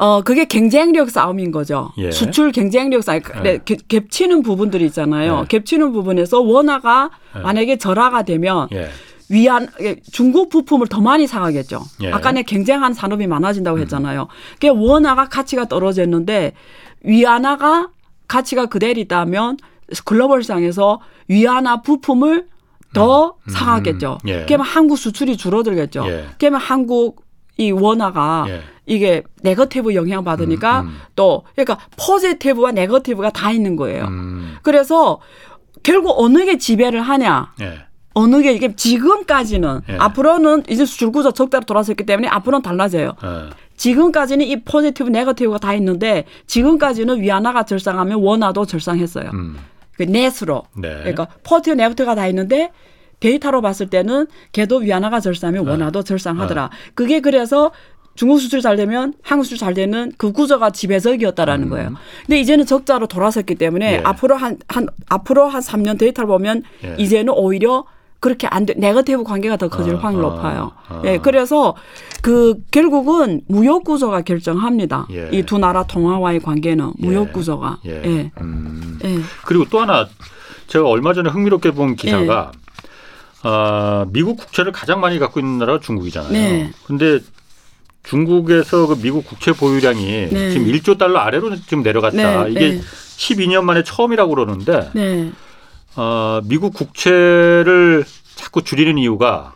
어, 0.00 0.20
그게 0.22 0.44
경쟁력 0.44 1.10
싸움인 1.10 1.50
거죠. 1.50 1.90
예. 1.98 2.12
수출 2.12 2.52
경쟁력 2.52 3.02
싸움. 3.02 3.20
예. 3.44 3.58
겹- 3.64 3.88
겹치는 3.88 4.42
부분들이 4.42 4.84
있잖아요. 4.86 5.40
예. 5.42 5.46
겹치는 5.48 5.92
부분에서 5.92 6.40
원화가 6.40 7.10
예. 7.36 7.40
만약에 7.40 7.78
절하가 7.78 8.22
되면 8.22 8.68
예. 8.72 8.88
위안 9.30 9.68
예, 9.80 9.96
중국 10.12 10.48
부품을 10.48 10.86
더 10.86 11.00
많이 11.00 11.26
사가겠죠. 11.26 11.82
예. 12.02 12.10
아까 12.10 12.32
내 12.32 12.42
경쟁하는 12.42 12.94
산업이 12.94 13.26
많아진다고 13.26 13.78
했잖아요. 13.80 14.28
그게 14.54 14.68
원화가 14.68 15.28
가치가 15.28 15.66
떨어졌는데 15.66 16.54
위안화가 17.02 17.88
가치가 18.26 18.66
그대로 18.66 19.00
있다면 19.00 19.58
글로벌상에서 20.04 21.00
위안화 21.28 21.82
부품을 21.82 22.46
더 22.94 23.36
사가겠죠. 23.48 24.18
음. 24.24 24.28
예. 24.28 24.44
그러면 24.46 24.66
한국 24.66 24.96
수출이 24.96 25.36
줄어들겠죠. 25.36 26.04
예. 26.08 26.26
그러면 26.38 26.60
한국 26.60 27.26
이 27.58 27.70
원화가 27.70 28.46
예. 28.48 28.62
이게 28.86 29.22
네거티브 29.42 29.94
영향 29.94 30.24
받으니까 30.24 30.80
음, 30.80 30.86
음. 30.86 31.00
또 31.16 31.44
그러니까 31.54 31.78
포지티브와 31.98 32.72
네거티브가 32.72 33.30
다 33.30 33.50
있는 33.50 33.76
거예요. 33.76 34.04
음, 34.04 34.56
그래서 34.62 35.20
결국 35.82 36.14
어느 36.18 36.44
게 36.44 36.56
지배를 36.56 37.02
하냐? 37.02 37.52
예. 37.60 37.87
어느 38.14 38.42
게 38.42 38.52
이게 38.52 38.74
지금까지는 38.74 39.82
예. 39.88 39.96
앞으로는 39.98 40.64
이제 40.68 40.84
수출 40.84 41.12
구조 41.12 41.32
적대로 41.32 41.64
돌아섰기 41.64 42.04
때문에 42.04 42.28
앞으로는 42.28 42.62
달라져요. 42.62 43.14
예. 43.22 43.50
지금까지는 43.76 44.46
이 44.46 44.60
positive, 44.64 45.08
negative가 45.08 45.58
다 45.58 45.74
있는데 45.74 46.24
지금까지는 46.46 47.20
위안화가 47.20 47.64
절상하면 47.64 48.20
원화도 48.20 48.66
절상했어요. 48.66 49.30
음. 49.32 49.56
그 49.96 50.02
net으로. 50.02 50.64
네. 50.76 50.88
그러니까 50.98 51.28
positive, 51.44 51.76
negative가 51.76 52.16
다 52.16 52.26
있는데 52.26 52.72
데이터로 53.20 53.62
봤을 53.62 53.88
때는 53.88 54.26
걔도 54.52 54.78
위안화가 54.78 55.20
절상하면 55.20 55.64
네. 55.64 55.70
원화도 55.70 56.02
절상하더라. 56.02 56.70
그게 56.94 57.20
그래서 57.20 57.70
중국 58.14 58.40
수출 58.40 58.60
잘 58.60 58.76
되면 58.76 59.14
한국 59.22 59.44
수출 59.44 59.58
잘 59.58 59.74
되는 59.74 60.12
그 60.18 60.32
구조가 60.32 60.70
지배적이었다라는 60.70 61.68
거예요. 61.68 61.94
근데 62.26 62.40
이제는 62.40 62.66
적자로 62.66 63.06
돌아섰기 63.06 63.54
때문에 63.54 63.98
음. 63.98 64.00
예. 64.00 64.02
앞으로 64.04 64.34
한, 64.36 64.58
한, 64.66 64.88
앞으로 65.08 65.46
한 65.46 65.60
3년 65.60 65.98
데이터를 65.98 66.26
보면 66.26 66.64
예. 66.82 66.96
이제는 66.98 67.32
오히려 67.32 67.84
그렇게 68.20 68.46
안 68.48 68.66
돼. 68.66 68.74
네거티브 68.76 69.22
관계가 69.22 69.56
더 69.56 69.68
커질 69.68 69.94
아, 69.96 69.98
확률이 69.98 70.26
아, 70.26 70.28
높아요. 70.30 70.72
아. 70.88 71.02
예, 71.04 71.18
그래서 71.18 71.74
그 72.20 72.56
결국은 72.70 73.42
무역 73.46 73.84
구조가 73.84 74.22
결정합니다. 74.22 75.06
예. 75.12 75.30
이두 75.32 75.58
나라 75.58 75.84
통화와의 75.84 76.40
관계는 76.40 76.94
무역 76.98 77.28
예. 77.28 77.32
구조가. 77.32 77.78
예. 77.86 78.02
예. 78.04 78.32
음. 78.40 78.98
예. 79.04 79.18
그리고 79.44 79.66
또 79.70 79.80
하나 79.80 80.08
제가 80.66 80.86
얼마 80.86 81.14
전에 81.14 81.30
흥미롭게 81.30 81.70
본 81.72 81.94
기사가 81.94 82.52
아, 83.42 84.06
미국 84.10 84.36
국채를 84.36 84.72
가장 84.72 85.00
많이 85.00 85.18
갖고 85.18 85.38
있는 85.38 85.58
나라가 85.58 85.78
중국이잖아요. 85.80 86.32
네. 86.32 86.70
근데 86.86 87.20
중국에서 88.02 88.86
그 88.86 89.00
미국 89.00 89.26
국채 89.26 89.52
보유량이 89.52 90.28
네. 90.30 90.50
지금 90.50 90.66
1조 90.66 90.98
달러 90.98 91.20
아래로 91.20 91.54
지금 91.56 91.82
내려갔다. 91.82 92.44
네, 92.44 92.50
이게 92.50 92.70
네. 92.72 92.80
12년 92.80 93.62
만에 93.62 93.82
처음이라고 93.82 94.34
그러는데 94.34 94.90
네. 94.94 95.30
어, 95.98 96.40
미국 96.44 96.74
국채를 96.74 98.04
자꾸 98.36 98.62
줄이는 98.62 98.98
이유가 98.98 99.54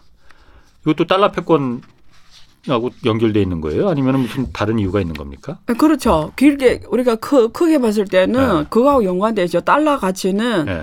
이것도 0.82 1.06
달러 1.06 1.30
패권 1.30 1.82
하고 2.66 2.90
연결돼 3.04 3.40
있는 3.40 3.60
거예요? 3.60 3.88
아니면 3.88 4.20
무슨 4.20 4.52
다른 4.52 4.78
이유가 4.80 5.00
있는 5.00 5.14
겁니까? 5.14 5.58
아, 5.66 5.72
그렇죠. 5.74 6.32
길게 6.36 6.82
우리가 6.88 7.14
크, 7.16 7.50
크게 7.52 7.78
봤을 7.78 8.04
때는 8.06 8.58
네. 8.62 8.66
그거하고 8.70 9.04
연관되죠. 9.04 9.60
달러 9.60 9.98
가치는 9.98 10.66
예. 10.68 10.82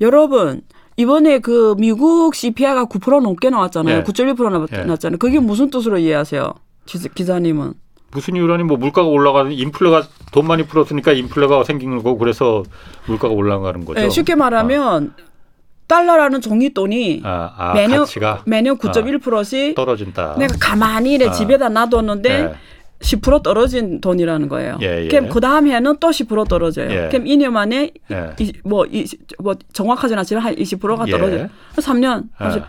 여러분 0.00 0.62
이번에 0.96 1.38
그 1.38 1.74
미국 1.78 2.34
CPI가 2.34 2.86
9% 2.86 3.20
넘게 3.22 3.50
나왔잖아요. 3.50 3.98
예. 3.98 4.02
9.1% 4.02 4.72
예. 4.76 4.84
나왔잖아요. 4.84 5.18
그게 5.18 5.38
무슨 5.38 5.70
뜻으로 5.70 5.98
이해하세요? 5.98 6.52
기- 6.86 7.08
기자님은. 7.14 7.74
무슨 8.10 8.36
이유라니 8.36 8.62
뭐 8.62 8.76
물가가 8.76 9.08
올라가는 9.08 9.50
인플레가 9.52 10.04
돈 10.32 10.46
많이 10.46 10.64
풀었으니까 10.64 11.12
인플레가 11.12 11.64
생기는 11.64 11.96
거고 11.98 12.18
그래서 12.18 12.62
물가가 13.06 13.34
올라가는 13.34 13.84
거죠. 13.84 14.00
예, 14.00 14.08
쉽게 14.08 14.34
말하면 14.34 15.14
달러라는 15.86 16.40
종이돈이 16.40 17.22
아, 17.24 17.52
아, 17.56 17.74
매년 17.74 18.00
가치가 18.00 18.42
매년 18.46 18.78
9.1%씩 18.78 19.74
떨어진다. 19.74 20.36
내가 20.38 20.54
가만히 20.60 21.14
이래 21.14 21.28
아. 21.28 21.32
집에다 21.32 21.68
놔뒀는데 21.68 22.42
네. 22.42 22.54
10% 23.00 23.42
떨어진 23.42 24.00
돈이라는 24.00 24.48
거예요. 24.48 24.78
예, 24.80 25.04
예. 25.04 25.08
그럼 25.08 25.28
그 25.28 25.40
다음 25.40 25.68
해는 25.68 25.98
또 26.00 26.08
10% 26.08 26.48
떨어져요. 26.48 26.90
예. 26.90 27.08
그럼 27.08 27.24
2년 27.26 27.50
만에 27.50 27.92
예. 28.10 28.34
이, 28.40 28.52
뭐, 28.64 28.86
이, 28.86 29.06
뭐 29.38 29.54
정확하진 29.72 30.18
않지만 30.18 30.42
한 30.42 30.54
20%가 30.54 31.04
예. 31.06 31.10
떨어져요. 31.10 31.48
3년. 31.76 32.24
예. 32.40 32.62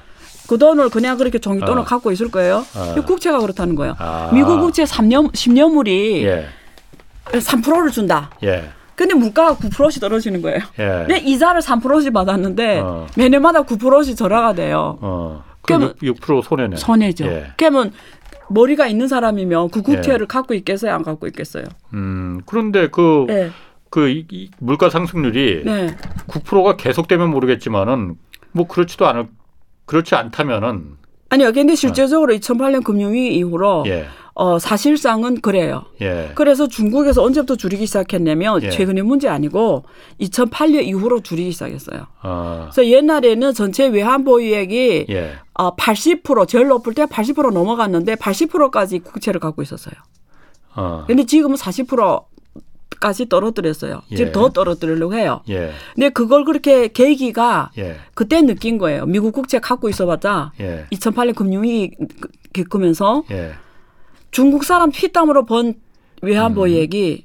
그 0.48 0.58
돈을 0.58 0.90
그냥 0.90 1.18
그렇게 1.18 1.40
종이 1.40 1.60
돈을 1.60 1.80
어. 1.80 1.84
갖고 1.84 2.12
있을 2.12 2.32
거예요. 2.32 2.64
어. 2.76 2.96
이 2.98 3.02
국채가 3.02 3.40
그렇다는 3.40 3.76
거예요. 3.76 3.96
아. 4.00 4.30
미국 4.34 4.60
국채 4.60 4.84
3년 4.84 5.32
10년물이 5.34 6.24
예. 6.24 6.48
3%를 7.32 7.92
준다. 7.92 8.32
예. 8.44 8.70
근데 8.96 9.14
물가가 9.14 9.56
9%씩 9.56 10.02
떨어지는 10.02 10.42
거예요. 10.42 10.60
예. 10.80 11.06
근데 11.06 11.18
이자를 11.18 11.62
3%씩 11.62 12.14
받았는데 12.14 12.80
어. 12.80 13.08
매년마다 13.16 13.64
9%씩 13.64 14.16
절하가 14.16 14.54
돼요. 14.54 14.98
어. 15.02 15.44
그럼 15.62 15.80
그러면 15.80 15.96
6, 16.02 16.22
6% 16.22 16.44
손해네. 16.44 16.76
손해죠. 16.78 17.26
예. 17.26 17.48
그러면 17.58 17.92
머리가 18.50 18.88
있는 18.88 19.08
사람이면 19.08 19.70
그 19.70 19.82
국채를 19.82 20.22
예. 20.22 20.26
갖고 20.26 20.54
있겠어요, 20.54 20.94
안 20.94 21.04
갖고 21.04 21.28
있겠어요? 21.28 21.66
음. 21.94 22.42
그런데 22.46 22.88
그, 22.88 23.26
네. 23.28 23.52
그 23.90 24.08
이, 24.10 24.26
이 24.32 24.50
물가 24.60 24.90
상승률이 24.90 25.64
네. 25.66 25.96
9%가 26.28 26.78
계속되면 26.78 27.30
모르겠지만은 27.30 28.16
뭐 28.54 28.68
그렇지도 28.68 29.06
않을 29.08 29.28
그렇지 29.88 30.14
않다면은 30.14 30.98
아니요. 31.30 31.52
근데 31.52 31.76
실제적으로 31.76 32.34
2008년 32.36 32.84
금융위기 32.84 33.36
이후로 33.38 33.84
예. 33.88 34.08
어, 34.34 34.60
사실상은 34.60 35.42
그래요. 35.42 35.86
예. 36.00 36.32
그래서 36.36 36.68
중국에서 36.68 37.24
언제부터 37.24 37.56
줄이기 37.56 37.88
시작했냐면 37.88 38.62
예. 38.62 38.70
최근의 38.70 39.04
문제 39.04 39.28
아니고 39.28 39.84
2008년 40.22 40.86
이후로 40.86 41.22
줄이기 41.22 41.52
시작했어요. 41.52 42.06
어. 42.24 42.70
그래서 42.72 42.88
옛날에는 42.88 43.54
전체 43.54 43.88
외환 43.88 44.24
보유액이 44.24 45.08
예. 45.10 45.34
어, 45.56 45.76
80% 45.76 46.48
제일 46.48 46.68
높을 46.68 46.94
때 46.94 47.06
80% 47.06 47.52
넘어갔는데 47.52 48.16
80%까지 48.16 49.00
국채를 49.00 49.40
갖고 49.40 49.64
있었어요. 49.64 49.96
어. 50.76 51.04
근데 51.08 51.26
지금은 51.26 51.58
40% 51.58 52.24
까지 53.00 53.30
떨어뜨렸어요. 53.30 54.02
예. 54.12 54.16
지금 54.16 54.32
더 54.32 54.50
떨어뜨리려고 54.50 55.14
해요. 55.14 55.42
예. 55.50 55.72
근데 55.94 56.10
그걸 56.10 56.46
그렇게 56.46 56.88
계기가 56.88 57.72
예. 57.78 57.98
그때 58.14 58.42
느낀 58.42 58.78
거예요. 58.78 59.06
미국 59.06 59.34
국채 59.34 59.60
갖고 59.60 59.90
있어봤자 59.90 60.54
예. 60.60 60.86
2008년 60.92 61.36
금융위기 61.36 61.96
겪으면서 62.54 63.24
예. 63.32 63.54
중국 64.32 64.64
사람 64.64 64.92
피땀으로 64.92 65.46
번 65.46 65.76
외환보액이 66.22 67.24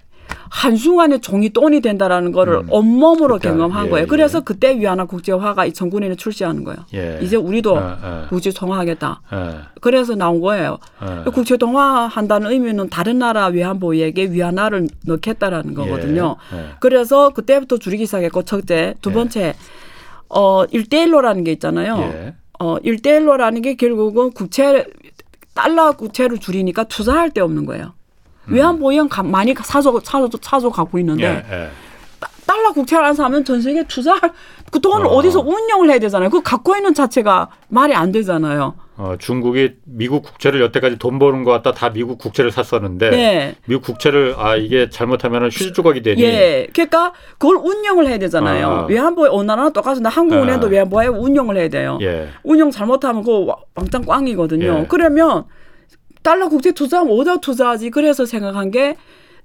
한순간에 0.53 1.19
종이 1.19 1.49
돈이 1.49 1.81
된다라는 1.81 2.31
거를 2.31 2.57
음. 2.57 2.67
온몸으로 2.69 3.37
그때, 3.37 3.49
경험한 3.49 3.87
예, 3.87 3.91
거예요. 3.91 4.03
예. 4.03 4.07
그래서 4.07 4.41
그때 4.43 4.79
위안화 4.79 5.07
국제화가 5.07 5.67
2009년에 5.67 6.19
출시하는 6.19 6.63
거예요. 6.63 6.81
예. 6.93 7.19
이제 7.23 7.37
우리도 7.37 7.75
어, 7.75 7.97
어. 8.03 8.27
국제 8.29 8.53
통화하겠다. 8.53 9.23
예. 9.33 9.55
그래서 9.81 10.15
나온 10.15 10.43
거예요. 10.43 10.77
예. 11.03 11.31
국제 11.31 11.57
통화한다는 11.57 12.51
의미는 12.51 12.91
다른 12.91 13.19
나라 13.19 13.47
외환보액에 13.47 14.31
위안화를 14.31 14.89
넣겠다라는 15.07 15.73
거거든요. 15.73 16.37
예. 16.53 16.59
예. 16.59 16.65
그래서 16.81 17.31
그때부터 17.31 17.79
줄이기 17.79 18.05
시작했고 18.05 18.43
첫째, 18.43 18.95
두 19.01 19.09
예. 19.09 19.15
번째 19.15 19.55
어 20.29 20.67
1대1로라는 20.67 21.47
게 21.47 21.53
있잖아요. 21.53 21.97
예. 21.99 22.35
어 22.61 22.77
1대1로라는 22.77 23.63
게 23.65 23.75
결국은 23.77 24.31
국채 24.33 24.85
달러 25.55 25.93
국채를 25.93 26.39
줄이니까 26.39 26.85
투자할 26.85 27.31
데 27.31 27.41
없는 27.41 27.65
거예요. 27.65 27.95
외환보유형 28.47 29.09
가- 29.09 29.23
많이 29.23 29.55
사서 29.55 30.01
사서 30.03 30.29
사서 30.41 30.71
갖고 30.71 30.99
있는데 30.99 31.25
예. 31.25 31.55
예. 31.55 31.69
달러 32.47 32.73
국채를 32.73 33.05
안 33.05 33.15
사면 33.15 33.45
전 33.45 33.61
세계 33.63 33.83
투자할 33.87 34.21
그 34.71 34.81
돈을 34.81 35.07
어. 35.07 35.11
어. 35.11 35.23
디서 35.23 35.41
운용을 35.41 35.91
해야 35.91 35.99
되잖아요. 35.99 36.29
그 36.29 36.43
갖고 36.43 36.77
있는 36.77 36.93
자체가 36.93 37.49
말이 37.69 37.95
안 37.95 38.13
되잖아요. 38.13 38.75
어, 38.99 39.15
중국이 39.19 39.73
미국 39.85 40.23
국채를 40.23 40.61
여태까지 40.61 40.99
돈 40.99 41.19
버는 41.19 41.45
것 41.45 41.51
같다 41.51 41.73
다 41.73 41.89
미국 41.91 42.19
국채를 42.19 42.51
샀었는데 42.51 43.11
네. 43.11 43.55
미국 43.67 43.83
국채를 43.85 44.35
아 44.37 44.55
이게 44.57 44.91
잘못하면 44.91 45.45
휴지 45.47 45.73
조각이 45.73 46.03
되니 46.03 46.23
예. 46.23 46.67
그러니까 46.75 47.13
그걸 47.39 47.57
운용을 47.57 48.07
해야 48.09 48.19
되잖아요. 48.19 48.67
아. 48.67 48.87
외환보유 48.87 49.31
어느 49.33 49.47
나라나 49.47 49.71
똑같은데 49.71 50.09
한국은행도 50.11 50.67
아. 50.67 50.71
외환보유 50.71 51.11
운용을 51.11 51.57
해야 51.57 51.69
돼요. 51.69 51.99
예. 52.03 52.29
운용 52.43 52.71
잘못하면 52.71 53.23
그거 53.23 53.39
와- 53.39 53.57
왕창 53.75 54.03
꽝이거든요. 54.03 54.81
예. 54.83 54.87
그러면 54.89 55.45
달러 56.23 56.49
국채 56.49 56.73
투자하면 56.73 57.13
어디다 57.19 57.37
투자하지? 57.39 57.91
그래서 57.91 58.25
생각한 58.25 58.71
게 58.71 58.97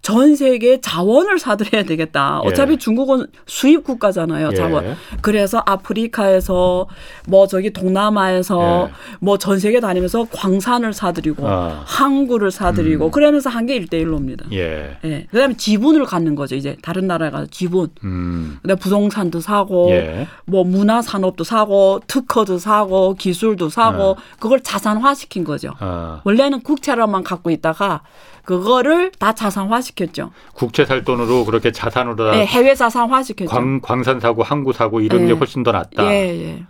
전 0.02 0.36
세계 0.38 0.80
자원을 0.80 1.38
사들여야 1.38 1.84
되겠다. 1.84 2.42
예. 2.44 2.48
어차피 2.48 2.78
중국은 2.78 3.28
수입 3.46 3.84
국가잖아요, 3.84 4.50
예. 4.52 4.56
자원. 4.56 4.96
그래서 5.22 5.62
아프리카에서 5.66 6.88
뭐 7.28 7.48
저기 7.48 7.72
동남아에서 7.72 8.90
뭐전 9.20 9.60
세계 9.60 9.82
다니면서 9.82 10.28
광산을 10.32 10.94
사들이고 10.94 11.44
예. 11.44 11.48
아. 11.50 11.84
항구를 11.86 12.52
사들이고 12.52 13.12
그러면서 13.12 13.50
한게 13.50 13.78
1대1로입니다. 13.82 14.52
예. 14.54 14.98
예. 15.04 15.28
그다음에 15.30 15.56
지분을 15.58 16.06
갖는 16.06 16.36
거죠. 16.36 16.56
이제 16.56 16.78
다른 16.82 17.08
나라에 17.08 17.30
가서 17.30 17.48
지분. 17.48 17.90
음. 18.04 18.60
그다음에 18.62 18.80
부동산도 18.80 19.42
사고 19.42 19.90
예. 19.92 20.28
뭐 20.46 20.64
문화 20.64 21.02
산업도 21.02 21.44
사고 21.44 22.00
특허도 22.08 22.60
사고 22.60 23.14
기술도 23.16 23.70
사고 23.70 24.16
그걸 24.40 24.62
자산화 24.62 25.16
시킨 25.16 25.44
거죠. 25.44 25.72
아. 25.80 26.22
원래는 26.24 26.62
국채로만 26.62 27.24
갖고 27.24 27.50
있다가 27.50 28.04
그거를 28.48 29.12
다 29.20 29.36
자산화 29.36 29.82
시켰죠. 29.82 30.32
국채 30.54 30.86
살 30.86 31.04
돈으로 31.04 31.44
그렇게 31.44 31.74
자산으로 31.74 32.16
다 32.32 32.40
예, 32.40 32.46
해외 32.46 32.74
자산화 32.76 33.22
시켰죠. 33.22 33.50
광, 33.50 33.82
광산 33.82 34.22
사고 34.22 34.42
항구 34.42 34.72
사고 34.72 35.02
이런 35.02 35.24
예. 35.24 35.28
게 35.28 35.32
훨씬 35.34 35.64
더 35.64 35.74
낫다. 35.74 36.06
예, 36.06 36.30
예. 36.46 36.64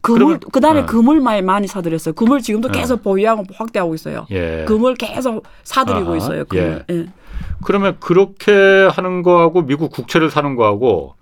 금을 0.00 0.38
그다음에 0.38 0.82
어. 0.82 0.86
금을 0.86 1.20
많이 1.20 1.42
많이 1.42 1.66
사들였어요. 1.66 2.14
금을 2.14 2.40
지금도 2.40 2.68
어. 2.68 2.70
계속 2.70 3.02
보유하고 3.02 3.46
확대하고 3.52 3.96
있어요. 3.96 4.28
예. 4.30 4.64
금을 4.68 4.94
계속 4.94 5.42
사들이고 5.64 6.06
아하, 6.06 6.16
있어요. 6.16 6.44
금을. 6.44 6.84
예. 6.88 7.06
그러면 7.64 7.96
그렇게 7.98 8.88
하는 8.92 9.24
거하고 9.24 9.62
미국 9.62 9.90
국채를 9.90 10.30
사는 10.30 10.54
거하고 10.54 11.16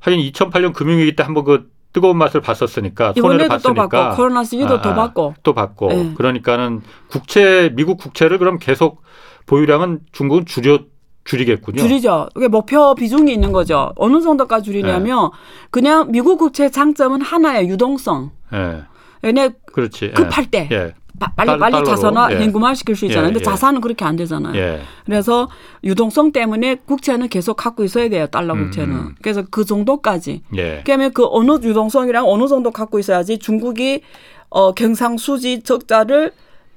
하긴 0.00 0.20
2008년 0.32 0.74
금융위기 0.74 1.16
때 1.16 1.22
한번 1.22 1.44
그 1.44 1.70
뜨거운 1.96 2.18
맛을 2.18 2.42
봤었으니까 2.42 3.14
손해를 3.14 3.46
또 3.46 3.54
봤으니까 3.54 3.88
받고 3.88 4.16
코로나 4.16 4.44
시기도 4.44 4.74
아, 4.74 4.82
더 4.82 4.90
아, 4.90 4.94
받고. 4.94 5.34
또 5.42 5.54
받고 5.54 5.88
예. 5.92 6.12
그러니까는 6.14 6.82
국채 7.08 7.70
미국 7.74 7.96
국채를 7.96 8.36
그럼 8.36 8.58
계속 8.58 9.00
보유량은 9.46 10.00
중국은 10.12 10.44
줄여 10.44 10.80
줄이겠군요. 11.24 11.80
줄이죠. 11.80 12.28
그게 12.34 12.48
목표 12.48 12.94
비중이 12.94 13.32
있는 13.32 13.50
거죠. 13.50 13.94
어느 13.96 14.20
정도까지 14.20 14.66
줄이냐면 14.66 15.30
그냥 15.70 16.12
미국 16.12 16.36
국채 16.36 16.70
장점은 16.70 17.22
하나예요. 17.22 17.66
유동성. 17.66 18.30
예. 18.52 18.82
얘네 19.24 19.52
그렇지. 19.72 20.04
예. 20.04 20.10
급할 20.10 20.50
때 20.50 20.68
예. 20.72 20.92
바- 21.18 21.32
빨리 21.34 21.46
달- 21.48 21.58
빨리. 21.58 21.84
자산화 21.84 22.32
예. 22.32 22.40
현금화 22.40 22.74
시킬 22.74 22.94
수 22.96 23.06
있잖아요. 23.06 23.28
예, 23.28 23.32
근데 23.32 23.40
예. 23.40 23.44
자산은 23.44 23.80
그렇게 23.80 24.04
안 24.04 24.16
되잖아요. 24.16 24.54
예. 24.56 24.80
그래서 25.04 25.48
유동성 25.84 26.32
때문에 26.32 26.76
국채는 26.86 27.28
계속 27.28 27.54
갖고 27.56 27.84
있어야 27.84 28.08
돼요. 28.08 28.26
달러 28.26 28.54
음, 28.54 28.64
국채는. 28.64 28.94
음. 28.94 29.14
그래서 29.22 29.42
그 29.50 29.64
정도까지. 29.64 30.42
예. 30.56 30.82
그러면 30.84 31.12
그 31.12 31.26
어느 31.30 31.52
유동성이랑 31.62 32.28
어느 32.28 32.46
정도 32.48 32.70
갖고 32.70 32.98
있어야지 32.98 33.38
중국이 33.38 34.02
어 34.50 34.72
경상수지 34.72 35.62
적자를 35.62 36.32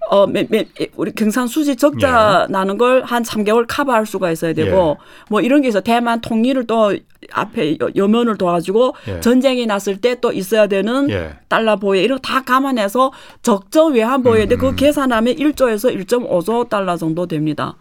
어, 0.10 0.26
매, 0.26 0.48
매, 0.50 0.66
우리 0.96 1.12
경상수지 1.12 1.76
적자 1.76 2.48
나는 2.50 2.78
걸 2.78 3.04
한 3.04 3.22
3개월 3.24 3.66
커버할 3.68 4.06
수가 4.06 4.32
있어야 4.32 4.54
되고 4.54 4.98
예. 5.00 5.04
뭐 5.30 5.42
이런 5.42 5.62
게 5.62 5.68
있어. 5.68 5.82
대만 5.82 6.20
통일을 6.22 6.66
또 6.66 6.96
앞에 7.32 7.78
여- 7.82 7.90
여면을 7.96 8.38
도와주고 8.38 8.96
예. 9.08 9.20
전쟁이 9.20 9.66
났을 9.68 9.98
때 10.02 10.16
또 10.22 10.32
있어야 10.32 10.68
되는 10.68 11.10
예. 11.12 11.36
달러 11.48 11.76
보유 11.76 12.02
이런 12.02 12.20
거다 12.22 12.44
감안해서 12.44 13.12
적정 13.44 13.94
외환 13.94 14.24
보유인데 14.24 14.56
음, 14.56 14.58
그 14.60 14.76
계산하면 14.76 15.36
1조에서 15.36 15.96
1.5조 16.06 16.70
달러 16.70 16.98
정도 16.98 17.26
됩니다. 17.28 17.76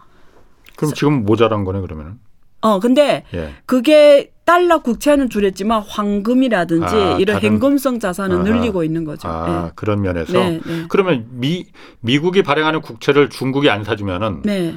그럼 0.75 0.93
지금 0.93 1.25
모자란 1.25 1.63
거네 1.65 1.81
그러면은. 1.81 2.19
어 2.61 2.79
근데 2.79 3.23
예. 3.33 3.53
그게 3.65 4.31
달러 4.49 4.79
국채는 4.79 5.29
줄였지만 5.29 5.83
황금이라든지 5.87 6.95
아, 6.95 7.17
이런 7.19 7.39
현금성 7.39 7.99
자산은 7.99 8.37
아하. 8.37 8.43
늘리고 8.45 8.83
있는 8.83 9.05
거죠. 9.05 9.27
아, 9.27 9.69
그런 9.75 10.01
면에서 10.01 10.33
네, 10.33 10.59
네. 10.65 10.85
그러면 10.89 11.27
미 11.29 11.67
미국이 11.99 12.41
발행하는 12.41 12.81
국채를 12.81 13.29
중국이 13.29 13.69
안 13.69 13.83
사주면은 13.83 14.41
네. 14.43 14.59
네. 14.71 14.75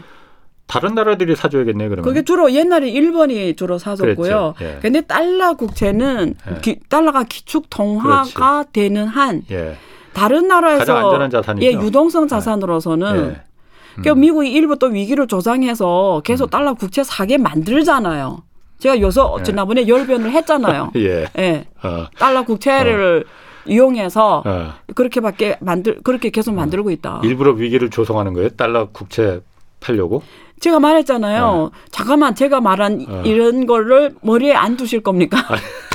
다른 0.67 0.95
나라들이 0.95 1.35
사줘야겠네 1.37 1.89
그러면. 1.89 2.05
그게 2.05 2.23
주로 2.23 2.53
옛날에 2.53 2.91
일본이 2.91 3.57
주로 3.57 3.79
사줬고요. 3.79 4.15
그랬죠. 4.15 4.55
예. 4.61 4.79
근데 4.83 5.01
달러 5.01 5.55
국채는 5.55 6.35
예. 6.51 6.61
기- 6.61 6.81
달러가 6.91 7.25
기축 7.25 7.71
통화가 7.71 8.67
되는 8.75 9.07
한 9.07 9.43
예. 9.51 9.79
다른 10.13 10.49
나라에서 10.49 10.81
가장 10.81 10.97
안전한 10.99 11.31
자산이죠. 11.31 11.67
예, 11.67 11.73
유동성 11.83 12.29
자산으로서는 12.29 13.17
예. 13.17 13.43
그러니까 13.95 14.15
미국이 14.21 14.53
일부 14.53 14.79
또 14.79 14.89
위기를 14.89 15.27
조장해서 15.27 16.19
음. 16.19 16.23
계속 16.25 16.51
달러 16.51 16.75
국채 16.75 17.03
사게 17.03 17.39
만들잖아요. 17.39 18.43
제가 18.83 19.01
요서 19.01 19.37
예. 19.39 19.43
지난번에 19.45 19.87
열변을 19.87 20.33
했잖아요. 20.33 20.91
예. 20.99 21.29
예. 21.39 21.65
어. 21.85 22.07
달러 22.19 22.45
국채를 22.45 23.25
이용해서 23.65 24.43
어. 24.45 24.73
그렇게밖에 24.97 25.59
만들 25.61 26.01
그렇게 26.03 26.31
계속 26.31 26.53
만들고 26.55 26.91
있다. 26.91 27.21
일부러 27.23 27.53
위기를 27.53 27.91
조성하는 27.91 28.33
거예요. 28.33 28.49
달러 28.51 28.89
국채 28.91 29.41
팔려고. 29.79 30.25
제가 30.59 30.81
말했잖아요. 30.81 31.71
잠깐만 31.93 32.35
제가 32.35 32.61
말한 32.61 33.07
어. 33.09 33.23
이런 33.25 33.67
거를 33.67 34.17
머리에 34.21 34.53
안 34.53 34.77
두실 34.77 35.01
겁니까? 35.01 35.39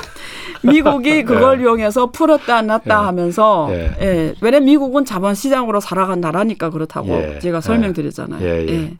미국이 0.63 1.23
그걸 1.27 1.59
이용해서 1.59 2.11
풀었다 2.11 2.61
놨다 2.61 3.01
예. 3.01 3.05
하면서 3.05 3.67
예. 3.71 3.91
예. 3.99 4.33
왜냐면 4.39 4.65
미국은 4.65 5.03
자본 5.03 5.35
시장으로 5.35 5.81
살아간 5.81 6.21
나라니까 6.21 6.69
그렇다고 6.69 7.09
예. 7.09 7.39
제가 7.39 7.59
설명드렸잖아요. 7.59 8.47
예, 8.47 8.65
예. 8.65 8.93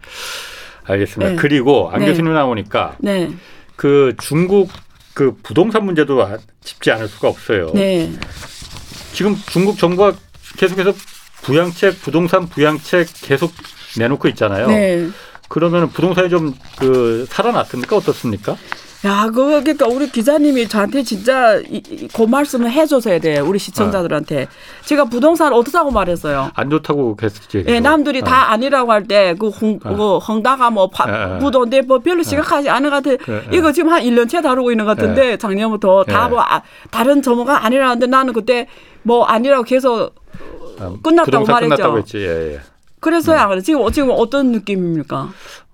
알겠습니다. 0.83 1.31
네. 1.31 1.35
그리고 1.38 1.89
안 1.89 2.01
네. 2.01 2.07
교수님 2.07 2.33
나오니까 2.33 2.95
네. 2.99 3.29
그 3.78 4.13
중국 4.19 4.69
그 5.13 5.34
부동산 5.41 5.86
문제도 5.86 6.21
아- 6.21 6.38
짚지 6.63 6.91
않을 6.91 7.07
수가 7.07 7.30
없어요. 7.30 7.71
네. 7.73 8.11
지금 9.13 9.36
중국 9.49 9.78
정부가 9.78 10.13
계속해서 10.57 10.93
부양책, 11.43 12.01
부동산 12.01 12.47
부양책 12.49 13.07
계속 13.21 13.53
내놓고 13.97 14.28
있잖아요. 14.30 14.67
네. 14.67 15.07
그러면 15.47 15.89
부동산이 15.89 16.30
좀 16.30 16.53
그 16.78 17.25
살아났습니까? 17.30 17.95
어떻습니까? 17.95 18.55
야, 19.06 19.26
그거 19.28 19.62
그러니까 19.62 19.86
우리 19.86 20.10
기자님이 20.10 20.68
저한테 20.68 21.04
진짜 21.04 21.58
이, 21.58 21.84
이, 21.89 22.08
그 22.08 22.24
말씀을 22.24 22.72
해줘서야 22.72 23.20
돼요. 23.20 23.45
우리 23.45 23.60
시청자들한테. 23.60 24.48
제가 24.86 25.06
부동산 25.06 25.54
어떻다고 25.54 25.91
말했어요. 25.91 26.50
안 26.56 26.70
좋다고 26.70 27.16
했었지. 27.22 27.64
예, 27.68 27.80
남들이 27.80 28.22
어. 28.22 28.24
다 28.24 28.52
아니라고 28.52 28.91
할 28.91 29.04
때그 29.08 29.50
홍, 29.50 29.78
그 29.78 30.18
헝다가 30.18 30.72
뭐 30.72 30.89
파, 30.89 31.06
예, 31.08 31.36
예. 31.36 31.39
부도인데 31.39 31.82
뭐 31.82 32.00
별로 32.00 32.24
심각하지 32.24 32.70
않은 32.70 32.89
것 32.89 33.04
같아. 33.04 33.12
예, 33.32 33.36
예. 33.54 33.58
이거 33.58 33.72
지금 33.72 33.91
한 33.91 34.02
1년째 34.02 34.41
다루고 34.41 34.72
있는 34.72 34.86
것 34.86 34.98
같은데 34.98 35.38
작년부터 35.38 36.04
다 36.06 36.26
예. 36.26 36.30
뭐 36.30 36.41
아, 36.41 36.64
다른 36.89 37.22
전문가 37.22 37.66
아니라는데 37.66 38.08
나는 38.08 38.34
그때 38.34 38.68
뭐 39.04 39.26
아니라고 39.26 39.64
계속 39.64 40.16
아, 40.80 40.91
끝났다고 41.04 41.45
말했죠. 41.45 41.76
끝났다고 41.76 41.98
했지. 42.00 42.18
예, 42.18 42.54
예. 42.54 42.60
그래서야 43.00 43.43
안 43.43 43.50
그래. 43.50 43.62
지금 43.62 43.91
지금 43.91 44.10
어떤 44.12 44.52
느낌입니까? 44.52 45.30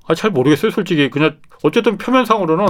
아, 0.08 0.16
잘 0.16 0.32
모르겠어요, 0.32 0.72
솔직히. 0.72 1.10
그냥 1.10 1.38
어쨌든 1.64 1.98
표면상으로는 1.98 2.66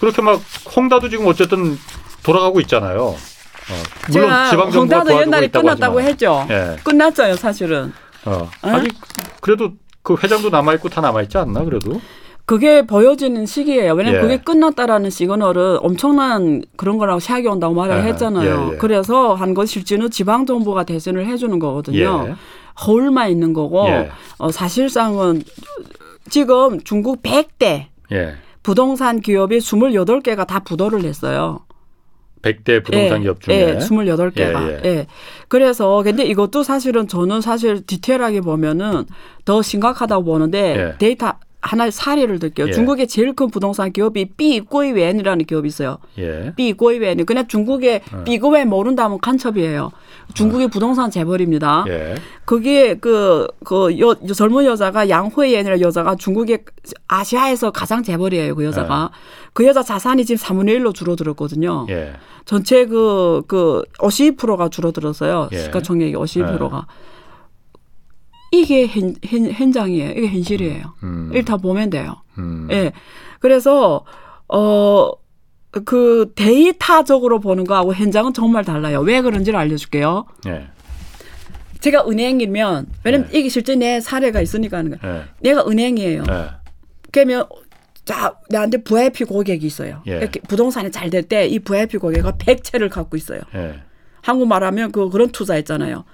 그렇게 0.00 0.22
막 0.22 0.40
홍다도 0.74 1.08
지금 1.08 1.26
어쨌든 1.26 1.76
돌아가고 2.22 2.60
있잖아요. 2.60 3.02
어, 3.02 3.82
물론 4.10 4.30
지방 4.50 4.70
정부가 4.70 5.04
도와주고 5.04 5.20
옛날에 5.20 5.46
있다고 5.46 5.66
끝났다고. 5.66 6.00
했죠. 6.00 6.46
예. 6.48 6.76
끝났어요, 6.82 7.36
사실은. 7.36 7.92
어. 8.24 8.48
에? 8.64 8.70
아직 8.70 8.94
그래도 9.40 9.72
그 10.02 10.16
회장도 10.22 10.50
남아 10.50 10.74
있고 10.74 10.88
다 10.88 11.00
남아 11.00 11.22
있지 11.22 11.38
않나 11.38 11.64
그래도? 11.64 12.00
그게 12.46 12.82
보여지는 12.84 13.46
시기예요. 13.46 13.94
왜냐면 13.94 14.18
예. 14.18 14.22
그게 14.22 14.36
끝났다라는 14.38 15.10
시그널은 15.10 15.78
엄청난 15.82 16.62
그런 16.76 16.98
거라고 16.98 17.20
시학이 17.20 17.46
온다고 17.46 17.74
말을 17.74 17.94
아하, 17.94 18.02
했잖아요. 18.06 18.68
예, 18.70 18.72
예. 18.74 18.76
그래서 18.78 19.34
한것 19.34 19.68
실제는 19.68 20.10
지방 20.10 20.46
정부가 20.46 20.82
대신을 20.84 21.26
해주는 21.26 21.56
거거든요. 21.58 22.26
예. 22.28 22.34
허울만 22.84 23.30
있는 23.30 23.52
거고 23.52 23.86
예. 23.88 24.10
어, 24.38 24.50
사실상은 24.50 25.42
지금 26.28 26.80
중국 26.82 27.22
100대 27.22 27.86
예. 28.12 28.34
부동산 28.62 29.20
기업이 29.20 29.58
28개가 29.58 30.46
다 30.46 30.60
부도를 30.60 31.02
냈어요. 31.02 31.64
100대 32.42 32.82
부동산 32.84 33.18
예, 33.18 33.22
기업 33.22 33.40
중에 33.40 33.54
예, 33.54 33.78
28개가. 33.78 34.68
예, 34.68 34.80
예, 34.84 34.88
예. 34.88 35.06
그래서 35.48 36.02
근데 36.02 36.24
이것도 36.24 36.62
사실은 36.62 37.06
저는 37.06 37.40
사실 37.40 37.84
디테일하게 37.84 38.40
보면은 38.40 39.04
더 39.44 39.60
심각하다고 39.60 40.24
보는데 40.24 40.76
예. 40.76 40.98
데이터 40.98 41.34
하나의 41.62 41.92
사례를 41.92 42.38
들게요. 42.38 42.68
예. 42.68 42.72
중국의 42.72 43.06
제일 43.06 43.34
큰 43.34 43.50
부동산 43.50 43.92
기업이 43.92 44.30
삐꼬이웬이라는 44.36 45.44
기업이 45.44 45.68
있어요. 45.68 45.98
예. 46.18 46.52
삐꼬이웬이 46.56 47.24
그냥 47.24 47.46
중국의 47.46 48.00
어. 48.12 48.24
삐꼬이웬 48.24 48.68
모른다면 48.68 49.18
간첩이에요. 49.20 49.90
중국의 50.34 50.68
부동산 50.68 51.10
재벌입니다. 51.10 51.84
예. 51.88 52.14
그게 52.46 52.94
그, 52.94 53.46
그, 53.64 53.98
여, 53.98 54.14
젊은 54.14 54.64
여자가 54.64 55.08
양호이엔이라는 55.08 55.80
여자가 55.80 56.16
중국의 56.16 56.64
아시아에서 57.08 57.70
가장 57.70 58.02
재벌이에요, 58.02 58.54
그 58.54 58.64
여자가. 58.64 59.10
그 59.52 59.66
여자 59.66 59.82
자산이 59.82 60.24
지금 60.24 60.42
3분의 60.42 60.78
1로 60.78 60.94
줄어들었거든요. 60.94 61.86
예. 61.90 62.14
전체 62.46 62.86
그, 62.86 63.42
그, 63.46 63.82
52%가 63.98 64.68
줄어들었어요. 64.70 65.50
예. 65.52 65.58
시가총액이 65.58 66.14
52%가. 66.14 66.86
이게 68.50 68.86
현, 68.86 69.14
현, 69.24 69.50
현 69.50 69.72
장이에요. 69.72 70.10
이게 70.10 70.26
현실이에요. 70.28 70.94
음. 71.04 71.30
일단 71.34 71.60
보면 71.60 71.90
돼요. 71.90 72.16
음. 72.38 72.68
예. 72.70 72.92
그래서, 73.38 74.04
어, 74.48 75.10
그 75.84 76.32
데이터적으로 76.34 77.38
보는 77.38 77.64
거하고 77.64 77.94
현장은 77.94 78.32
정말 78.32 78.64
달라요. 78.64 79.00
왜 79.00 79.20
그런지를 79.20 79.58
알려줄게요. 79.58 80.26
예. 80.48 80.66
제가 81.78 82.06
은행이면 82.08 82.88
왜냐면 83.04 83.28
네. 83.30 83.38
이게 83.38 83.48
실제 83.48 83.74
내 83.76 84.00
사례가 84.00 84.40
있으니까 84.40 84.78
하는 84.78 84.98
거예요. 84.98 85.16
예. 85.16 85.24
내가 85.40 85.64
은행이에요. 85.66 86.24
예. 86.28 86.46
그러면 87.12 87.46
자 88.04 88.34
나한테 88.50 88.78
VIP 88.82 89.24
고객이 89.24 89.64
있어요. 89.66 90.02
예. 90.08 90.16
이렇게 90.18 90.40
부동산이 90.40 90.90
잘 90.90 91.08
될 91.08 91.22
때 91.28 91.46
이 91.48 91.58
VIP 91.60 91.98
고객가 91.98 92.32
100채를 92.32 92.90
갖고 92.90 93.16
있어요. 93.16 93.40
예. 93.54 93.80
한국 94.22 94.48
말 94.48 94.64
하면 94.64 94.90
그 94.92 95.08
그런 95.08 95.30
투자 95.30 95.56
있잖아요. 95.56 96.04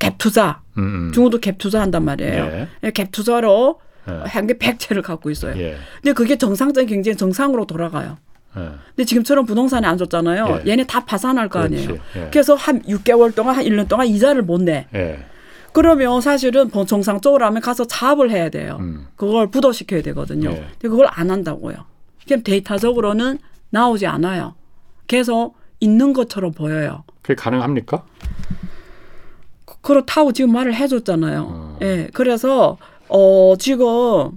갭 0.00 0.18
투자. 0.18 0.60
음, 0.78 0.82
음. 0.82 1.12
중국도 1.12 1.38
갭 1.38 1.58
투자 1.58 1.80
한단 1.80 2.04
말이에요. 2.04 2.66
갭 2.82 3.12
투자로 3.12 3.80
예. 4.08 4.12
한개 4.26 4.54
100채를 4.54 5.02
갖고 5.02 5.30
있어요. 5.30 5.56
예. 5.60 5.76
근데 5.96 6.12
그게 6.12 6.36
정상적인 6.36 6.88
경제 6.88 7.14
정상으로 7.14 7.66
돌아가요. 7.66 8.16
예. 8.56 8.70
근데 8.88 9.04
지금처럼 9.04 9.44
부동산이 9.46 9.86
안 9.86 9.98
좋잖아요. 9.98 10.62
예. 10.64 10.70
얘네 10.70 10.86
다 10.86 11.04
파산할 11.04 11.48
거. 11.48 11.60
아니에요. 11.60 11.98
예. 12.16 12.28
그래서 12.32 12.54
한 12.54 12.82
6개월 12.82 13.34
동안 13.34 13.54
한 13.56 13.64
1년 13.64 13.86
동안 13.88 14.06
이자를 14.06 14.42
못 14.42 14.60
내. 14.62 14.86
예. 14.94 15.24
그러면 15.72 16.20
사실은 16.20 16.68
뭐 16.72 16.84
정상적으로 16.84 17.44
하면 17.46 17.62
가서 17.62 17.86
자업을 17.86 18.30
해야 18.30 18.48
돼요. 18.48 18.78
음. 18.80 19.06
그걸 19.16 19.50
부도시켜야 19.50 20.02
되거든요. 20.02 20.50
예. 20.50 20.54
근데 20.56 20.88
그걸 20.88 21.06
안 21.10 21.30
한다고요. 21.30 21.76
그럼 22.26 22.42
데이터적으로는 22.42 23.38
나오지 23.68 24.06
않아요. 24.06 24.54
계속 25.06 25.56
있는 25.78 26.12
것처럼 26.12 26.52
보여요. 26.52 27.04
그게 27.22 27.34
가능합니까? 27.34 28.04
그- 29.82 29.88
그렇다고 29.94 30.32
지금 30.32 30.52
말을 30.52 30.74
해줬잖아요. 30.74 31.46
어. 31.48 31.78
예. 31.82 32.08
그래서 32.12 32.76
어 33.08 33.54
지금 33.58 34.30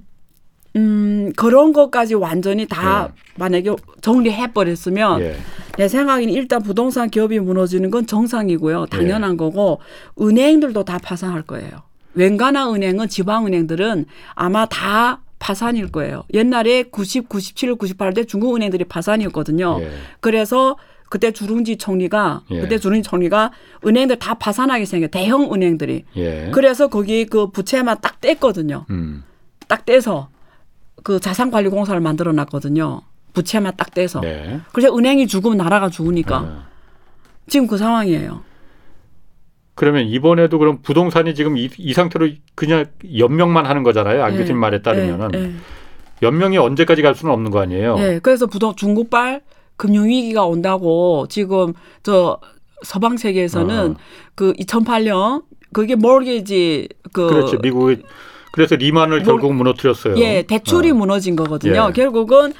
음 0.75 1.31
그런 1.35 1.71
것까지 1.73 2.15
완전히 2.15 2.65
다 2.67 3.13
만약에 3.35 3.71
정리해 4.01 4.53
버렸으면 4.53 5.21
예. 5.21 5.35
내 5.77 5.87
생각에는 5.87 6.33
일단 6.33 6.61
부동산 6.63 7.09
기업이 7.09 7.39
무너지는 7.39 7.91
건 7.91 8.07
정상이고요. 8.07 8.81
예. 8.83 8.85
당연한 8.89 9.37
거고 9.37 9.79
은행들도 10.19 10.83
다 10.83 10.97
파산할 11.01 11.43
거예요. 11.43 11.69
웬간한 12.15 12.75
은행은 12.75 13.07
지방 13.09 13.45
은행들은 13.47 14.05
아마 14.35 14.65
다 14.65 15.21
파산일 15.39 15.91
거예요. 15.91 16.23
옛날에 16.33 16.83
90, 16.83 17.27
97, 17.27 17.75
98대 17.75 18.27
중국 18.27 18.55
은행들이 18.55 18.85
파산이었거든요. 18.85 19.77
예. 19.81 19.89
그래서 20.21 20.77
그때 21.13 21.29
주룽지 21.29 21.77
총리가 21.77 22.41
예. 22.49 22.61
그때 22.61 22.79
주룽지 22.79 23.07
총리가 23.07 23.51
은행들 23.85 24.17
다 24.17 24.33
파산하게 24.33 24.85
생겨 24.85 25.05
대형 25.05 25.53
은행들이. 25.53 26.05
예. 26.15 26.49
그래서 26.51 26.87
거기 26.87 27.27
그 27.27 27.51
부채만 27.51 27.97
딱 28.01 28.19
뗐거든요. 28.19 28.89
음. 28.89 29.23
딱 29.67 29.85
떼서 29.85 30.29
그 31.03 31.19
자산관리공사를 31.19 32.01
만들어 32.01 32.31
놨거든요. 32.31 33.01
부채만 33.33 33.73
딱 33.77 33.93
떼서. 33.93 34.21
네. 34.21 34.59
그래서 34.71 34.97
은행이 34.97 35.27
죽으면 35.27 35.57
나라가 35.57 35.87
죽으니까 35.87 36.39
어. 36.39 36.63
지금 37.45 37.67
그 37.67 37.77
상황이에요. 37.77 38.41
그러면 39.75 40.07
이번에도 40.07 40.57
그럼 40.57 40.79
부동산이 40.81 41.35
지금 41.35 41.57
이, 41.57 41.69
이 41.77 41.93
상태로 41.93 42.29
그냥 42.55 42.85
연명만 43.19 43.67
하는 43.67 43.83
거잖아요. 43.83 44.23
안 44.23 44.33
예. 44.33 44.37
교수님 44.39 44.59
말에 44.59 44.81
따르면은 44.81 45.29
예, 45.35 45.43
예. 45.43 45.51
연명이 46.23 46.57
언제까지 46.57 47.03
갈 47.03 47.13
수는 47.13 47.31
없는 47.31 47.51
거 47.51 47.59
아니에요. 47.59 47.97
예, 47.99 48.19
그래서 48.23 48.47
부동 48.47 48.73
중국발 48.73 49.41
금융 49.77 50.05
위기가 50.07 50.45
온다고 50.45 51.25
지금 51.29 51.73
저 52.03 52.39
서방 52.83 53.17
세계에서는 53.17 53.91
어. 53.91 53.95
그 54.35 54.53
2008년 54.53 55.43
그게 55.71 55.95
몰게지 55.95 56.89
그 57.11 57.27
그렇죠. 57.27 57.57
미국이 57.59 58.01
그래서 58.51 58.75
리만을 58.75 59.17
뭘- 59.21 59.23
결국 59.25 59.53
무너뜨렸어요. 59.55 60.15
예, 60.17 60.43
대출이 60.43 60.91
어. 60.91 60.93
무너진 60.93 61.35
거거든요. 61.35 61.87
예. 61.89 61.93
결국은 61.93 62.53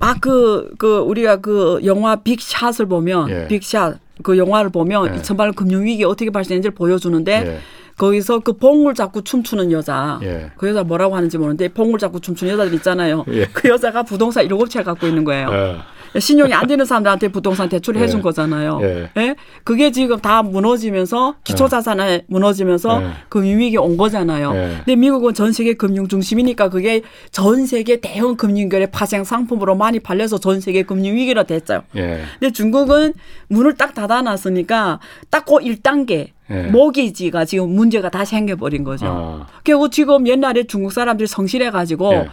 막 0.00 0.20
그, 0.20 0.70
그, 0.78 0.98
우리가 0.98 1.36
그 1.36 1.80
영화 1.84 2.16
빅샷을 2.16 2.86
보면, 2.86 3.30
예. 3.30 3.46
빅샷, 3.48 3.98
그 4.22 4.36
영화를 4.36 4.70
보면 4.70 5.14
예. 5.14 5.20
2008년 5.20 5.54
금융위기 5.54 6.04
어떻게 6.04 6.30
발생했는지를 6.30 6.74
보여주는데, 6.74 7.32
예. 7.46 7.58
거기서 7.96 8.40
그 8.40 8.52
봉을 8.54 8.94
잡고 8.94 9.22
춤추는 9.22 9.70
여자, 9.72 10.18
예. 10.22 10.50
그 10.56 10.68
여자 10.68 10.82
뭐라고 10.84 11.16
하는지 11.16 11.38
모르는데, 11.38 11.68
봉을 11.68 11.98
잡고 12.00 12.18
춤추는 12.20 12.52
여자들 12.54 12.74
있잖아요. 12.74 13.24
예. 13.30 13.46
그 13.52 13.68
여자가 13.68 14.02
부동산 14.02 14.46
1억 14.46 14.68
채를 14.70 14.84
갖고 14.84 15.06
있는 15.06 15.22
거예요. 15.24 15.48
예. 15.52 15.76
신용이 16.18 16.54
안 16.54 16.66
되는 16.66 16.84
사람들한테 16.84 17.28
부동산 17.28 17.68
대출을 17.68 18.00
예. 18.00 18.04
해준 18.04 18.22
거잖아요. 18.22 18.78
예. 18.82 19.10
예? 19.16 19.34
그게 19.64 19.90
지금 19.90 20.18
다 20.20 20.42
무너지면서 20.42 21.34
기초자산에 21.44 22.22
무너지면서 22.28 23.02
예. 23.02 23.08
금융위기 23.28 23.76
온 23.78 23.96
거잖아요. 23.96 24.52
예. 24.54 24.76
근데 24.84 24.94
미국은 24.94 25.34
전 25.34 25.52
세계 25.52 25.74
금융 25.74 26.06
중심이니까 26.06 26.68
그게 26.68 27.02
전 27.32 27.66
세계 27.66 28.00
대형 28.00 28.36
금융결의 28.36 28.90
파생 28.92 29.24
상품으로 29.24 29.74
많이 29.74 29.98
팔려서 29.98 30.38
전 30.38 30.60
세계 30.60 30.84
금융 30.84 31.16
위기로 31.16 31.44
됐죠. 31.44 31.82
예. 31.96 32.22
근데 32.38 32.52
중국은 32.52 33.14
문을 33.48 33.74
딱 33.74 33.94
닫아놨으니까 33.94 35.00
딱 35.30 35.48
그 35.48 35.54
1단계 35.54 36.28
예. 36.50 36.62
모기지가 36.64 37.46
지금 37.46 37.70
문제가 37.70 38.10
다 38.10 38.24
생겨버린 38.24 38.84
거죠. 38.84 39.06
아. 39.08 39.46
결국 39.64 39.90
지금 39.90 40.26
옛날에 40.26 40.64
중국 40.64 40.92
사람들이 40.92 41.26
성실해가지고 41.26 42.12
예. 42.14 42.28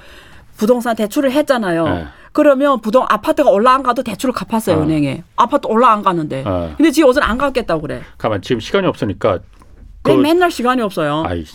부동산 0.57 0.95
대출을 0.95 1.31
했잖아요. 1.31 1.85
네. 1.85 2.05
그러면 2.35 2.81
부동 2.81 3.05
아파트가 3.07 3.49
올라 3.49 3.73
안 3.73 3.81
가도 3.81 4.03
대출을 4.03 4.33
갚았어요 4.33 4.75
아. 4.75 4.83
은행에. 4.83 5.23
아파트 5.37 5.67
올라 5.67 5.93
안 5.93 6.03
가는데. 6.03 6.43
아. 6.45 6.73
근데 6.75 6.91
지금 6.91 7.09
어제 7.09 7.21
안 7.21 7.37
갚겠다고 7.37 7.81
그래. 7.83 8.01
가만 8.17 8.41
지금 8.41 8.59
시간이 8.59 8.85
없으니까 8.87 9.39
그왜 10.03 10.17
맨날 10.17 10.51
시간이 10.51 10.81
없어요. 10.81 11.23
아이 11.25 11.45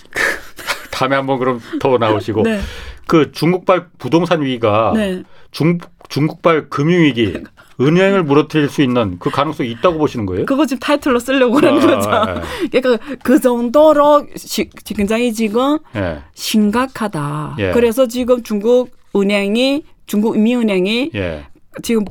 다음에 0.91 1.17
한번 1.17 1.39
그럼 1.39 1.61
더 1.81 1.99
나오시고 1.99 2.45
네, 2.45 2.61
그 3.07 3.31
중국발 3.31 3.89
부동산 3.99 4.41
위기가 4.41 4.93
네. 4.95 5.23
중 5.51 5.77
중국발 6.09 6.71
금융 6.71 7.03
위기 7.03 7.35
은행을 7.79 8.23
무너뜨릴 8.23 8.71
수 8.71 8.81
있는 8.81 9.19
그 9.19 9.29
가능성이 9.29 9.71
있다고 9.73 9.99
보시는 9.99 10.25
거예요? 10.25 10.47
그거 10.47 10.65
지금 10.65 10.81
타이틀로 10.81 11.19
쓰려고 11.19 11.57
그러는 11.57 11.83
아, 11.83 11.95
거죠. 11.95 12.11
아, 12.11 12.43
그러니까 12.73 13.05
그 13.23 13.39
정도로 13.39 14.27
시, 14.35 14.71
굉장히 14.87 15.35
지금 15.35 15.79
예. 15.95 16.23
심각하다. 16.35 17.57
예. 17.59 17.71
그래서 17.73 18.07
지금 18.07 18.43
중국 18.43 18.91
은행이 19.15 19.85
중국 20.11 20.35
인민은행이 20.35 21.13
예. 21.15 21.47
지금 21.85 22.05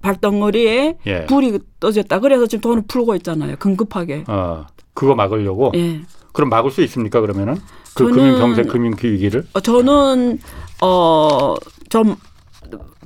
발덩어리에 0.00 0.96
예. 1.06 1.26
불이 1.26 1.58
떠졌다. 1.78 2.18
그래서 2.20 2.46
지금 2.46 2.62
돈을 2.62 2.84
풀고 2.88 3.14
있잖아요. 3.16 3.56
급급하게. 3.58 4.24
어. 4.28 4.64
그거 4.94 5.14
막으려고 5.14 5.70
예. 5.74 6.00
그럼 6.32 6.48
막을 6.48 6.70
수 6.70 6.82
있습니까 6.84 7.20
그러면은 7.20 7.56
그 7.94 8.06
금융 8.06 8.38
경제 8.38 8.62
금융 8.62 8.94
위기를 9.02 9.46
어, 9.52 9.60
저는 9.60 10.38
어 10.80 11.54
좀 11.90 12.16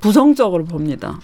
부정적으로 0.01 0.65
봅니다. 0.65 1.19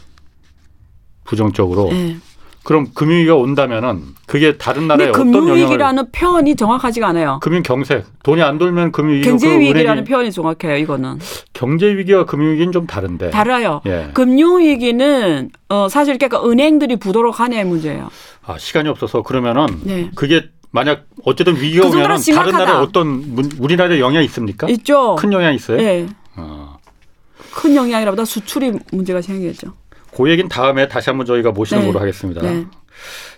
부정적으로 1.25 1.89
예. 1.93 2.17
그럼 2.65 2.87
금융 2.95 3.19
위기가 3.19 3.37
온다면은 3.37 4.03
그게 4.27 4.57
다른 4.57 4.89
나라에 4.89 5.11
어떤 5.11 5.29
영향을 5.29 5.49
금융위기라는 5.53 6.11
표현이 6.13 6.57
정확하지가 6.57 7.09
않아요. 7.09 7.39
금융 7.43 7.63
경색 7.63 8.05
돈이 8.23 8.43
안 8.43 8.57
돌면 8.59 8.91
금융 8.91 9.17
위기 9.17 9.29
경제 9.29 9.59
위기라는 9.59 10.05
표현이 10.05 10.33
정확해요. 10.33 10.77
이거는 10.79 11.19
경제 11.53 11.95
위기와 11.95 12.25
금융 12.25 12.53
위기는 12.53 12.73
좀 12.73 12.87
다른데 12.87 13.31
달라요. 13.31 13.83
예. 13.87 14.11
금융위기는 14.15 15.51
어, 15.69 15.89
사실 15.91 16.17
그러니까 16.19 16.49
은행들이 16.49 16.97
부도록 16.97 17.39
하냐의 17.39 17.65
문제예요. 17.67 18.09
아 18.47 18.57
시간이 18.59 18.89
없어서 18.89 19.23
그러면은 19.23 19.67
네. 19.85 20.11
그게 20.15 20.49
만약 20.71 21.05
어쨌든 21.25 21.57
위기가 21.61 21.89
그 21.89 21.97
오면은 21.97 22.17
다른. 22.35 22.53
나라에 22.53 22.77
어떤 22.77 23.07
문- 23.35 23.51
우리나라에 23.59 24.01
영향이 24.01 24.25
있습니까? 24.27 24.69
있죠. 24.71 25.17
큰 25.17 25.33
영향이 25.33 25.57
있어요? 25.57 25.79
예. 25.83 26.07
어. 26.37 26.79
큰 27.53 27.77
영향이라보다 27.77 28.25
수출이 28.25 28.73
문제가 28.91 29.21
생기겠죠. 29.23 29.75
그 30.17 30.31
얘기는 30.31 30.49
다음에 30.49 30.89
다시 30.89 31.11
한번 31.11 31.27
저희가 31.27 31.51
모시는 31.51 31.83
네. 31.83 31.89
걸로 31.89 32.01
하겠습니다. 32.01 32.43
네. 32.43 32.65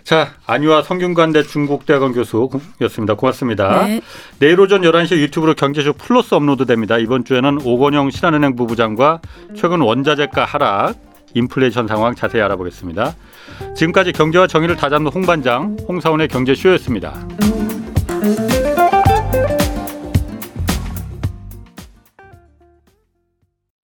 자, 0.03 0.35
안유아 0.45 0.83
성균관대 0.83 1.43
중국대학원 1.43 2.13
교수였습니다. 2.13 3.15
고맙습니다. 3.15 3.85
네. 3.85 4.01
내일 4.39 4.59
오전 4.59 4.81
11시 4.81 5.17
유튜브로 5.17 5.53
경제쇼 5.55 5.93
플러스 5.93 6.33
업로드됩니다. 6.35 6.97
이번 6.97 7.25
주에는 7.25 7.59
오건영 7.63 8.11
신한은행 8.11 8.55
부부장과 8.55 9.19
최근 9.55 9.81
원자재가 9.81 10.45
하락, 10.45 10.95
인플레이션 11.33 11.87
상황 11.87 12.15
자세히 12.15 12.41
알아보겠습니다. 12.41 13.15
지금까지 13.75 14.11
경제와 14.13 14.47
정의를 14.47 14.75
다잡는 14.75 15.11
홍반장, 15.11 15.77
홍사원의 15.87 16.29
경제쇼였습니다. 16.29 17.13